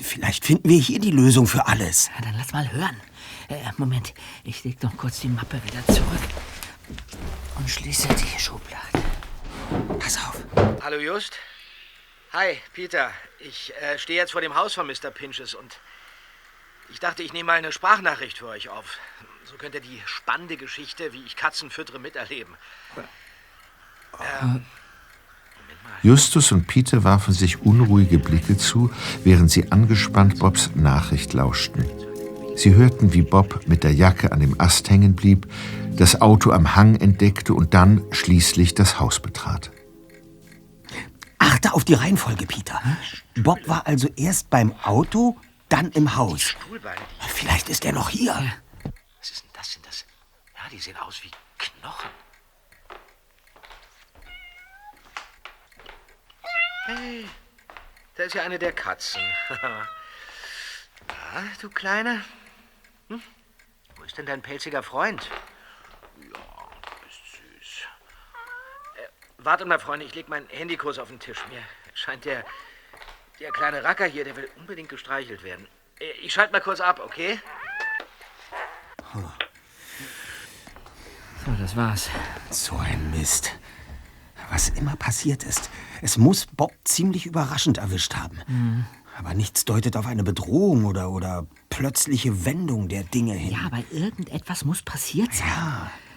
Vielleicht 0.01 0.45
finden 0.47 0.69
wir 0.69 0.79
hier 0.81 0.99
die 0.99 1.11
Lösung 1.11 1.47
für 1.47 1.67
alles. 1.67 2.11
Ja, 2.15 2.23
dann 2.23 2.35
lass 2.37 2.53
mal 2.53 2.71
hören. 2.73 3.01
Äh, 3.49 3.71
Moment, 3.77 4.15
ich 4.45 4.65
leg 4.65 4.83
noch 4.83 4.97
kurz 4.97 5.21
die 5.21 5.29
Mappe 5.29 5.61
wieder 5.65 5.85
zurück 5.87 6.29
und 7.57 7.69
schließe 7.69 8.09
die 8.09 8.41
Schublade. 8.41 9.03
Pass 9.99 10.17
auf. 10.17 10.45
Hallo 10.83 10.99
Just, 10.99 11.39
Hi, 12.33 12.59
Peter. 12.73 13.13
Ich 13.41 13.75
äh, 13.83 13.99
stehe 13.99 14.19
jetzt 14.19 14.33
vor 14.33 14.41
dem 14.41 14.55
Haus 14.55 14.73
von 14.73 14.87
Mr. 14.87 15.11
Pinches 15.11 15.53
und 15.53 15.79
ich 16.89 16.99
dachte, 16.99 17.23
ich 17.23 17.35
nehme 17.35 17.49
mal 17.49 17.59
eine 17.59 17.73
Sprachnachricht 17.73 18.39
für 18.39 18.47
euch 18.47 18.71
auf. 18.71 18.99
So 19.45 19.59
könnt 19.59 19.75
ihr 19.75 19.83
die 19.83 20.01
spannende 20.07 20.57
Geschichte, 20.57 21.13
wie 21.13 21.23
ich 21.25 21.37
Katzen 21.37 21.69
füttere, 21.69 21.99
miterleben. 21.99 22.57
Ähm, 24.19 24.65
Justus 26.03 26.51
und 26.51 26.67
Peter 26.67 27.05
warfen 27.05 27.33
sich 27.33 27.63
unruhige 27.63 28.19
Blicke 28.19 28.57
zu, 28.57 28.91
während 29.25 29.51
sie 29.51 29.71
angespannt 29.71 30.41
Bobs 30.41 30.71
Nachricht 30.75 31.33
lauschten. 31.33 31.85
Sie 32.57 32.75
hörten, 32.75 33.13
wie 33.13 33.23
Bob 33.23 33.61
mit 33.67 33.85
der 33.85 33.95
Jacke 33.95 34.33
an 34.33 34.41
dem 34.41 34.61
Ast 34.61 34.91
hängen 34.91 35.15
blieb, 35.15 35.47
das 35.97 36.21
Auto 36.21 36.51
am 36.51 36.75
Hang 36.75 36.97
entdeckte 36.97 37.55
und 37.55 37.75
dann 37.75 38.03
schließlich 38.11 38.75
das 38.75 38.99
Haus 38.99 39.21
betrat. 39.21 39.71
Achte 41.39 41.73
auf 41.75 41.85
die 41.85 41.95
Reihenfolge, 41.95 42.47
Peter. 42.47 42.81
Bob 43.37 43.59
war 43.67 43.87
also 43.87 44.09
erst 44.17 44.51
beim 44.51 44.73
Auto, 44.83 45.37
dann 45.69 45.91
im 45.93 46.17
Haus. 46.17 46.55
Vielleicht 47.29 47.69
ist 47.69 47.85
er 47.85 47.93
noch 47.93 48.11
hier. 48.11 48.35
Was 49.19 49.31
ist 49.31 49.43
denn 49.43 49.51
das? 49.55 49.73
Sind 49.73 49.87
das? 49.87 50.05
Ja, 50.55 50.71
die 50.71 50.79
sehen 50.79 50.97
aus 50.97 51.21
wie 51.23 51.31
Knochen. 51.59 52.11
Hey, 56.85 57.29
da 58.17 58.25
ist 58.25 58.35
ja 58.35 58.43
eine 58.43 58.59
der 58.59 58.73
Katzen. 58.73 59.23
ah, 61.09 61.43
du 61.61 61.71
Kleine. 61.71 62.25
Hm? 63.09 63.23
Wo 63.97 64.03
ist 64.03 64.19
denn 64.19 64.27
dein 64.27 64.43
pelziger 64.43 64.83
Freund? 64.83 65.31
Ja, 66.21 66.29
du 66.29 67.05
bist 67.05 67.21
süß. 67.61 67.87
Äh, 68.97 69.09
warte 69.39 69.65
mal, 69.65 69.79
Freunde, 69.79 70.07
ich 70.07 70.15
leg 70.17 70.29
meinen 70.29 70.49
Handykurs 70.49 70.99
auf 70.99 71.07
den 71.09 71.21
Tisch. 71.21 71.39
Mir 71.51 71.63
scheint 71.95 72.25
der, 72.25 72.45
der 73.39 73.53
kleine 73.53 73.85
Racker 73.85 74.07
hier, 74.07 74.25
der 74.25 74.35
will 74.35 74.51
unbedingt 74.57 74.89
gestreichelt 74.89 75.45
werden. 75.45 75.69
Äh, 76.01 76.11
Ich 76.23 76.33
schalte 76.33 76.53
mal 76.53 76.61
kurz 76.61 76.81
ab, 76.81 76.99
okay? 76.99 77.41
So, 81.45 81.53
das 81.61 81.77
war's. 81.77 82.11
So 82.51 82.77
ein 82.77 83.11
Mist. 83.13 83.53
Was 84.53 84.69
immer 84.69 84.97
passiert 84.97 85.45
ist, 85.45 85.71
es 86.03 86.19
muss 86.19 86.45
Bob 86.45 86.73
ziemlich 86.85 87.25
überraschend 87.25 87.79
erwischt 87.79 88.15
haben. 88.15 88.37
Aber 89.19 89.33
nichts 89.33 89.65
deutet 89.65 89.97
auf 89.97 90.07
eine 90.07 90.25
Bedrohung 90.25 90.85
oder, 90.85 91.11
oder 91.11 91.47
plötzliche 91.71 92.45
Wendung 92.45 92.89
der 92.89 93.03
Dinge 93.03 93.33
hin. 93.33 93.53
Ja, 93.53 93.61
aber 93.65 93.83
irgendetwas 93.91 94.67
muss 94.67 94.83
passiert 94.83 95.33
sein. 95.33 95.49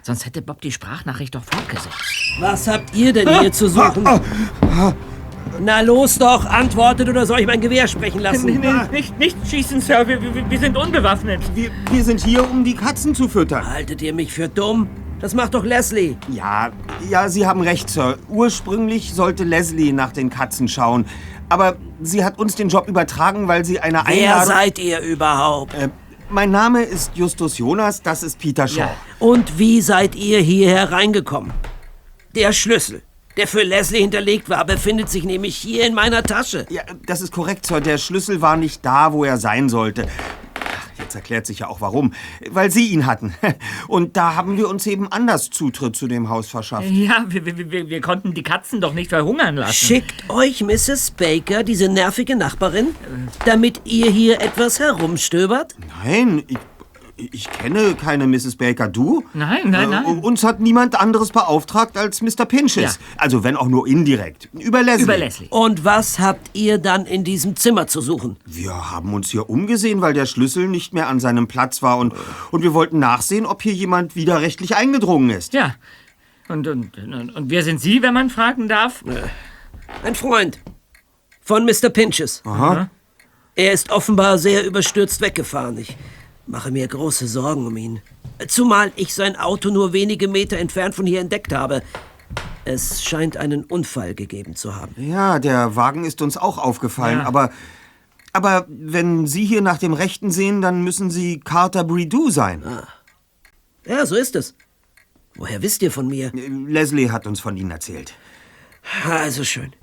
Sonst 0.02 0.26
hätte 0.26 0.42
Bob 0.42 0.60
die 0.60 0.74
Sprachnachricht 0.74 1.34
doch 1.34 1.46
fortgesetzt. 1.46 1.96
Was 2.42 2.68
habt 2.68 2.94
ihr 2.94 3.14
denn 3.14 3.40
hier 3.40 3.54
zu 3.54 3.70
suchen? 3.70 4.06
Na 5.62 5.80
los 5.80 6.18
doch, 6.18 6.46
antwortet 6.46 7.08
oder 7.08 7.26
soll 7.26 7.40
ich 7.40 7.48
mein 7.48 7.62
Gewehr 7.62 7.88
sprechen 7.88 8.20
lassen? 8.20 8.60
nicht, 8.92 9.18
nicht 9.18 9.38
schießen, 9.48 9.80
Sir. 9.80 10.06
Wir, 10.08 10.22
wir, 10.22 10.50
wir 10.50 10.60
sind 10.60 10.76
unbewaffnet. 10.76 11.42
Wir, 11.56 11.72
wir 11.90 12.04
sind 12.04 12.22
hier, 12.22 12.50
um 12.50 12.66
die 12.66 12.76
Katzen 12.76 13.16
zu 13.16 13.30
füttern. 13.30 13.66
Haltet 13.66 14.02
ihr 14.02 14.14
mich 14.14 14.34
für 14.34 14.50
dumm? 14.50 14.90
Das 15.22 15.34
macht 15.34 15.54
doch 15.54 15.64
Leslie. 15.64 16.18
Ja, 16.30 16.72
ja, 17.10 17.30
Sie 17.30 17.48
haben 17.48 17.62
recht, 17.62 17.90
Sir. 17.90 18.18
Ursprünglich 18.30 19.14
sollte 19.14 19.44
Leslie 19.44 19.94
nach 19.94 20.12
den 20.12 20.30
Katzen 20.30 20.68
schauen. 20.68 21.06
Aber 21.48 21.78
sie 22.02 22.24
hat 22.24 22.38
uns 22.38 22.56
den 22.56 22.70
Job 22.70 22.88
übertragen, 22.88 23.48
weil 23.48 23.64
sie 23.66 23.80
eine 23.80 24.04
Wer 24.06 24.34
Einladung... 24.34 24.48
seid 24.48 24.80
ihr 24.80 25.00
überhaupt? 25.00 25.74
Äh, 25.74 25.90
mein 26.30 26.52
Name 26.52 26.84
ist 26.84 27.12
Justus 27.16 27.58
Jonas, 27.58 28.02
das 28.02 28.24
ist 28.24 28.40
Peter 28.40 28.68
Shaw. 28.68 28.90
Und 29.20 29.58
wie 29.60 29.82
seid 29.82 30.16
ihr 30.16 30.40
hierher 30.40 30.92
reingekommen? 30.92 31.54
Der 32.34 32.52
Schlüssel, 32.52 33.04
der 33.38 33.48
für 33.48 33.62
Leslie 33.62 34.02
hinterlegt 34.02 34.50
war, 34.50 34.66
befindet 34.66 35.10
sich 35.10 35.24
nämlich 35.24 35.56
hier 35.56 35.86
in 35.86 35.94
meiner 35.94 36.24
Tasche. 36.24 36.66
Ja, 36.70 36.82
das 37.06 37.22
ist 37.22 37.32
korrekt, 37.32 37.66
Sir. 37.66 37.80
Der 37.80 37.98
Schlüssel 38.00 38.42
war 38.42 38.58
nicht 38.58 38.84
da, 38.84 39.14
wo 39.14 39.24
er 39.24 39.38
sein 39.38 39.70
sollte. 39.70 40.08
Erklärt 41.16 41.46
sich 41.46 41.60
ja 41.60 41.68
auch 41.68 41.82
warum. 41.82 42.14
Weil 42.50 42.72
Sie 42.72 42.90
ihn 42.90 43.06
hatten. 43.06 43.34
Und 43.88 44.18
da 44.18 44.36
haben 44.36 44.58
wir 44.58 44.70
uns 44.70 44.86
eben 44.88 45.12
anders 45.12 45.50
Zutritt 45.50 45.96
zu 45.96 46.08
dem 46.08 46.30
Haus 46.30 46.48
verschafft. 46.48 46.90
Ja, 46.90 47.26
wir, 47.28 47.46
wir, 47.46 47.72
wir, 47.72 47.90
wir 47.90 48.02
konnten 48.02 48.34
die 48.34 48.44
Katzen 48.44 48.82
doch 48.82 48.94
nicht 48.94 49.10
verhungern 49.10 49.56
lassen. 49.56 49.74
Schickt 49.74 50.30
euch 50.30 50.62
Mrs. 50.62 51.12
Baker, 51.12 51.64
diese 51.64 51.90
nervige 51.90 52.36
Nachbarin, 52.36 52.96
damit 53.46 53.82
ihr 53.86 54.12
hier 54.12 54.42
etwas 54.42 54.80
herumstöbert? 54.80 55.76
Nein, 56.04 56.44
ich, 56.48 56.58
ich 57.18 57.50
kenne 57.50 57.96
keine 57.96 58.28
Mrs. 58.28 58.58
Baker. 58.58 58.88
Du? 58.88 59.24
Nein, 59.34 59.70
nein, 59.70 59.92
Äh, 59.92 60.02
nein. 60.02 60.20
uns 60.20 60.44
hat 60.44 60.60
niemand 60.60 61.00
anderes 61.00 61.30
beauftragt 61.32 61.98
als 61.98 62.22
Mr. 62.22 62.46
Pinches. 62.46 62.96
Ja. 62.96 63.06
Also 63.18 63.44
wenn 63.44 63.56
auch 63.56 63.68
nur 63.68 63.88
indirekt. 63.88 64.50
Über 64.54 64.84
Leslie. 64.84 65.04
Über 65.04 65.18
Leslie. 65.18 65.48
Und 65.50 65.86
was 65.86 66.20
habt 66.20 66.50
ihr 66.54 66.78
dann 66.78 67.06
in 67.06 67.24
diesem 67.24 67.56
Zimmer 67.56 67.88
zu 67.88 68.02
suchen? 68.02 68.38
Wir 68.46 68.92
haben 68.92 69.14
uns 69.14 69.30
hier 69.30 69.50
umgesehen, 69.50 70.02
weil 70.02 70.14
der 70.14 70.26
Schlüssel 70.26 70.68
nicht 70.68 70.94
mehr 70.94 71.08
an 71.08 71.20
seinem 71.20 71.48
Platz 71.48 71.82
war 71.82 71.98
und, 72.00 72.14
und 72.52 72.64
wir 72.64 72.74
wollten 72.74 73.00
nachsehen, 73.00 73.46
ob 73.46 73.62
hier 73.62 73.74
jemand 73.74 74.16
widerrechtlich 74.16 74.76
eingedrungen 74.76 75.30
ist. 75.30 75.54
Ja. 75.54 75.76
Und, 76.50 76.68
und, 76.68 76.98
und, 76.98 77.36
und 77.36 77.50
wer 77.50 77.64
sind 77.64 77.80
Sie, 77.80 78.02
wenn 78.02 78.14
man 78.14 78.30
fragen 78.30 78.68
darf? 78.68 79.04
Ein 80.04 80.16
Freund 80.16 80.60
von 81.42 81.66
Mr. 81.66 81.90
Pinches. 81.90 82.42
Aha. 82.46 82.90
Er 83.56 83.72
ist 83.72 83.90
offenbar 83.90 84.38
sehr 84.38 84.66
überstürzt 84.66 85.22
weggefahren. 85.22 85.78
Ich 85.78 85.96
mache 86.48 86.72
mir 86.72 86.88
große 86.88 87.28
Sorgen 87.28 87.66
um 87.68 87.78
ihn. 87.78 88.02
Zumal 88.48 88.92
ich 88.96 89.14
sein 89.14 89.36
Auto 89.36 89.70
nur 89.70 89.94
wenige 89.94 90.28
Meter 90.28 90.58
entfernt 90.58 90.96
von 90.96 91.06
hier 91.06 91.22
entdeckt 91.22 91.54
habe. 91.54 91.82
Es 92.66 93.04
scheint 93.04 93.38
einen 93.38 93.64
Unfall 93.64 94.16
gegeben 94.16 94.56
zu 94.56 94.76
haben. 94.76 94.94
Ja, 94.98 95.40
der 95.40 95.76
Wagen 95.76 96.04
ist 96.04 96.22
uns 96.22 96.36
auch 96.38 96.58
aufgefallen, 96.58 97.20
Ja. 97.20 97.26
aber, 97.26 97.52
aber 98.34 98.66
wenn 98.68 99.28
Sie 99.28 99.46
hier 99.46 99.62
nach 99.62 99.78
dem 99.78 99.94
Rechten 99.94 100.32
sehen, 100.32 100.62
dann 100.62 100.84
müssen 100.84 101.12
Sie 101.12 101.40
Carter 101.40 101.84
Bridoux 101.84 102.32
sein. 102.32 102.64
Ja, 103.86 104.06
so 104.06 104.16
ist 104.16 104.36
es. 104.36 104.56
Woher 105.36 105.62
wisst 105.62 105.82
ihr 105.84 105.92
von 105.92 106.08
mir? 106.08 106.32
Leslie 106.34 107.12
hat 107.12 107.28
uns 107.28 107.40
von 107.40 107.56
Ihnen 107.56 107.72
erzählt. 107.72 108.14
Also 109.08 109.44
schön. 109.44 109.74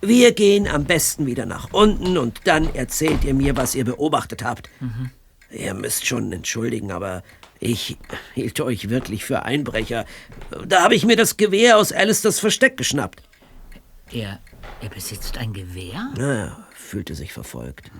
Wir 0.00 0.32
gehen 0.32 0.66
am 0.68 0.84
besten 0.84 1.26
wieder 1.26 1.46
nach 1.46 1.72
unten 1.72 2.16
und 2.18 2.40
dann 2.44 2.74
erzählt 2.74 3.24
ihr 3.24 3.34
mir, 3.34 3.56
was 3.56 3.74
ihr 3.74 3.84
beobachtet 3.84 4.44
habt. 4.44 4.68
Ihr 5.50 5.74
müsst 5.74 6.06
schon 6.06 6.32
entschuldigen, 6.32 6.90
aber 6.90 7.22
ich 7.60 7.96
hielt 8.34 8.60
euch 8.60 8.90
wirklich 8.90 9.24
für 9.24 9.42
Einbrecher. 9.42 10.04
Da 10.66 10.82
habe 10.82 10.94
ich 10.94 11.06
mir 11.06 11.16
das 11.16 11.36
Gewehr 11.36 11.78
aus 11.78 11.92
Alistairs 11.92 12.40
Versteck 12.40 12.76
geschnappt. 12.76 13.22
Er, 14.12 14.40
er 14.82 14.88
besitzt 14.88 15.38
ein 15.38 15.52
Gewehr? 15.52 16.12
Naja, 16.16 16.66
fühlte 16.74 17.14
sich 17.14 17.32
verfolgt. 17.32 17.90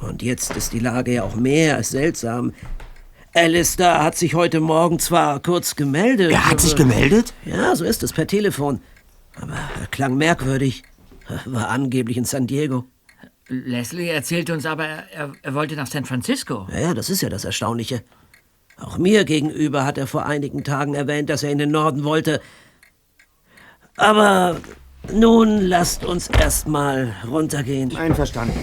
Und 0.00 0.22
jetzt 0.22 0.56
ist 0.56 0.72
die 0.72 0.78
Lage 0.78 1.14
ja 1.14 1.22
auch 1.22 1.36
mehr 1.36 1.76
als 1.76 1.90
seltsam. 1.90 2.52
Alistair 3.32 4.02
hat 4.02 4.16
sich 4.16 4.34
heute 4.34 4.60
Morgen 4.60 4.98
zwar 4.98 5.40
kurz 5.40 5.76
gemeldet. 5.76 6.32
Er 6.32 6.50
hat 6.50 6.60
sich 6.60 6.74
gemeldet? 6.74 7.34
Ja, 7.44 7.76
so 7.76 7.84
ist 7.84 8.02
es, 8.02 8.12
per 8.12 8.26
Telefon. 8.26 8.80
Aber 9.40 9.52
er 9.52 9.86
klang 9.90 10.16
merkwürdig. 10.16 10.82
War 11.44 11.68
angeblich 11.68 12.16
in 12.16 12.24
San 12.24 12.46
Diego. 12.46 12.84
Leslie 13.48 14.08
erzählte 14.08 14.52
uns 14.52 14.66
aber, 14.66 14.84
er, 14.84 15.32
er 15.42 15.54
wollte 15.54 15.76
nach 15.76 15.86
San 15.86 16.04
Francisco. 16.04 16.66
Ja, 16.72 16.80
ja, 16.80 16.94
das 16.94 17.10
ist 17.10 17.20
ja 17.20 17.28
das 17.28 17.44
Erstaunliche. 17.44 18.02
Auch 18.76 18.98
mir 18.98 19.24
gegenüber 19.24 19.84
hat 19.84 19.98
er 19.98 20.06
vor 20.06 20.26
einigen 20.26 20.64
Tagen 20.64 20.94
erwähnt, 20.94 21.30
dass 21.30 21.42
er 21.42 21.50
in 21.50 21.58
den 21.58 21.70
Norden 21.70 22.04
wollte. 22.04 22.40
Aber 23.96 24.56
nun 25.12 25.60
lasst 25.62 26.04
uns 26.04 26.28
erst 26.28 26.68
mal 26.68 27.14
runtergehen. 27.26 27.96
Einverstanden. 27.96 28.58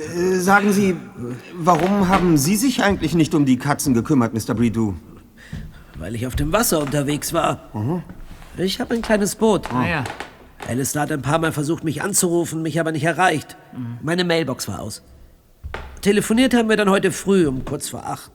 Äh, 0.00 0.39
Sagen 0.50 0.72
Sie, 0.72 0.96
warum 1.54 2.08
haben 2.08 2.36
Sie 2.36 2.56
sich 2.56 2.82
eigentlich 2.82 3.14
nicht 3.14 3.36
um 3.36 3.44
die 3.46 3.56
Katzen 3.56 3.94
gekümmert, 3.94 4.34
Mr. 4.34 4.52
Bridoux? 4.52 4.96
Weil 5.96 6.16
ich 6.16 6.26
auf 6.26 6.34
dem 6.34 6.52
Wasser 6.52 6.80
unterwegs 6.80 7.32
war. 7.32 7.70
Ich 8.58 8.80
habe 8.80 8.94
ein 8.94 9.00
kleines 9.00 9.36
Boot. 9.36 9.72
Naja, 9.72 10.02
Alistair 10.66 11.02
hat 11.02 11.12
ein 11.12 11.22
paar 11.22 11.38
Mal 11.38 11.52
versucht, 11.52 11.84
mich 11.84 12.02
anzurufen, 12.02 12.62
mich 12.62 12.80
aber 12.80 12.90
nicht 12.90 13.04
erreicht. 13.04 13.56
Meine 14.02 14.24
Mailbox 14.24 14.66
war 14.66 14.80
aus. 14.80 15.04
Telefoniert 16.00 16.52
haben 16.52 16.68
wir 16.68 16.76
dann 16.76 16.90
heute 16.90 17.12
früh 17.12 17.46
um 17.46 17.64
kurz 17.64 17.88
vor 17.88 18.04
acht. 18.04 18.32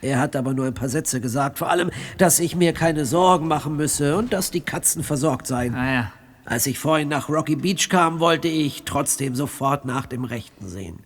Er 0.00 0.18
hat 0.18 0.34
aber 0.34 0.54
nur 0.54 0.66
ein 0.66 0.74
paar 0.74 0.88
Sätze 0.88 1.20
gesagt, 1.20 1.58
vor 1.58 1.70
allem, 1.70 1.92
dass 2.18 2.40
ich 2.40 2.56
mir 2.56 2.72
keine 2.72 3.04
Sorgen 3.04 3.46
machen 3.46 3.76
müsse 3.76 4.16
und 4.16 4.32
dass 4.32 4.50
die 4.50 4.62
Katzen 4.62 5.04
versorgt 5.04 5.46
seien. 5.46 5.74
naja. 5.74 6.10
Als 6.44 6.66
ich 6.66 6.80
vorhin 6.80 7.06
nach 7.06 7.28
Rocky 7.28 7.54
Beach 7.54 7.88
kam, 7.88 8.18
wollte 8.18 8.48
ich 8.48 8.82
trotzdem 8.82 9.36
sofort 9.36 9.84
nach 9.84 10.06
dem 10.06 10.24
Rechten 10.24 10.66
sehen. 10.66 10.98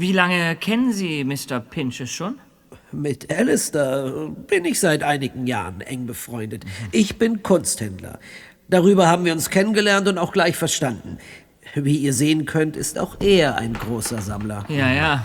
Wie 0.00 0.12
lange 0.12 0.54
kennen 0.54 0.92
Sie 0.92 1.24
Mr. 1.24 1.58
Pinches 1.58 2.08
schon? 2.08 2.36
Mit 2.92 3.34
Alistair 3.36 4.30
bin 4.46 4.64
ich 4.64 4.78
seit 4.78 5.02
einigen 5.02 5.48
Jahren 5.48 5.80
eng 5.80 6.06
befreundet. 6.06 6.64
Ich 6.92 7.18
bin 7.18 7.42
Kunsthändler. 7.42 8.20
Darüber 8.68 9.08
haben 9.08 9.24
wir 9.24 9.32
uns 9.32 9.50
kennengelernt 9.50 10.06
und 10.06 10.16
auch 10.16 10.30
gleich 10.30 10.54
verstanden. 10.54 11.18
Wie 11.74 11.96
ihr 11.96 12.12
sehen 12.12 12.44
könnt, 12.44 12.76
ist 12.76 12.96
auch 12.96 13.16
er 13.18 13.56
ein 13.56 13.72
großer 13.72 14.22
Sammler. 14.22 14.64
Ja, 14.68 14.88
ja. 14.92 15.24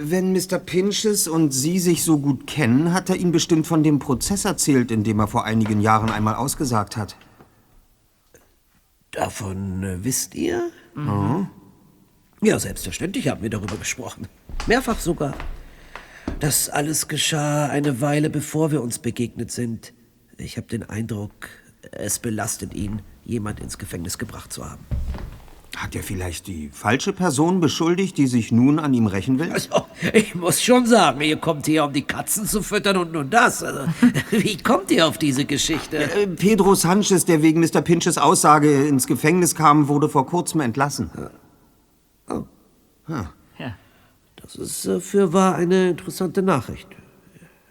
Wenn 0.00 0.32
Mr. 0.32 0.58
Pinches 0.58 1.28
und 1.28 1.52
Sie 1.52 1.78
sich 1.78 2.04
so 2.04 2.20
gut 2.20 2.46
kennen, 2.46 2.94
hat 2.94 3.10
er 3.10 3.16
Ihnen 3.16 3.32
bestimmt 3.32 3.66
von 3.66 3.82
dem 3.82 3.98
Prozess 3.98 4.46
erzählt, 4.46 4.90
in 4.90 5.04
dem 5.04 5.18
er 5.18 5.28
vor 5.28 5.44
einigen 5.44 5.82
Jahren 5.82 6.08
einmal 6.08 6.36
ausgesagt 6.36 6.96
hat. 6.96 7.16
Davon 9.10 9.82
äh, 9.82 10.02
wisst 10.02 10.34
ihr? 10.34 10.70
Mhm. 10.94 11.48
Ja, 12.42 12.58
selbstverständlich 12.58 13.28
haben 13.28 13.42
wir 13.42 13.50
darüber 13.50 13.76
gesprochen. 13.76 14.26
Mehrfach 14.66 14.98
sogar. 14.98 15.32
Das 16.40 16.68
alles 16.68 17.06
geschah 17.06 17.66
eine 17.66 18.00
Weile 18.00 18.30
bevor 18.30 18.72
wir 18.72 18.82
uns 18.82 18.98
begegnet 18.98 19.52
sind. 19.52 19.92
Ich 20.38 20.56
habe 20.56 20.66
den 20.66 20.82
Eindruck, 20.82 21.32
es 21.92 22.18
belastet 22.18 22.74
ihn, 22.74 23.00
jemand 23.24 23.60
ins 23.60 23.78
Gefängnis 23.78 24.18
gebracht 24.18 24.52
zu 24.52 24.68
haben. 24.68 24.84
Hat 25.76 25.94
er 25.94 26.02
vielleicht 26.02 26.48
die 26.48 26.68
falsche 26.72 27.12
Person 27.12 27.60
beschuldigt, 27.60 28.18
die 28.18 28.26
sich 28.26 28.50
nun 28.50 28.80
an 28.80 28.92
ihm 28.92 29.06
rächen 29.06 29.38
will? 29.38 29.52
Also, 29.52 29.86
ich 30.12 30.34
muss 30.34 30.60
schon 30.60 30.84
sagen, 30.84 31.20
ihr 31.20 31.36
kommt 31.36 31.66
hier, 31.66 31.84
um 31.84 31.92
die 31.92 32.02
Katzen 32.02 32.44
zu 32.44 32.62
füttern 32.62 32.96
und 32.96 33.12
nun 33.12 33.30
das. 33.30 33.62
Also, 33.62 33.86
wie 34.32 34.56
kommt 34.56 34.90
ihr 34.90 35.06
auf 35.06 35.16
diese 35.16 35.44
Geschichte? 35.44 35.98
Äh, 35.98 36.26
Pedro 36.26 36.74
Sanchez, 36.74 37.24
der 37.24 37.40
wegen 37.40 37.60
Mr. 37.60 37.82
Pinches 37.82 38.18
Aussage 38.18 38.86
ins 38.86 39.06
Gefängnis 39.06 39.54
kam, 39.54 39.86
wurde 39.86 40.08
vor 40.08 40.26
kurzem 40.26 40.60
entlassen. 40.60 41.10
Oh. 42.28 42.44
Ja. 43.08 43.32
Das 44.42 44.56
ist 44.56 44.86
äh, 44.86 45.00
für 45.00 45.32
wahr 45.32 45.54
eine 45.54 45.90
interessante 45.90 46.42
Nachricht. 46.42 46.88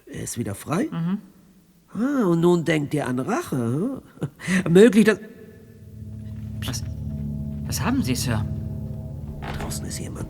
Er 0.06 0.22
ist 0.22 0.38
wieder 0.38 0.54
frei? 0.54 0.88
Ah, 1.94 2.24
und 2.24 2.40
nun 2.40 2.64
denkt 2.64 2.94
ihr 2.94 3.06
an 3.06 3.18
Rache. 3.18 4.02
hm? 4.64 4.72
Möglich, 4.72 5.04
dass... 5.04 5.18
Was, 6.64 6.82
was 7.66 7.80
haben 7.80 8.02
Sie, 8.02 8.14
Sir? 8.14 8.44
Draußen 9.58 9.84
ist 9.86 9.98
jemand. 9.98 10.26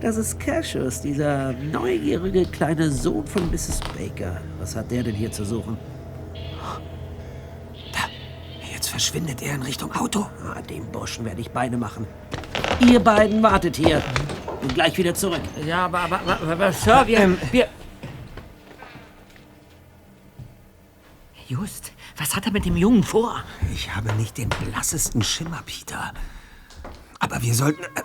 Das 0.00 0.16
ist 0.16 0.38
Cassius, 0.38 1.00
dieser 1.00 1.52
neugierige 1.52 2.44
kleine 2.44 2.90
Sohn 2.90 3.26
von 3.26 3.50
Mrs. 3.50 3.80
Baker. 3.96 4.40
Was 4.60 4.76
hat 4.76 4.90
der 4.90 5.02
denn 5.02 5.14
hier 5.14 5.32
zu 5.32 5.44
suchen? 5.44 5.78
Verschwindet 8.96 9.42
er 9.42 9.54
in 9.56 9.62
Richtung 9.62 9.92
Auto. 9.94 10.30
Ah, 10.42 10.62
dem 10.62 10.90
Burschen 10.90 11.26
werde 11.26 11.42
ich 11.42 11.50
Beine 11.50 11.76
machen. 11.76 12.06
Ihr 12.80 12.98
beiden 12.98 13.42
wartet 13.42 13.76
hier. 13.76 14.02
Bin 14.62 14.72
gleich 14.72 14.96
wieder 14.96 15.14
zurück. 15.14 15.42
Ja, 15.66 15.84
aber, 15.84 15.98
aber, 16.00 16.20
aber, 16.20 16.52
aber 16.52 16.72
Sir, 16.72 17.06
wir, 17.06 17.36
wir... 17.52 17.68
Just, 21.46 21.92
was 22.16 22.34
hat 22.34 22.46
er 22.46 22.52
mit 22.52 22.64
dem 22.64 22.74
Jungen 22.78 23.02
vor? 23.02 23.44
Ich 23.74 23.94
habe 23.94 24.14
nicht 24.14 24.38
den 24.38 24.48
blassesten 24.48 25.22
Schimmer, 25.22 25.62
Peter. 25.66 26.14
Aber 27.18 27.42
wir 27.42 27.54
sollten... 27.54 27.82
äh, 27.82 28.02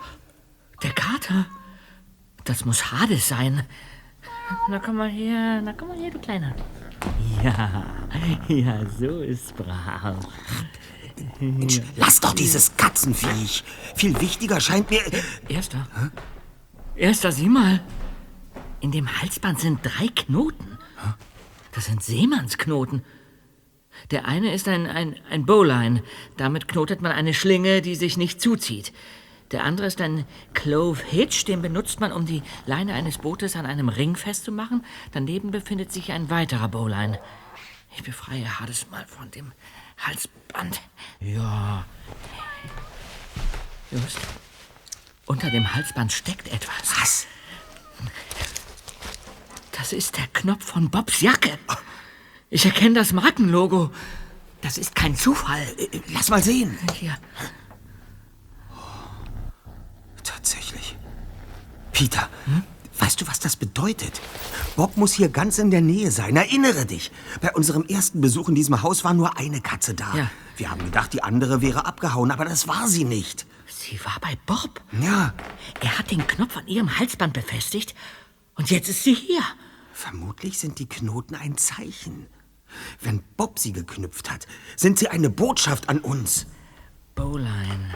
Der 0.83 0.91
Kater? 0.91 1.45
Das 2.43 2.65
muss 2.65 2.91
Hades 2.91 3.29
sein. 3.29 3.65
Na 4.67 4.79
komm 4.79 4.97
mal 4.97 5.09
her, 5.09 5.61
na 5.61 5.71
komm 5.71 5.87
mal 5.87 5.97
her, 5.97 6.11
du 6.11 6.19
Kleiner. 6.19 6.53
Ja, 7.43 7.86
ja, 8.47 8.86
so 8.99 9.22
ist 9.22 9.56
brav. 9.56 10.16
Mensch, 11.39 11.82
lass 11.95 12.20
doch 12.20 12.34
dieses 12.34 12.78
Katzenviech. 12.78 13.64
Viel 13.95 14.20
wichtiger 14.22 14.60
scheint 14.60 14.91
mir... 14.91 15.02
Erster. 15.49 15.88
Erster, 16.95 17.32
sieh 17.32 17.49
mal. 17.49 17.82
In 18.80 18.91
dem 18.91 19.22
Halsband 19.22 19.60
sind 19.60 19.80
drei 19.82 20.08
Knoten. 20.08 20.78
Das 21.72 21.86
sind 21.86 22.04
Seemannsknoten. 22.04 23.04
Der 24.12 24.26
eine 24.26 24.54
ist 24.54 24.68
ein, 24.68 24.86
ein, 24.86 25.16
ein 25.30 25.45
Bowline. 25.45 26.04
Damit 26.38 26.68
knotet 26.68 27.02
man 27.02 27.12
eine 27.12 27.34
Schlinge, 27.34 27.82
die 27.82 27.95
sich 27.95 28.18
nicht 28.18 28.41
zuzieht. 28.41 28.93
Der 29.52 29.64
andere 29.66 29.88
ist 29.88 29.99
ein 29.99 30.26
Clove 30.54 31.04
Hitch, 31.04 31.45
den 31.45 31.62
benutzt 31.62 31.99
man, 31.99 32.12
um 32.12 32.26
die 32.26 32.41
Leine 32.66 32.93
eines 32.93 33.18
Bootes 33.18 33.56
an 33.56 33.66
einem 33.66 33.89
Ring 33.89 34.16
festzumachen. 34.16 34.86
Daneben 35.12 35.52
befindet 35.52 35.91
sich 35.91 36.12
ein 36.12 36.30
weiterer 36.30 36.70
Bowline. 36.70 37.20
Ich 37.95 38.04
befreie 38.04 38.60
Hades 38.60 38.89
mal 38.89 39.06
von 39.06 39.30
dem 39.32 39.52
Halsband. 39.97 40.82
Ja. 41.20 41.86
Just. 43.91 44.20
Unter 45.26 45.49
dem 45.49 45.76
Halsband 45.76 46.14
steckt 46.14 46.47
etwas. 46.47 47.02
Was? 47.02 47.28
Das 49.74 49.91
ist 49.91 50.18
der 50.18 50.28
Knopf 50.28 50.66
von 50.66 50.89
Bobs 50.89 51.22
Jacke. 51.22 51.58
Ich 52.49 52.66
erkenne 52.66 52.95
das 52.95 53.12
Markenlogo. 53.12 53.91
Das 54.62 54.78
ist 54.78 54.95
kein 54.95 55.16
Zufall. 55.16 55.66
Lass 56.10 56.30
mal 56.30 56.41
sehen. 56.41 56.78
Hier. 56.93 57.18
Tatsächlich. 60.41 60.97
Peter, 61.91 62.27
weißt 62.97 63.21
du, 63.21 63.27
was 63.27 63.39
das 63.39 63.55
bedeutet? 63.55 64.19
Bob 64.75 64.97
muss 64.97 65.13
hier 65.13 65.29
ganz 65.29 65.59
in 65.59 65.69
der 65.69 65.81
Nähe 65.81 66.09
sein. 66.09 66.35
Erinnere 66.35 66.85
dich. 66.87 67.11
Bei 67.41 67.51
unserem 67.53 67.85
ersten 67.85 68.21
Besuch 68.21 68.49
in 68.49 68.55
diesem 68.55 68.81
Haus 68.81 69.03
war 69.03 69.13
nur 69.13 69.37
eine 69.37 69.61
Katze 69.61 69.93
da. 69.93 70.11
Ja. 70.15 70.31
Wir 70.57 70.71
haben 70.71 70.83
gedacht, 70.83 71.13
die 71.13 71.21
andere 71.21 71.61
wäre 71.61 71.85
abgehauen, 71.85 72.31
aber 72.31 72.45
das 72.45 72.67
war 72.67 72.87
sie 72.87 73.03
nicht. 73.03 73.45
Sie 73.67 73.99
war 74.03 74.17
bei 74.19 74.35
Bob. 74.47 74.81
Ja, 74.99 75.33
Er 75.79 75.99
hat 75.99 76.09
den 76.09 76.25
Knopf 76.25 76.57
an 76.57 76.67
ihrem 76.67 76.97
Halsband 76.97 77.33
befestigt. 77.33 77.93
Und 78.55 78.71
jetzt 78.71 78.89
ist 78.89 79.03
sie 79.03 79.13
hier. 79.13 79.41
vermutlich 79.93 80.57
sind 80.57 80.79
die 80.79 80.89
Knoten 80.89 81.35
ein 81.35 81.57
Zeichen. 81.57 82.25
Wenn 82.99 83.21
Bob 83.37 83.59
sie 83.59 83.73
geknüpft 83.73 84.31
hat, 84.31 84.47
sind 84.75 84.97
sie 84.97 85.07
eine 85.09 85.29
Botschaft 85.29 85.87
an 85.89 85.99
uns. 85.99 86.47
Bowline. 87.13 87.93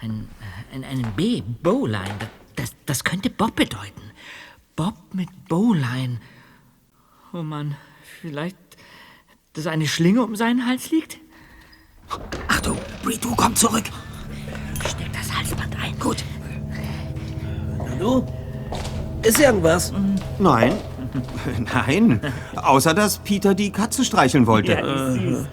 Ein, 0.00 0.28
ein, 0.72 0.84
ein 0.84 1.12
B, 1.16 1.42
Bowline. 1.62 2.18
Das, 2.56 2.72
das 2.86 3.02
könnte 3.02 3.30
Bob 3.30 3.56
bedeuten. 3.56 4.02
Bob 4.76 4.94
mit 5.12 5.28
Bowline. 5.48 6.20
Oh 7.32 7.42
Mann, 7.42 7.76
vielleicht, 8.20 8.56
dass 9.54 9.66
eine 9.66 9.88
Schlinge 9.88 10.22
um 10.22 10.36
seinen 10.36 10.66
Hals 10.66 10.90
liegt? 10.90 11.18
Achtung, 12.46 12.78
Brito, 13.02 13.34
komm 13.36 13.54
zurück. 13.56 13.84
Steck 14.86 15.12
das 15.12 15.36
Halsband 15.36 15.76
ein. 15.80 15.98
Gut. 15.98 16.24
Hallo? 17.80 18.26
Ist 19.22 19.40
irgendwas? 19.40 19.92
Nein. 20.38 20.74
Nein, 21.74 22.20
außer 22.54 22.94
dass 22.94 23.18
Peter 23.18 23.54
die 23.54 23.72
Katze 23.72 24.04
streicheln 24.04 24.46
wollte. 24.46 24.72
Ja. 24.72 25.46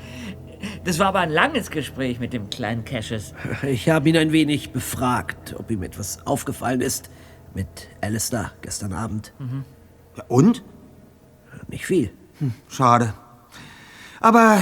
Das 0.85 0.99
war 0.99 1.07
aber 1.07 1.19
ein 1.19 1.31
langes 1.31 1.71
Gespräch 1.71 2.19
mit 2.19 2.31
dem 2.31 2.49
kleinen 2.51 2.85
Cassius. 2.85 3.33
Ich 3.63 3.89
habe 3.89 4.07
ihn 4.07 4.17
ein 4.17 4.31
wenig 4.31 4.71
befragt, 4.71 5.55
ob 5.57 5.71
ihm 5.71 5.81
etwas 5.81 6.25
aufgefallen 6.27 6.81
ist 6.81 7.09
mit 7.55 7.67
Alistair 8.01 8.51
gestern 8.61 8.93
Abend. 8.93 9.33
Und? 10.27 10.63
Nicht 11.67 11.87
viel. 11.87 12.11
Schade. 12.69 13.15
Aber 14.19 14.59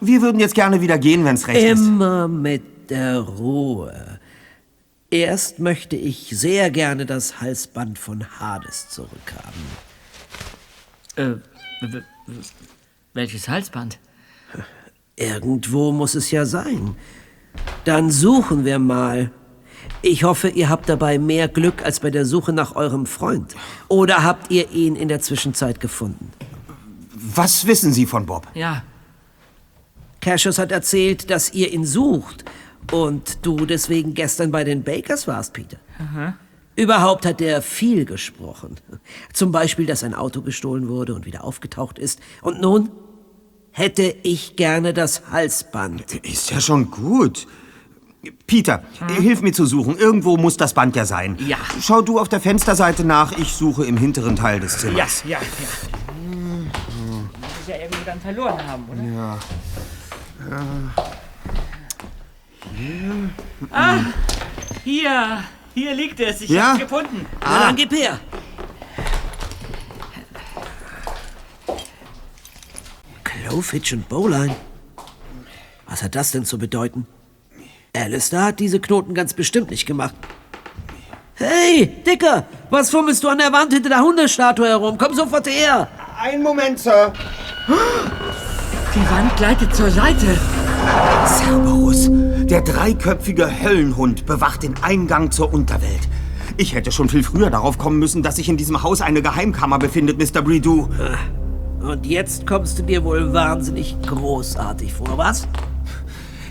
wir 0.00 0.22
würden 0.22 0.40
jetzt 0.40 0.54
gerne 0.54 0.80
wieder 0.80 0.98
gehen, 0.98 1.24
wenn's 1.24 1.46
recht 1.46 1.62
ist. 1.62 1.80
Immer 1.80 2.28
mit 2.28 2.90
der 2.90 3.18
Ruhe. 3.18 4.20
Erst 5.10 5.58
möchte 5.58 5.96
ich 5.96 6.30
sehr 6.30 6.70
gerne 6.70 7.04
das 7.04 7.40
Halsband 7.40 7.98
von 7.98 8.40
Hades 8.40 8.88
zurückhaben. 8.88 9.62
Äh, 11.16 11.34
welches 13.12 13.48
Halsband? 13.48 13.98
Irgendwo 15.18 15.92
muss 15.92 16.14
es 16.14 16.30
ja 16.30 16.46
sein. 16.46 16.94
Dann 17.84 18.10
suchen 18.10 18.64
wir 18.64 18.78
mal. 18.78 19.30
Ich 20.02 20.22
hoffe, 20.22 20.48
ihr 20.48 20.68
habt 20.68 20.88
dabei 20.88 21.18
mehr 21.18 21.48
Glück 21.48 21.84
als 21.84 22.00
bei 22.00 22.10
der 22.10 22.24
Suche 22.24 22.52
nach 22.52 22.76
eurem 22.76 23.06
Freund. 23.06 23.54
Oder 23.88 24.22
habt 24.22 24.50
ihr 24.50 24.70
ihn 24.70 24.94
in 24.94 25.08
der 25.08 25.20
Zwischenzeit 25.20 25.80
gefunden? 25.80 26.30
Was 27.14 27.66
wissen 27.66 27.92
Sie 27.92 28.06
von 28.06 28.26
Bob? 28.26 28.46
Ja, 28.54 28.82
Cassius 30.20 30.58
hat 30.58 30.72
erzählt, 30.72 31.30
dass 31.30 31.52
ihr 31.52 31.72
ihn 31.72 31.84
sucht 31.84 32.44
und 32.92 33.38
du 33.42 33.66
deswegen 33.66 34.14
gestern 34.14 34.50
bei 34.50 34.64
den 34.64 34.82
Bakers 34.82 35.26
warst, 35.26 35.52
Peter. 35.52 35.78
Überhaupt 36.76 37.26
hat 37.26 37.40
er 37.40 37.62
viel 37.62 38.04
gesprochen. 38.04 38.76
Zum 39.32 39.52
Beispiel, 39.52 39.86
dass 39.86 40.04
ein 40.04 40.14
Auto 40.14 40.42
gestohlen 40.42 40.88
wurde 40.88 41.14
und 41.14 41.26
wieder 41.26 41.44
aufgetaucht 41.44 41.98
ist. 41.98 42.20
Und 42.42 42.60
nun 42.60 42.90
hätte 43.78 44.14
ich 44.24 44.56
gerne 44.56 44.92
das 44.92 45.22
Halsband. 45.30 46.16
Ist 46.26 46.50
ja 46.50 46.60
schon 46.60 46.90
gut. 46.90 47.46
Peter, 48.48 48.82
hilf 49.20 49.40
mir 49.42 49.52
zu 49.52 49.64
suchen. 49.66 49.96
Irgendwo 49.96 50.36
muss 50.36 50.56
das 50.56 50.74
Band 50.74 50.96
ja 50.96 51.06
sein. 51.06 51.38
Ja. 51.46 51.56
Schau 51.80 52.02
du 52.02 52.18
auf 52.18 52.28
der 52.28 52.40
Fensterseite 52.40 53.04
nach, 53.04 53.32
ich 53.38 53.52
suche 53.52 53.84
im 53.86 53.96
hinteren 53.96 54.34
Teil 54.34 54.58
des 54.58 54.78
Zimmers. 54.78 55.22
ja, 55.24 55.38
ja. 55.38 55.38
Muss 57.40 57.50
es 57.62 57.68
ja 57.68 57.76
irgendwie 57.76 58.04
dann 58.04 58.20
verloren 58.20 58.66
haben, 58.66 58.84
oder? 58.90 59.02
Ja. 59.02 59.38
Ah, 63.70 63.98
hier, 64.84 65.44
hier 65.74 65.94
liegt 65.94 66.18
es. 66.20 66.40
Ich 66.42 66.50
Ja? 66.50 66.70
hab's 66.70 66.80
gefunden. 66.80 67.26
Na, 67.40 67.60
dann 67.66 67.76
gib 67.76 67.92
her. 67.92 68.18
Blowfitch 73.42 73.92
und 73.92 74.08
Bowline? 74.08 74.54
Was 75.86 76.02
hat 76.02 76.14
das 76.14 76.32
denn 76.32 76.44
zu 76.44 76.58
bedeuten? 76.58 77.06
Alistair 77.96 78.44
hat 78.44 78.60
diese 78.60 78.80
Knoten 78.80 79.14
ganz 79.14 79.34
bestimmt 79.34 79.70
nicht 79.70 79.86
gemacht. 79.86 80.14
Hey, 81.34 81.86
Dicker, 82.06 82.46
was 82.70 82.90
fummelst 82.90 83.22
du 83.22 83.28
an 83.28 83.38
der 83.38 83.52
Wand 83.52 83.72
hinter 83.72 83.88
der 83.88 84.00
Hundestatue 84.00 84.68
herum? 84.68 84.98
Komm 84.98 85.14
sofort 85.14 85.46
her! 85.46 85.88
Einen 86.20 86.42
Moment, 86.42 86.78
Sir. 86.78 87.12
Die 88.94 89.10
Wand 89.10 89.36
gleitet 89.36 89.74
zur 89.74 89.90
Seite. 89.90 90.38
Cerberus, 91.26 92.08
der 92.10 92.62
dreiköpfige 92.62 93.62
Höllenhund, 93.62 94.26
bewacht 94.26 94.64
den 94.64 94.74
Eingang 94.82 95.30
zur 95.30 95.52
Unterwelt. 95.52 96.08
Ich 96.56 96.74
hätte 96.74 96.90
schon 96.90 97.08
viel 97.08 97.22
früher 97.22 97.50
darauf 97.50 97.78
kommen 97.78 98.00
müssen, 98.00 98.22
dass 98.22 98.36
sich 98.36 98.48
in 98.48 98.56
diesem 98.56 98.82
Haus 98.82 99.00
eine 99.00 99.22
Geheimkammer 99.22 99.78
befindet, 99.78 100.18
Mr. 100.18 100.42
Bridoux. 100.42 100.88
Und 101.80 102.06
jetzt 102.06 102.46
kommst 102.46 102.78
du 102.78 102.82
dir 102.82 103.04
wohl 103.04 103.32
wahnsinnig 103.32 103.96
großartig 104.02 104.92
vor, 104.92 105.16
was? 105.16 105.46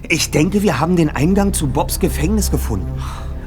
Ich 0.07 0.31
denke, 0.31 0.63
wir 0.63 0.79
haben 0.79 0.95
den 0.95 1.09
Eingang 1.09 1.53
zu 1.53 1.67
Bobs 1.67 1.99
Gefängnis 1.99 2.49
gefunden. 2.49 2.87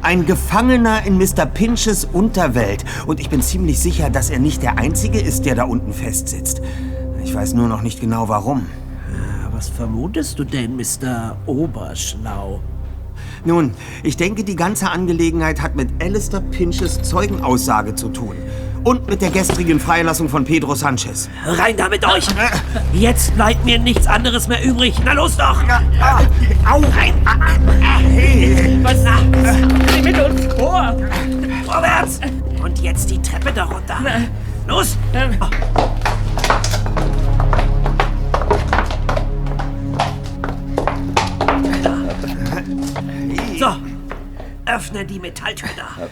Ein 0.02 0.26
Gefangener 0.26 1.04
in 1.06 1.16
Mr. 1.16 1.46
Pinches 1.46 2.04
Unterwelt. 2.04 2.84
Und 3.06 3.20
ich 3.20 3.30
bin 3.30 3.42
ziemlich 3.42 3.78
sicher, 3.78 4.10
dass 4.10 4.30
er 4.30 4.38
nicht 4.38 4.62
der 4.62 4.78
Einzige 4.78 5.20
ist, 5.20 5.46
der 5.46 5.54
da 5.54 5.64
unten 5.64 5.92
festsitzt. 5.92 6.60
Ich 7.24 7.34
weiß 7.34 7.54
nur 7.54 7.68
noch 7.68 7.82
nicht 7.82 8.00
genau 8.00 8.28
warum. 8.28 8.66
Was 9.52 9.68
vermutest 9.68 10.38
du 10.38 10.44
denn, 10.44 10.76
Mr. 10.76 11.36
Oberschlau? 11.44 12.60
Nun, 13.44 13.72
ich 14.02 14.16
denke, 14.16 14.44
die 14.44 14.56
ganze 14.56 14.90
Angelegenheit 14.90 15.60
hat 15.60 15.76
mit 15.76 15.90
Alistair 16.02 16.40
Pinches 16.40 17.02
Zeugenaussage 17.02 17.94
zu 17.94 18.08
tun. 18.08 18.36
Und 18.82 19.06
mit 19.08 19.20
der 19.20 19.30
gestrigen 19.30 19.78
Freilassung 19.78 20.28
von 20.28 20.44
Pedro 20.44 20.74
Sanchez. 20.74 21.28
Rein 21.44 21.76
da 21.76 21.88
mit 21.88 22.04
euch! 22.04 22.26
Jetzt 22.92 23.34
bleibt 23.34 23.64
mir 23.64 23.78
nichts 23.78 24.06
anderes 24.06 24.48
mehr 24.48 24.64
übrig. 24.64 24.94
Na 25.04 25.12
los 25.12 25.36
doch! 25.36 25.62
Au! 26.66 26.80
Rein! 26.96 27.14
Was? 28.82 29.04
Komm 29.92 30.02
mit 30.02 30.18
uns 30.18 30.54
vor! 30.54 30.96
Vorwärts! 31.66 32.20
Und 32.62 32.80
jetzt 32.80 33.10
die 33.10 33.20
Treppe 33.20 33.52
darunter. 33.52 33.98
Los! 34.66 34.96
So, 43.58 43.76
öffne 44.64 45.04
die 45.04 45.18
Metalltür 45.18 45.68
da. 45.76 46.08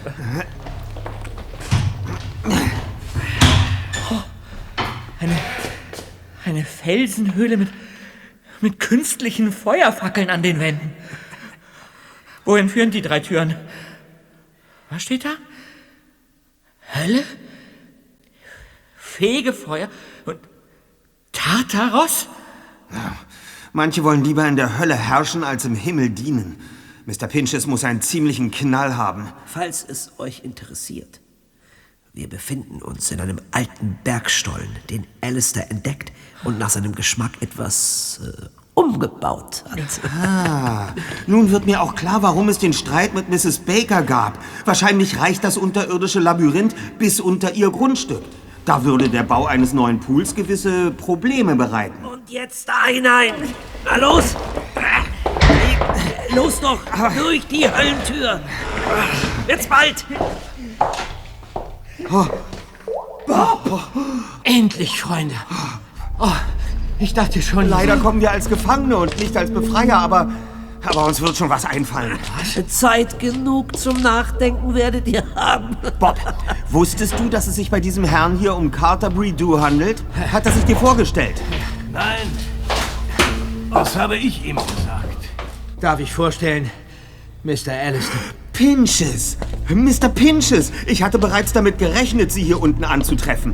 Eine, 5.19 5.37
eine 6.45 6.63
Felsenhöhle 6.63 7.57
mit, 7.57 7.69
mit 8.61 8.79
künstlichen 8.79 9.51
Feuerfackeln 9.51 10.29
an 10.29 10.41
den 10.41 10.59
Wänden. 10.59 10.93
Wohin 12.45 12.69
führen 12.69 12.91
die 12.91 13.01
drei 13.01 13.19
Türen? 13.19 13.55
Was 14.89 15.03
steht 15.03 15.25
da? 15.25 15.33
Hölle? 16.95 17.23
Fegefeuer 18.97 19.89
und 20.25 20.39
Tartaros? 21.31 22.27
Manche 23.73 24.03
wollen 24.03 24.23
lieber 24.23 24.47
in 24.47 24.55
der 24.55 24.79
Hölle 24.79 24.95
herrschen, 24.95 25.43
als 25.43 25.65
im 25.65 25.75
Himmel 25.75 26.09
dienen. 26.09 26.59
Mr. 27.05 27.27
Pinches 27.27 27.67
muss 27.67 27.83
einen 27.83 28.01
ziemlichen 28.01 28.51
Knall 28.51 28.95
haben. 28.95 29.31
Falls 29.45 29.83
es 29.87 30.17
euch 30.17 30.43
interessiert. 30.43 31.19
Wir 32.19 32.27
befinden 32.27 32.81
uns 32.81 33.11
in 33.11 33.21
einem 33.21 33.39
alten 33.51 33.97
Bergstollen, 34.03 34.67
den 34.89 35.07
Alistair 35.21 35.71
entdeckt 35.71 36.11
und 36.43 36.59
nach 36.59 36.69
seinem 36.69 36.93
Geschmack 36.93 37.31
etwas 37.39 38.19
äh, 38.21 38.47
umgebaut 38.73 39.63
hat. 39.69 40.01
Ah, 40.21 40.87
nun 41.27 41.49
wird 41.49 41.65
mir 41.65 41.81
auch 41.81 41.95
klar, 41.95 42.21
warum 42.21 42.49
es 42.49 42.57
den 42.57 42.73
Streit 42.73 43.13
mit 43.13 43.29
Mrs. 43.29 43.59
Baker 43.59 44.01
gab. 44.01 44.37
Wahrscheinlich 44.65 45.17
reicht 45.17 45.45
das 45.45 45.55
unterirdische 45.55 46.19
Labyrinth 46.19 46.75
bis 46.99 47.21
unter 47.21 47.53
ihr 47.53 47.71
Grundstück. 47.71 48.23
Da 48.65 48.83
würde 48.83 49.07
der 49.07 49.23
Bau 49.23 49.45
eines 49.45 49.71
neuen 49.71 50.01
Pools 50.01 50.35
gewisse 50.35 50.91
Probleme 50.91 51.55
bereiten. 51.55 52.03
Und 52.03 52.29
jetzt 52.29 52.67
da 52.67 52.87
hinein. 52.87 53.33
Na 53.85 53.95
los! 53.95 54.35
Los 56.35 56.59
doch, 56.59 56.79
durch 57.17 57.47
die 57.47 57.65
Höllentür. 57.65 58.41
Jetzt 59.47 59.69
bald. 59.69 60.05
Endlich, 64.43 65.01
Freunde. 65.01 65.35
Oh, 66.19 66.27
ich 66.99 67.13
dachte 67.13 67.41
schon. 67.41 67.69
Leider 67.69 67.97
kommen 67.97 68.21
wir 68.21 68.31
als 68.31 68.49
Gefangene 68.49 68.97
und 68.97 69.17
nicht 69.19 69.35
als 69.37 69.51
Befreier, 69.51 69.97
aber, 69.97 70.31
aber 70.83 71.05
uns 71.05 71.21
wird 71.21 71.37
schon 71.37 71.49
was 71.49 71.65
einfallen. 71.65 72.19
Zeit 72.67 73.19
genug 73.19 73.77
zum 73.77 74.01
Nachdenken 74.01 74.73
werdet 74.73 75.07
ihr 75.07 75.23
haben. 75.35 75.77
Bob, 75.99 76.17
wusstest 76.69 77.19
du, 77.19 77.29
dass 77.29 77.47
es 77.47 77.55
sich 77.55 77.69
bei 77.69 77.79
diesem 77.79 78.03
Herrn 78.03 78.37
hier 78.37 78.55
um 78.55 78.71
Carter 78.71 79.09
Bridoux 79.09 79.59
handelt? 79.59 80.03
Hat 80.31 80.45
er 80.45 80.51
sich 80.51 80.65
dir 80.65 80.75
vorgestellt? 80.75 81.41
Nein, 81.91 82.27
das 83.71 83.95
habe 83.95 84.17
ich 84.17 84.45
ihm 84.45 84.55
gesagt. 84.57 85.29
Darf 85.79 85.99
ich 85.99 86.11
vorstellen, 86.11 86.69
Mr. 87.43 87.71
Alistair? 87.71 88.19
Pinches! 88.59 89.37
Mr. 89.73 90.09
Pinches! 90.09 90.73
Ich 90.85 91.01
hatte 91.01 91.17
bereits 91.17 91.53
damit 91.53 91.77
gerechnet, 91.77 92.29
Sie 92.29 92.43
hier 92.43 92.61
unten 92.61 92.83
anzutreffen. 92.83 93.53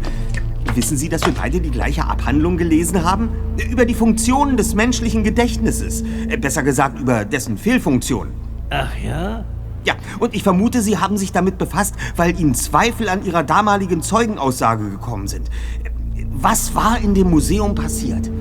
Wissen 0.74 0.97
Sie, 0.97 1.10
dass 1.10 1.24
wir 1.28 1.34
beide 1.34 1.62
die 1.62 1.70
gleiche 1.70 2.06
Abhandlung 2.06 2.58
gelesen 2.58 3.03
haben? 3.03 3.30
Über 3.70 3.86
die 3.86 3.93
Funktionen 3.93 4.58
des 4.58 4.74
menschlichen 4.74 5.24
Gedächtnisses. 5.24 6.03
Äh, 6.28 6.38
Besser 6.38 6.64
gesagt, 6.64 6.99
über 6.99 7.24
dessen 7.24 7.56
Fehlfunktion. 7.56 8.30
Ach 8.72 8.89
ja? 8.97 9.45
Ja, 9.84 9.93
und 10.18 10.34
ich 10.34 10.41
vermute, 10.41 10.82
Sie 10.82 10.97
haben 10.97 11.20
sich 11.20 11.32
damit 11.32 11.60
befasst, 11.60 11.93
weil 12.16 12.39
Ihnen 12.39 12.56
Zweifel 12.56 13.08
an 13.08 13.24
Ihrer 13.24 13.43
damaligen 13.43 14.01
Zeugenaussage 14.01 14.89
gekommen 14.89 15.28
sind. 15.28 15.49
Äh, 15.84 16.26
Was 16.32 16.74
war 16.74 16.97
in 16.97 17.14
dem 17.14 17.30
Museum 17.30 17.76
passiert? 17.76 18.32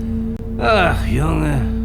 Ach, 0.58 1.06
Junge. 1.06 1.83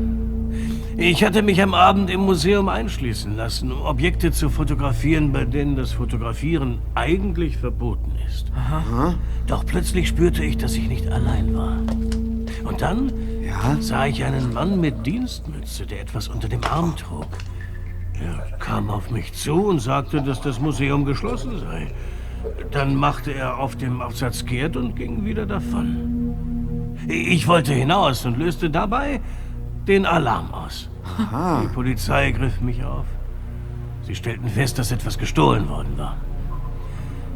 Ich 1.02 1.24
hatte 1.24 1.42
mich 1.44 1.62
am 1.62 1.74
Abend 1.74 2.10
im 2.10 2.20
Museum 2.20 2.68
einschließen 2.68 3.38
lassen, 3.38 3.72
um 3.72 3.84
Objekte 3.84 4.34
zu 4.34 4.50
fotografieren, 4.50 5.32
bei 5.32 5.46
denen 5.46 5.78
das 5.78 5.94
Fotografieren 5.94 6.80
eigentlich 6.94 7.56
verboten 7.58 8.12
ist. 8.28 8.52
Doch 9.48 9.66
plötzlich 9.66 10.10
spürte 10.10 10.44
ich, 10.44 10.58
dass 10.58 10.76
ich 10.76 10.90
nicht 10.90 11.08
allein 11.10 11.56
war. 11.56 11.78
Und 12.66 12.82
dann 12.82 13.14
Ja? 13.42 13.78
sah 13.80 14.08
ich 14.08 14.26
einen 14.26 14.54
Mann 14.54 14.82
mit 14.82 15.06
Dienstmütze, 15.06 15.86
der 15.86 16.02
etwas 16.02 16.28
unter 16.28 16.50
dem 16.50 16.64
Arm 16.66 16.94
trug. 16.98 17.28
Er 18.22 18.58
kam 18.58 18.90
auf 18.90 19.10
mich 19.10 19.32
zu 19.32 19.54
und 19.68 19.80
sagte, 19.80 20.22
dass 20.22 20.42
das 20.42 20.60
Museum 20.60 21.06
geschlossen 21.06 21.60
sei. 21.60 21.88
Dann 22.72 22.96
machte 22.96 23.32
er 23.34 23.58
auf 23.58 23.78
dem 23.78 24.02
Aufsatz 24.02 24.46
kehrt 24.46 24.76
und 24.76 24.98
ging 24.98 25.24
wieder 25.24 25.46
davon. 25.46 26.96
Ich 27.08 27.48
wollte 27.48 27.74
hinaus 27.74 28.26
und 28.26 28.38
löste 28.38 28.70
dabei 28.70 29.22
den 29.90 30.06
Alarm 30.06 30.54
aus. 30.54 30.90
Die 31.64 31.68
Polizei 31.74 32.32
griff 32.32 32.62
mich 32.62 32.84
auf. 32.84 33.06
Sie 34.04 34.16
stellten 34.16 34.48
fest, 34.48 34.80
dass 34.80 34.92
etwas 34.92 35.18
gestohlen 35.18 35.68
worden 35.68 35.98
war. 35.98 36.16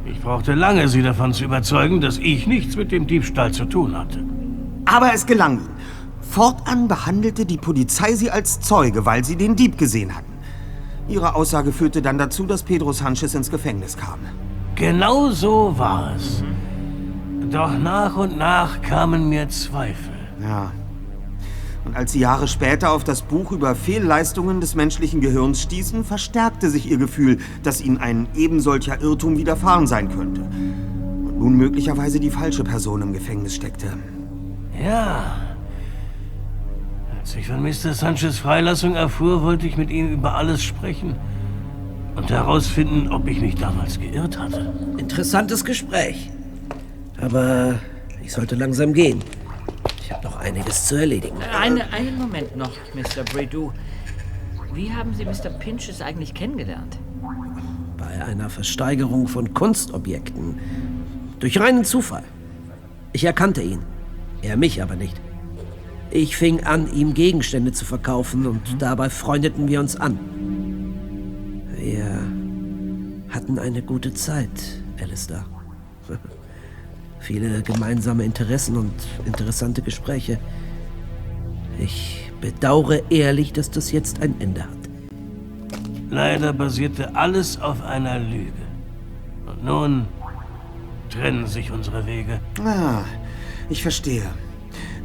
Ich 0.06 0.22
brauchte 0.22 0.54
lange, 0.54 0.88
sie 0.88 1.02
davon 1.02 1.34
zu 1.34 1.46
überzeugen, 1.46 2.02
dass 2.02 2.18
ich 2.18 2.46
nichts 2.48 2.76
mit 2.76 2.92
dem 2.92 3.08
Diebstahl 3.08 3.52
zu 3.52 3.66
tun 3.66 3.98
hatte. 3.98 4.24
Aber 4.86 5.14
es 5.14 5.26
gelang 5.26 5.60
ihnen. 5.60 5.70
Fortan 6.22 6.88
behandelte 6.88 7.46
die 7.46 7.58
Polizei 7.58 8.14
sie 8.16 8.32
als 8.32 8.60
Zeuge, 8.60 9.06
weil 9.06 9.24
sie 9.24 9.36
den 9.36 9.56
Dieb 9.56 9.78
gesehen 9.78 10.16
hatten. 10.16 10.34
Ihre 11.08 11.36
Aussage 11.36 11.72
führte 11.72 12.02
dann 12.02 12.18
dazu, 12.18 12.46
dass 12.46 12.64
Pedro 12.64 12.92
Sanchez 12.94 13.34
ins 13.34 13.52
Gefängnis 13.52 13.98
kam. 13.98 14.20
Genau 14.76 15.30
so 15.30 15.78
war 15.78 16.16
es. 16.16 16.44
Doch 17.52 17.78
nach 17.78 18.16
und 18.16 18.38
nach 18.38 18.82
kamen 18.82 19.30
mir 19.30 19.48
Zweifel. 19.50 20.14
Ja. 20.42 20.72
Und 21.86 21.96
als 21.96 22.14
sie 22.14 22.20
Jahre 22.20 22.48
später 22.48 22.92
auf 22.92 23.04
das 23.04 23.22
Buch 23.22 23.52
über 23.52 23.76
Fehlleistungen 23.76 24.62
des 24.62 24.76
menschlichen 24.76 25.20
Gehirns 25.20 25.62
stießen, 25.62 26.06
verstärkte 26.06 26.70
sich 26.70 26.90
ihr 26.90 26.98
Gefühl, 26.98 27.40
dass 27.62 27.82
ihnen 27.82 27.98
ein 27.98 28.28
ebensolcher 28.36 29.02
Irrtum 29.02 29.38
widerfahren 29.38 29.86
sein 29.86 30.10
könnte. 30.10 30.42
Und 30.42 31.40
nun 31.40 31.56
möglicherweise 31.56 32.20
die 32.20 32.30
falsche 32.30 32.64
Person 32.64 33.02
im 33.02 33.14
Gefängnis 33.14 33.56
steckte. 33.56 33.98
Ja. 34.82 35.36
Als 37.20 37.36
ich 37.36 37.48
von 37.48 37.62
Mr. 37.62 37.94
Sanchez 37.94 38.38
Freilassung 38.38 38.96
erfuhr, 38.96 39.44
wollte 39.44 39.68
ich 39.68 39.78
mit 39.78 39.90
ihm 39.90 40.14
über 40.14 40.36
alles 40.36 40.64
sprechen 40.64 41.16
und 42.16 42.30
herausfinden, 42.30 43.12
ob 43.12 43.28
ich 43.28 43.42
mich 43.42 43.56
damals 43.56 44.00
geirrt 44.00 44.40
hatte. 44.40 44.74
Interessantes 44.98 45.66
Gespräch. 45.66 46.30
Aber 47.20 47.76
ich 48.24 48.32
sollte 48.32 48.56
langsam 48.56 48.94
gehen. 48.94 49.22
Habe 50.14 50.26
noch 50.26 50.38
einiges 50.38 50.86
zu 50.86 50.96
erledigen. 50.96 51.38
Eine, 51.60 51.92
einen 51.92 52.18
Moment 52.18 52.56
noch, 52.56 52.72
Mr. 52.94 53.24
Bredoux. 53.24 53.72
Wie 54.74 54.92
haben 54.92 55.14
Sie 55.14 55.26
Mr. 55.26 55.50
Pinches 55.50 56.02
eigentlich 56.02 56.34
kennengelernt? 56.34 57.00
Bei 57.98 58.24
einer 58.24 58.50
Versteigerung 58.50 59.28
von 59.28 59.54
Kunstobjekten. 59.54 60.60
Durch 61.40 61.60
reinen 61.60 61.84
Zufall. 61.84 62.24
Ich 63.12 63.24
erkannte 63.24 63.62
ihn. 63.62 63.80
Er 64.42 64.58
mich 64.58 64.82
aber 64.82 64.96
nicht. 64.96 65.20
Ich 66.12 66.38
fing 66.38 66.64
an, 66.64 66.94
ihm 66.94 67.14
Gegenstände 67.14 67.72
zu 67.72 67.86
verkaufen 67.86 68.46
und 68.46 68.62
dabei 68.80 69.10
freundeten 69.10 69.68
wir 69.68 69.80
uns 69.80 69.96
an. 69.96 70.20
Wir 71.76 72.20
hatten 73.30 73.58
eine 73.58 73.82
gute 73.82 74.14
Zeit, 74.14 74.84
Alistair. 75.02 75.46
Viele 77.24 77.62
gemeinsame 77.62 78.26
Interessen 78.26 78.76
und 78.76 78.92
interessante 79.26 79.82
Gespräche. 79.82 80.40
Ich 81.80 82.30
bedauere 82.42 83.10
ehrlich, 83.10 83.54
dass 83.54 83.72
das 83.72 83.94
jetzt 83.94 84.22
ein 84.22 84.36
Ende 84.42 84.64
hat. 84.64 84.78
Leider 86.10 86.52
basierte 86.52 87.16
alles 87.16 87.62
auf 87.62 87.82
einer 87.82 88.20
Lüge. 88.20 88.52
Und 89.46 89.64
nun 89.64 90.06
trennen 91.10 91.48
sich 91.48 91.72
unsere 91.72 92.06
Wege. 92.06 92.42
Ah, 92.62 93.04
ich 93.70 93.82
verstehe. 93.82 94.26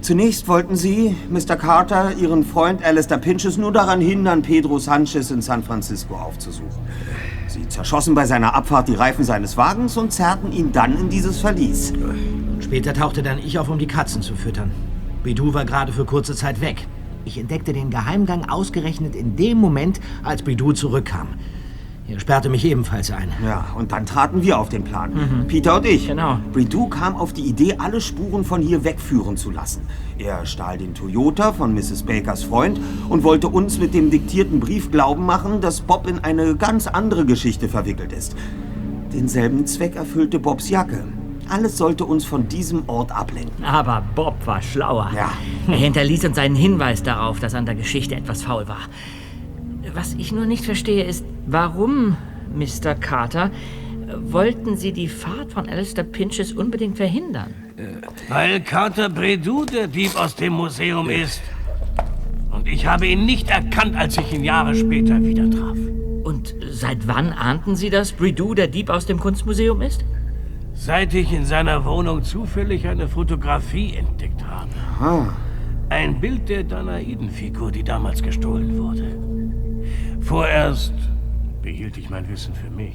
Zunächst 0.00 0.48
wollten 0.48 0.74
Sie, 0.74 1.14
Mr. 1.30 1.54
Carter, 1.54 2.14
Ihren 2.16 2.44
Freund 2.44 2.82
Alistair 2.82 3.18
Pinches 3.18 3.56
nur 3.58 3.72
daran 3.72 4.00
hindern, 4.00 4.42
Pedro 4.42 4.80
Sanchez 4.80 5.30
in 5.30 5.40
San 5.40 5.62
Francisco 5.62 6.16
aufzusuchen. 6.16 6.82
Sie 7.48 7.66
zerschossen 7.66 8.14
bei 8.14 8.26
seiner 8.26 8.54
Abfahrt 8.54 8.88
die 8.88 8.94
Reifen 8.94 9.24
seines 9.24 9.56
Wagens 9.56 9.96
und 9.96 10.12
zerrten 10.12 10.52
ihn 10.52 10.70
dann 10.70 10.98
in 10.98 11.08
dieses 11.08 11.40
Verlies. 11.40 11.94
Später 12.60 12.92
tauchte 12.92 13.22
dann 13.22 13.38
ich 13.38 13.58
auf, 13.58 13.70
um 13.70 13.78
die 13.78 13.86
Katzen 13.86 14.20
zu 14.20 14.34
füttern. 14.34 14.70
Bidou 15.22 15.54
war 15.54 15.64
gerade 15.64 15.92
für 15.92 16.04
kurze 16.04 16.34
Zeit 16.34 16.60
weg. 16.60 16.86
Ich 17.24 17.38
entdeckte 17.38 17.72
den 17.72 17.88
Geheimgang 17.88 18.48
ausgerechnet 18.50 19.16
in 19.16 19.36
dem 19.36 19.58
Moment, 19.58 19.98
als 20.22 20.42
Bidou 20.42 20.72
zurückkam. 20.72 21.28
Er 22.10 22.18
sperrte 22.18 22.48
mich 22.48 22.64
ebenfalls 22.64 23.10
ein. 23.10 23.30
Ja, 23.44 23.66
und 23.76 23.92
dann 23.92 24.06
traten 24.06 24.42
wir 24.42 24.58
auf 24.58 24.70
den 24.70 24.82
Plan. 24.82 25.44
Peter 25.46 25.76
und 25.76 25.84
ich. 25.86 26.06
Genau. 26.08 26.38
Bridou 26.52 26.88
kam 26.88 27.14
auf 27.16 27.34
die 27.34 27.42
Idee, 27.42 27.76
alle 27.78 28.00
Spuren 28.00 28.44
von 28.44 28.62
hier 28.62 28.82
wegführen 28.82 29.36
zu 29.36 29.50
lassen. 29.50 29.82
Er 30.16 30.46
stahl 30.46 30.78
den 30.78 30.94
Toyota 30.94 31.52
von 31.52 31.74
Mrs. 31.74 32.04
Bakers 32.04 32.44
Freund 32.44 32.80
und 33.10 33.24
wollte 33.24 33.48
uns 33.48 33.78
mit 33.78 33.92
dem 33.92 34.10
diktierten 34.10 34.58
Brief 34.58 34.90
glauben 34.90 35.26
machen, 35.26 35.60
dass 35.60 35.82
Bob 35.82 36.08
in 36.08 36.18
eine 36.20 36.56
ganz 36.56 36.86
andere 36.86 37.26
Geschichte 37.26 37.68
verwickelt 37.68 38.12
ist. 38.12 38.34
Denselben 39.12 39.66
Zweck 39.66 39.94
erfüllte 39.96 40.38
Bobs 40.38 40.70
Jacke. 40.70 41.04
Alles 41.50 41.76
sollte 41.76 42.04
uns 42.04 42.24
von 42.24 42.48
diesem 42.48 42.88
Ort 42.88 43.10
ablenken. 43.12 43.64
Aber 43.64 44.02
Bob 44.14 44.34
war 44.46 44.60
schlauer. 44.60 45.10
Ja. 45.14 45.30
Er 45.66 45.78
hinterließ 45.78 46.24
uns 46.26 46.38
einen 46.38 46.54
Hinweis 46.54 47.02
darauf, 47.02 47.38
dass 47.38 47.54
an 47.54 47.66
der 47.66 47.74
Geschichte 47.74 48.14
etwas 48.14 48.42
faul 48.42 48.68
war. 48.68 48.80
Was 49.98 50.14
ich 50.14 50.30
nur 50.30 50.46
nicht 50.46 50.64
verstehe, 50.64 51.02
ist, 51.02 51.24
warum, 51.44 52.16
Mr. 52.54 52.94
Carter, 52.94 53.50
wollten 54.16 54.76
Sie 54.76 54.92
die 54.92 55.08
Fahrt 55.08 55.50
von 55.50 55.68
Alistair 55.68 56.04
Pinches 56.04 56.52
unbedingt 56.52 56.96
verhindern? 56.96 57.52
Weil 58.28 58.60
Carter 58.60 59.08
Bredou 59.08 59.64
der 59.64 59.88
Dieb 59.88 60.14
aus 60.14 60.36
dem 60.36 60.52
Museum 60.52 61.10
ist. 61.10 61.42
Und 62.52 62.68
ich 62.68 62.86
habe 62.86 63.08
ihn 63.08 63.26
nicht 63.26 63.50
erkannt, 63.50 63.96
als 63.96 64.16
ich 64.16 64.32
ihn 64.32 64.44
Jahre 64.44 64.76
später 64.76 65.20
wieder 65.20 65.50
traf. 65.50 65.76
Und 66.22 66.54
seit 66.70 67.08
wann 67.08 67.32
ahnten 67.32 67.74
Sie, 67.74 67.90
dass 67.90 68.12
Bredou 68.12 68.54
der 68.54 68.68
Dieb 68.68 68.90
aus 68.90 69.04
dem 69.04 69.18
Kunstmuseum 69.18 69.82
ist? 69.82 70.04
Seit 70.74 71.12
ich 71.12 71.32
in 71.32 71.44
seiner 71.44 71.84
Wohnung 71.84 72.22
zufällig 72.22 72.86
eine 72.86 73.08
Fotografie 73.08 73.96
entdeckt 73.96 74.44
habe. 74.46 75.32
Ein 75.88 76.20
Bild 76.20 76.48
der 76.48 76.62
Danaidenfigur, 76.62 77.72
die 77.72 77.82
damals 77.82 78.22
gestohlen 78.22 78.78
wurde. 78.78 79.28
Vorerst 80.28 80.92
behielt 81.62 81.96
ich 81.96 82.10
mein 82.10 82.28
Wissen 82.28 82.52
für 82.54 82.68
mich. 82.68 82.94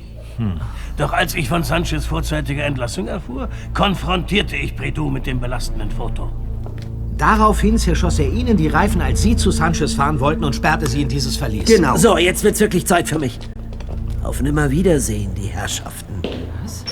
Doch 0.98 1.14
als 1.14 1.34
ich 1.34 1.50
von 1.50 1.64
Sanchez 1.64 2.06
vorzeitiger 2.06 2.64
Entlassung 2.64 3.08
erfuhr, 3.08 3.50
konfrontierte 3.74 4.56
ich 4.56 4.76
Bredou 4.76 5.10
mit 5.10 5.26
dem 5.26 5.40
belastenden 5.40 5.90
Foto. 5.90 6.32
Daraufhin 7.18 7.80
zerschoss 7.80 8.20
er 8.20 8.32
Ihnen 8.32 8.56
die 8.56 8.68
Reifen, 8.68 9.02
als 9.02 9.24
Sie 9.24 9.36
zu 9.36 9.50
Sanchez 9.50 9.96
fahren 9.96 10.20
wollten 10.20 10.44
und 10.44 10.56
sperrte 10.56 10.86
Sie 10.86 11.02
in 11.02 11.10
dieses 11.10 11.36
Verlies. 11.36 11.66
Genau. 11.66 11.96
So, 11.98 12.20
jetzt 12.20 12.44
wird's 12.44 12.60
wirklich 12.60 12.86
Zeit 12.86 13.08
für 13.10 13.18
mich. 13.18 13.40
Auf 14.22 14.40
Nimmerwiedersehen, 14.40 15.34
die 15.34 15.48
Herrschaften. 15.48 16.22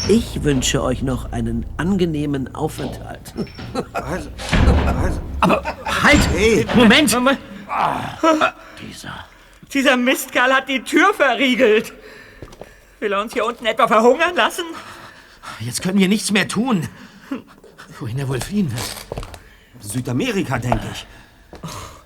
Ich 0.09 0.43
wünsche 0.43 0.81
euch 0.81 1.03
noch 1.03 1.31
einen 1.31 1.67
angenehmen 1.77 2.53
Aufenthalt. 2.55 3.35
Halt! 3.93 4.27
Moment! 6.75 7.15
Dieser. 8.81 9.30
Dieser 9.73 9.97
Mistkerl 9.97 10.53
hat 10.53 10.67
die 10.69 10.83
Tür 10.83 11.13
verriegelt. 11.13 11.93
Will 12.99 13.13
er 13.13 13.21
uns 13.21 13.33
hier 13.33 13.45
unten 13.45 13.65
etwa 13.65 13.87
verhungern 13.87 14.35
lassen? 14.35 14.65
Jetzt 15.59 15.81
können 15.81 15.97
wir 15.99 16.07
nichts 16.07 16.31
mehr 16.31 16.47
tun. 16.47 16.87
Wohin 17.99 18.19
er 18.19 18.27
wohl 18.27 18.41
fliehen 18.41 18.71
wird. 18.71 18.95
Südamerika, 19.79 20.59
denke 20.59 20.87
ich. 20.91 21.05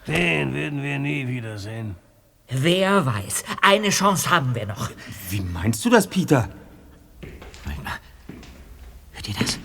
Den 0.07 0.53
werden 0.53 0.83
wir 0.83 0.99
nie 0.99 1.27
wiedersehen. 1.27 1.95
Wer 2.47 3.05
weiß. 3.05 3.43
Eine 3.61 3.89
Chance 3.89 4.29
haben 4.29 4.53
wir 4.53 4.67
noch. 4.67 4.91
Wie 5.29 5.41
meinst 5.41 5.83
du 5.83 5.89
das, 5.89 6.07
Peter? 6.07 6.49
Moment 7.63 7.83
mal. 7.83 7.97
Hört 9.11 9.27
ihr 9.27 9.35
das? 9.39 9.59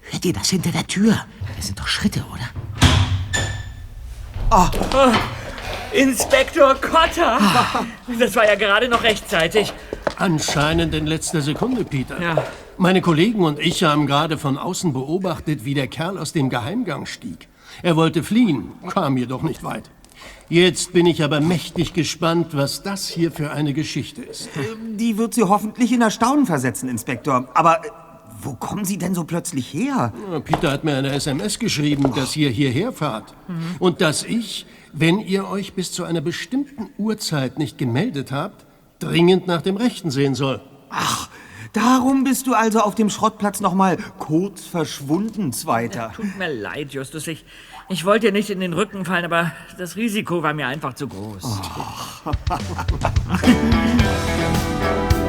Hört 0.00 0.24
ihr 0.24 0.32
das 0.32 0.50
hinter 0.50 0.70
der 0.70 0.86
Tür? 0.86 1.24
Das 1.56 1.66
sind 1.66 1.78
doch 1.78 1.88
Schritte, 1.88 2.24
oder? 2.32 2.50
Inspektor 5.92 6.74
Cotter! 6.76 7.38
Das 8.18 8.36
war 8.36 8.46
ja 8.46 8.54
gerade 8.54 8.88
noch 8.88 9.02
rechtzeitig. 9.02 9.72
Anscheinend 10.16 10.94
in 10.94 11.06
letzter 11.06 11.40
Sekunde, 11.40 11.84
Peter. 11.84 12.20
Ja. 12.20 12.44
Meine 12.78 13.00
Kollegen 13.00 13.42
und 13.44 13.58
ich 13.58 13.82
haben 13.82 14.06
gerade 14.06 14.38
von 14.38 14.56
außen 14.56 14.92
beobachtet, 14.92 15.64
wie 15.64 15.74
der 15.74 15.88
Kerl 15.88 16.18
aus 16.18 16.32
dem 16.32 16.48
Geheimgang 16.48 17.06
stieg. 17.06 17.48
Er 17.82 17.96
wollte 17.96 18.22
fliehen, 18.22 18.72
kam 18.88 19.16
jedoch 19.16 19.42
nicht 19.42 19.62
weit. 19.64 19.90
Jetzt 20.48 20.92
bin 20.92 21.06
ich 21.06 21.22
aber 21.22 21.40
mächtig 21.40 21.92
gespannt, 21.92 22.48
was 22.52 22.82
das 22.82 23.08
hier 23.08 23.30
für 23.30 23.50
eine 23.52 23.72
Geschichte 23.72 24.22
ist. 24.22 24.48
Die 24.96 25.16
wird 25.16 25.34
Sie 25.34 25.44
hoffentlich 25.44 25.92
in 25.92 26.02
Erstaunen 26.02 26.46
versetzen, 26.46 26.88
Inspektor. 26.88 27.48
Aber 27.54 27.84
äh, 27.84 27.88
wo 28.42 28.54
kommen 28.54 28.84
Sie 28.84 28.98
denn 28.98 29.14
so 29.14 29.24
plötzlich 29.24 29.72
her? 29.72 30.12
Peter 30.44 30.72
hat 30.72 30.84
mir 30.84 30.96
eine 30.96 31.12
SMS 31.12 31.58
geschrieben, 31.58 32.12
dass 32.14 32.36
ihr 32.36 32.50
hierher 32.50 32.92
fahrt. 32.92 33.34
Und 33.78 34.00
dass 34.00 34.24
ich, 34.24 34.66
wenn 34.92 35.20
ihr 35.20 35.48
euch 35.48 35.74
bis 35.74 35.92
zu 35.92 36.04
einer 36.04 36.20
bestimmten 36.20 36.90
Uhrzeit 36.98 37.58
nicht 37.58 37.78
gemeldet 37.78 38.32
habt, 38.32 38.66
dringend 38.98 39.46
nach 39.46 39.62
dem 39.62 39.76
Rechten 39.76 40.10
sehen 40.10 40.34
soll. 40.34 40.60
Darum 41.72 42.24
bist 42.24 42.48
du 42.48 42.54
also 42.54 42.80
auf 42.80 42.96
dem 42.96 43.10
Schrottplatz 43.10 43.60
noch 43.60 43.74
mal 43.74 43.96
kurz 44.18 44.66
verschwunden, 44.66 45.52
Zweiter. 45.52 46.12
Tut 46.14 46.36
mir 46.36 46.52
leid, 46.52 46.92
Justus. 46.92 47.28
Ich, 47.28 47.44
ich 47.88 48.04
wollte 48.04 48.26
dir 48.26 48.32
nicht 48.32 48.50
in 48.50 48.58
den 48.58 48.72
Rücken 48.72 49.04
fallen, 49.04 49.24
aber 49.24 49.52
das 49.78 49.94
Risiko 49.96 50.42
war 50.42 50.52
mir 50.52 50.66
einfach 50.66 50.94
zu 50.94 51.06
groß. 51.06 51.60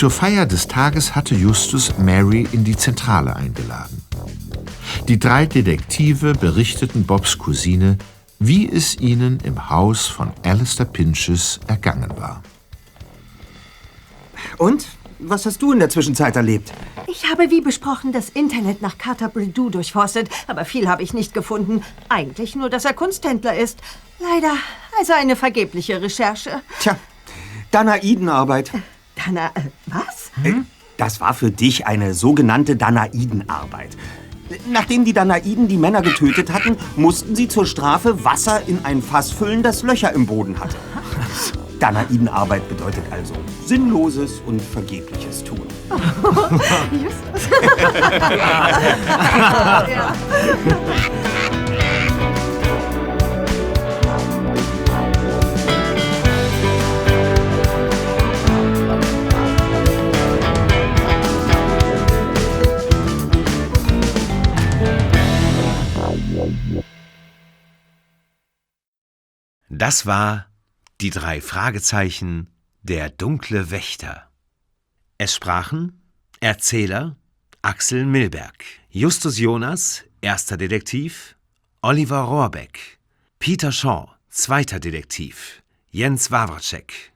Zur 0.00 0.10
Feier 0.10 0.46
des 0.46 0.66
Tages 0.66 1.14
hatte 1.14 1.34
Justus 1.34 1.98
Mary 1.98 2.48
in 2.52 2.64
die 2.64 2.74
Zentrale 2.74 3.36
eingeladen. 3.36 4.02
Die 5.08 5.18
drei 5.18 5.44
Detektive 5.44 6.32
berichteten 6.32 7.04
Bobs 7.04 7.36
Cousine, 7.36 7.98
wie 8.38 8.66
es 8.66 8.98
ihnen 8.98 9.40
im 9.44 9.68
Haus 9.68 10.06
von 10.06 10.32
Alistair 10.42 10.86
Pinches 10.86 11.60
ergangen 11.66 12.10
war. 12.16 12.42
Und? 14.56 14.86
Was 15.18 15.44
hast 15.44 15.60
du 15.60 15.72
in 15.72 15.80
der 15.80 15.90
Zwischenzeit 15.90 16.34
erlebt? 16.34 16.72
Ich 17.06 17.30
habe 17.30 17.50
wie 17.50 17.60
besprochen 17.60 18.10
das 18.10 18.30
Internet 18.30 18.80
nach 18.80 18.96
Carter 18.96 19.28
Bredou 19.28 19.68
durchforstet, 19.68 20.30
aber 20.46 20.64
viel 20.64 20.88
habe 20.88 21.02
ich 21.02 21.12
nicht 21.12 21.34
gefunden. 21.34 21.82
Eigentlich 22.08 22.56
nur, 22.56 22.70
dass 22.70 22.86
er 22.86 22.94
Kunsthändler 22.94 23.54
ist. 23.54 23.78
Leider 24.18 24.54
also 24.98 25.12
eine 25.12 25.36
vergebliche 25.36 26.00
Recherche. 26.00 26.62
Tja, 26.80 26.96
Danaidenarbeit. 27.70 28.72
Dana, 29.24 29.46
äh, 29.54 29.60
was? 29.86 30.30
Äh, 30.44 30.52
Das 30.96 31.20
war 31.20 31.34
für 31.34 31.50
dich 31.50 31.86
eine 31.86 32.14
sogenannte 32.14 32.76
Danaidenarbeit. 32.76 33.96
Nachdem 34.70 35.04
die 35.04 35.12
Danaiden 35.12 35.68
die 35.68 35.76
Männer 35.76 36.02
getötet 36.02 36.52
hatten, 36.52 36.76
mussten 36.96 37.36
sie 37.36 37.48
zur 37.48 37.66
Strafe 37.66 38.24
Wasser 38.24 38.62
in 38.66 38.84
ein 38.84 39.00
Fass 39.00 39.30
füllen, 39.30 39.62
das 39.62 39.82
Löcher 39.82 40.12
im 40.12 40.26
Boden 40.26 40.58
hatte. 40.58 40.76
Danaidenarbeit 41.78 42.68
bedeutet 42.68 43.04
also 43.10 43.32
sinnloses 43.64 44.40
und 44.46 44.60
vergebliches 44.60 45.44
Tun. 45.44 45.62
Das 69.80 70.04
war 70.04 70.46
die 71.00 71.08
drei 71.08 71.40
Fragezeichen 71.40 72.50
Der 72.82 73.08
dunkle 73.08 73.70
Wächter. 73.70 74.28
Es 75.16 75.34
sprachen 75.34 76.02
Erzähler 76.38 77.16
Axel 77.62 78.04
Milberg, 78.04 78.62
Justus 78.90 79.38
Jonas, 79.38 80.04
erster 80.20 80.58
Detektiv, 80.58 81.34
Oliver 81.80 82.20
Rohrbeck, 82.24 82.98
Peter 83.38 83.72
Shaw, 83.72 84.08
zweiter 84.28 84.80
Detektiv, 84.80 85.62
Jens 85.90 86.30
Wawrczek, 86.30 87.14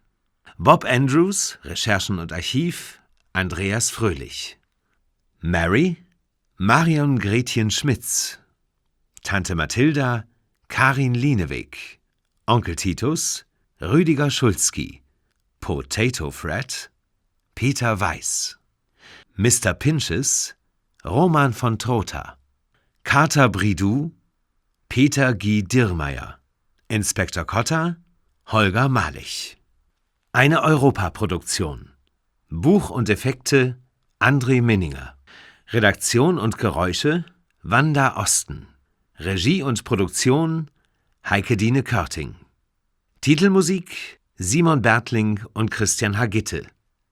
Bob 0.56 0.86
Andrews, 0.86 1.58
Recherchen 1.64 2.18
und 2.18 2.32
Archiv, 2.32 3.02
Andreas 3.34 3.90
Fröhlich, 3.90 4.58
Mary, 5.40 5.98
Marion 6.56 7.18
Gretchen 7.18 7.70
Schmitz, 7.70 8.38
Tante 9.22 9.54
Mathilda, 9.54 10.24
Karin 10.68 11.12
Lieneweg, 11.12 12.00
Onkel 12.46 12.76
Titus, 12.76 13.46
Rüdiger 13.80 14.28
Schulzki, 14.30 15.00
Potato 15.60 16.30
Fred, 16.30 16.90
Peter 17.54 17.98
Weiß, 17.98 18.58
Mr. 19.34 19.72
Pinches, 19.72 20.54
Roman 21.06 21.54
von 21.54 21.78
Trotha, 21.78 22.36
Carter 23.02 23.48
Bridou, 23.48 24.12
Peter 24.90 25.32
Guy 25.32 25.62
Dirmeier, 25.62 26.38
Inspektor 26.88 27.46
Cotta, 27.46 27.96
Holger 28.48 28.90
Malich. 28.90 29.56
Eine 30.32 30.62
Europaproduktion. 30.62 31.92
Buch 32.50 32.90
und 32.90 33.08
Effekte 33.08 33.78
André 34.20 34.60
Minninger. 34.60 35.16
Redaktion 35.68 36.38
und 36.38 36.58
Geräusche 36.58 37.24
Wanda 37.62 38.18
Osten. 38.18 38.66
Regie 39.16 39.62
und 39.62 39.84
Produktion 39.84 40.70
Heike 41.26 41.56
Dine 41.56 41.82
Körting. 41.82 42.34
Titelmusik 43.22 44.20
Simon 44.36 44.82
Bertling 44.82 45.40
und 45.54 45.70
Christian 45.70 46.18
Hagitte. 46.18 46.66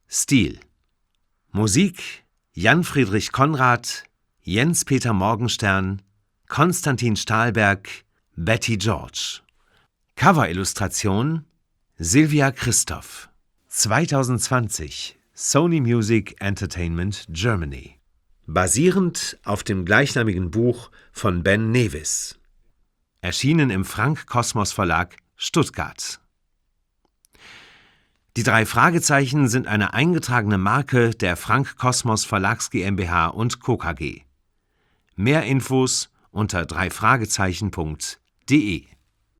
Stil. 0.06 0.60
Musik 1.50 2.22
Jan 2.52 2.84
Friedrich 2.84 3.32
Konrad, 3.32 4.04
Jens 4.42 4.84
Peter 4.84 5.14
Morgenstern, 5.14 6.02
Konstantin 6.46 7.16
Stahlberg, 7.16 7.88
Betty 8.36 8.76
George. 8.76 9.40
Coverillustration 10.16 11.46
Silvia 11.96 12.52
Christoph. 12.52 13.30
2020 13.68 15.16
Sony 15.32 15.80
Music 15.80 16.36
Entertainment 16.38 17.24
Germany. 17.30 17.98
Basierend 18.46 19.38
auf 19.42 19.64
dem 19.64 19.86
gleichnamigen 19.86 20.50
Buch 20.50 20.90
von 21.12 21.42
Ben 21.42 21.70
Nevis. 21.70 22.38
Erschienen 23.24 23.70
im 23.70 23.84
Frank 23.84 24.26
Kosmos 24.26 24.72
Verlag 24.72 25.16
Stuttgart. 25.36 26.20
Die 28.36 28.42
drei 28.42 28.66
Fragezeichen 28.66 29.46
sind 29.46 29.68
eine 29.68 29.94
eingetragene 29.94 30.58
Marke 30.58 31.10
der 31.10 31.36
Frank 31.36 31.76
Kosmos 31.76 32.24
Verlags 32.24 32.70
GmbH 32.70 33.28
und 33.28 33.60
Co. 33.60 33.76
KG. 33.76 34.22
Mehr 35.14 35.44
Infos 35.44 36.10
unter 36.32 36.66
dreifragezeichen.de 36.66 38.86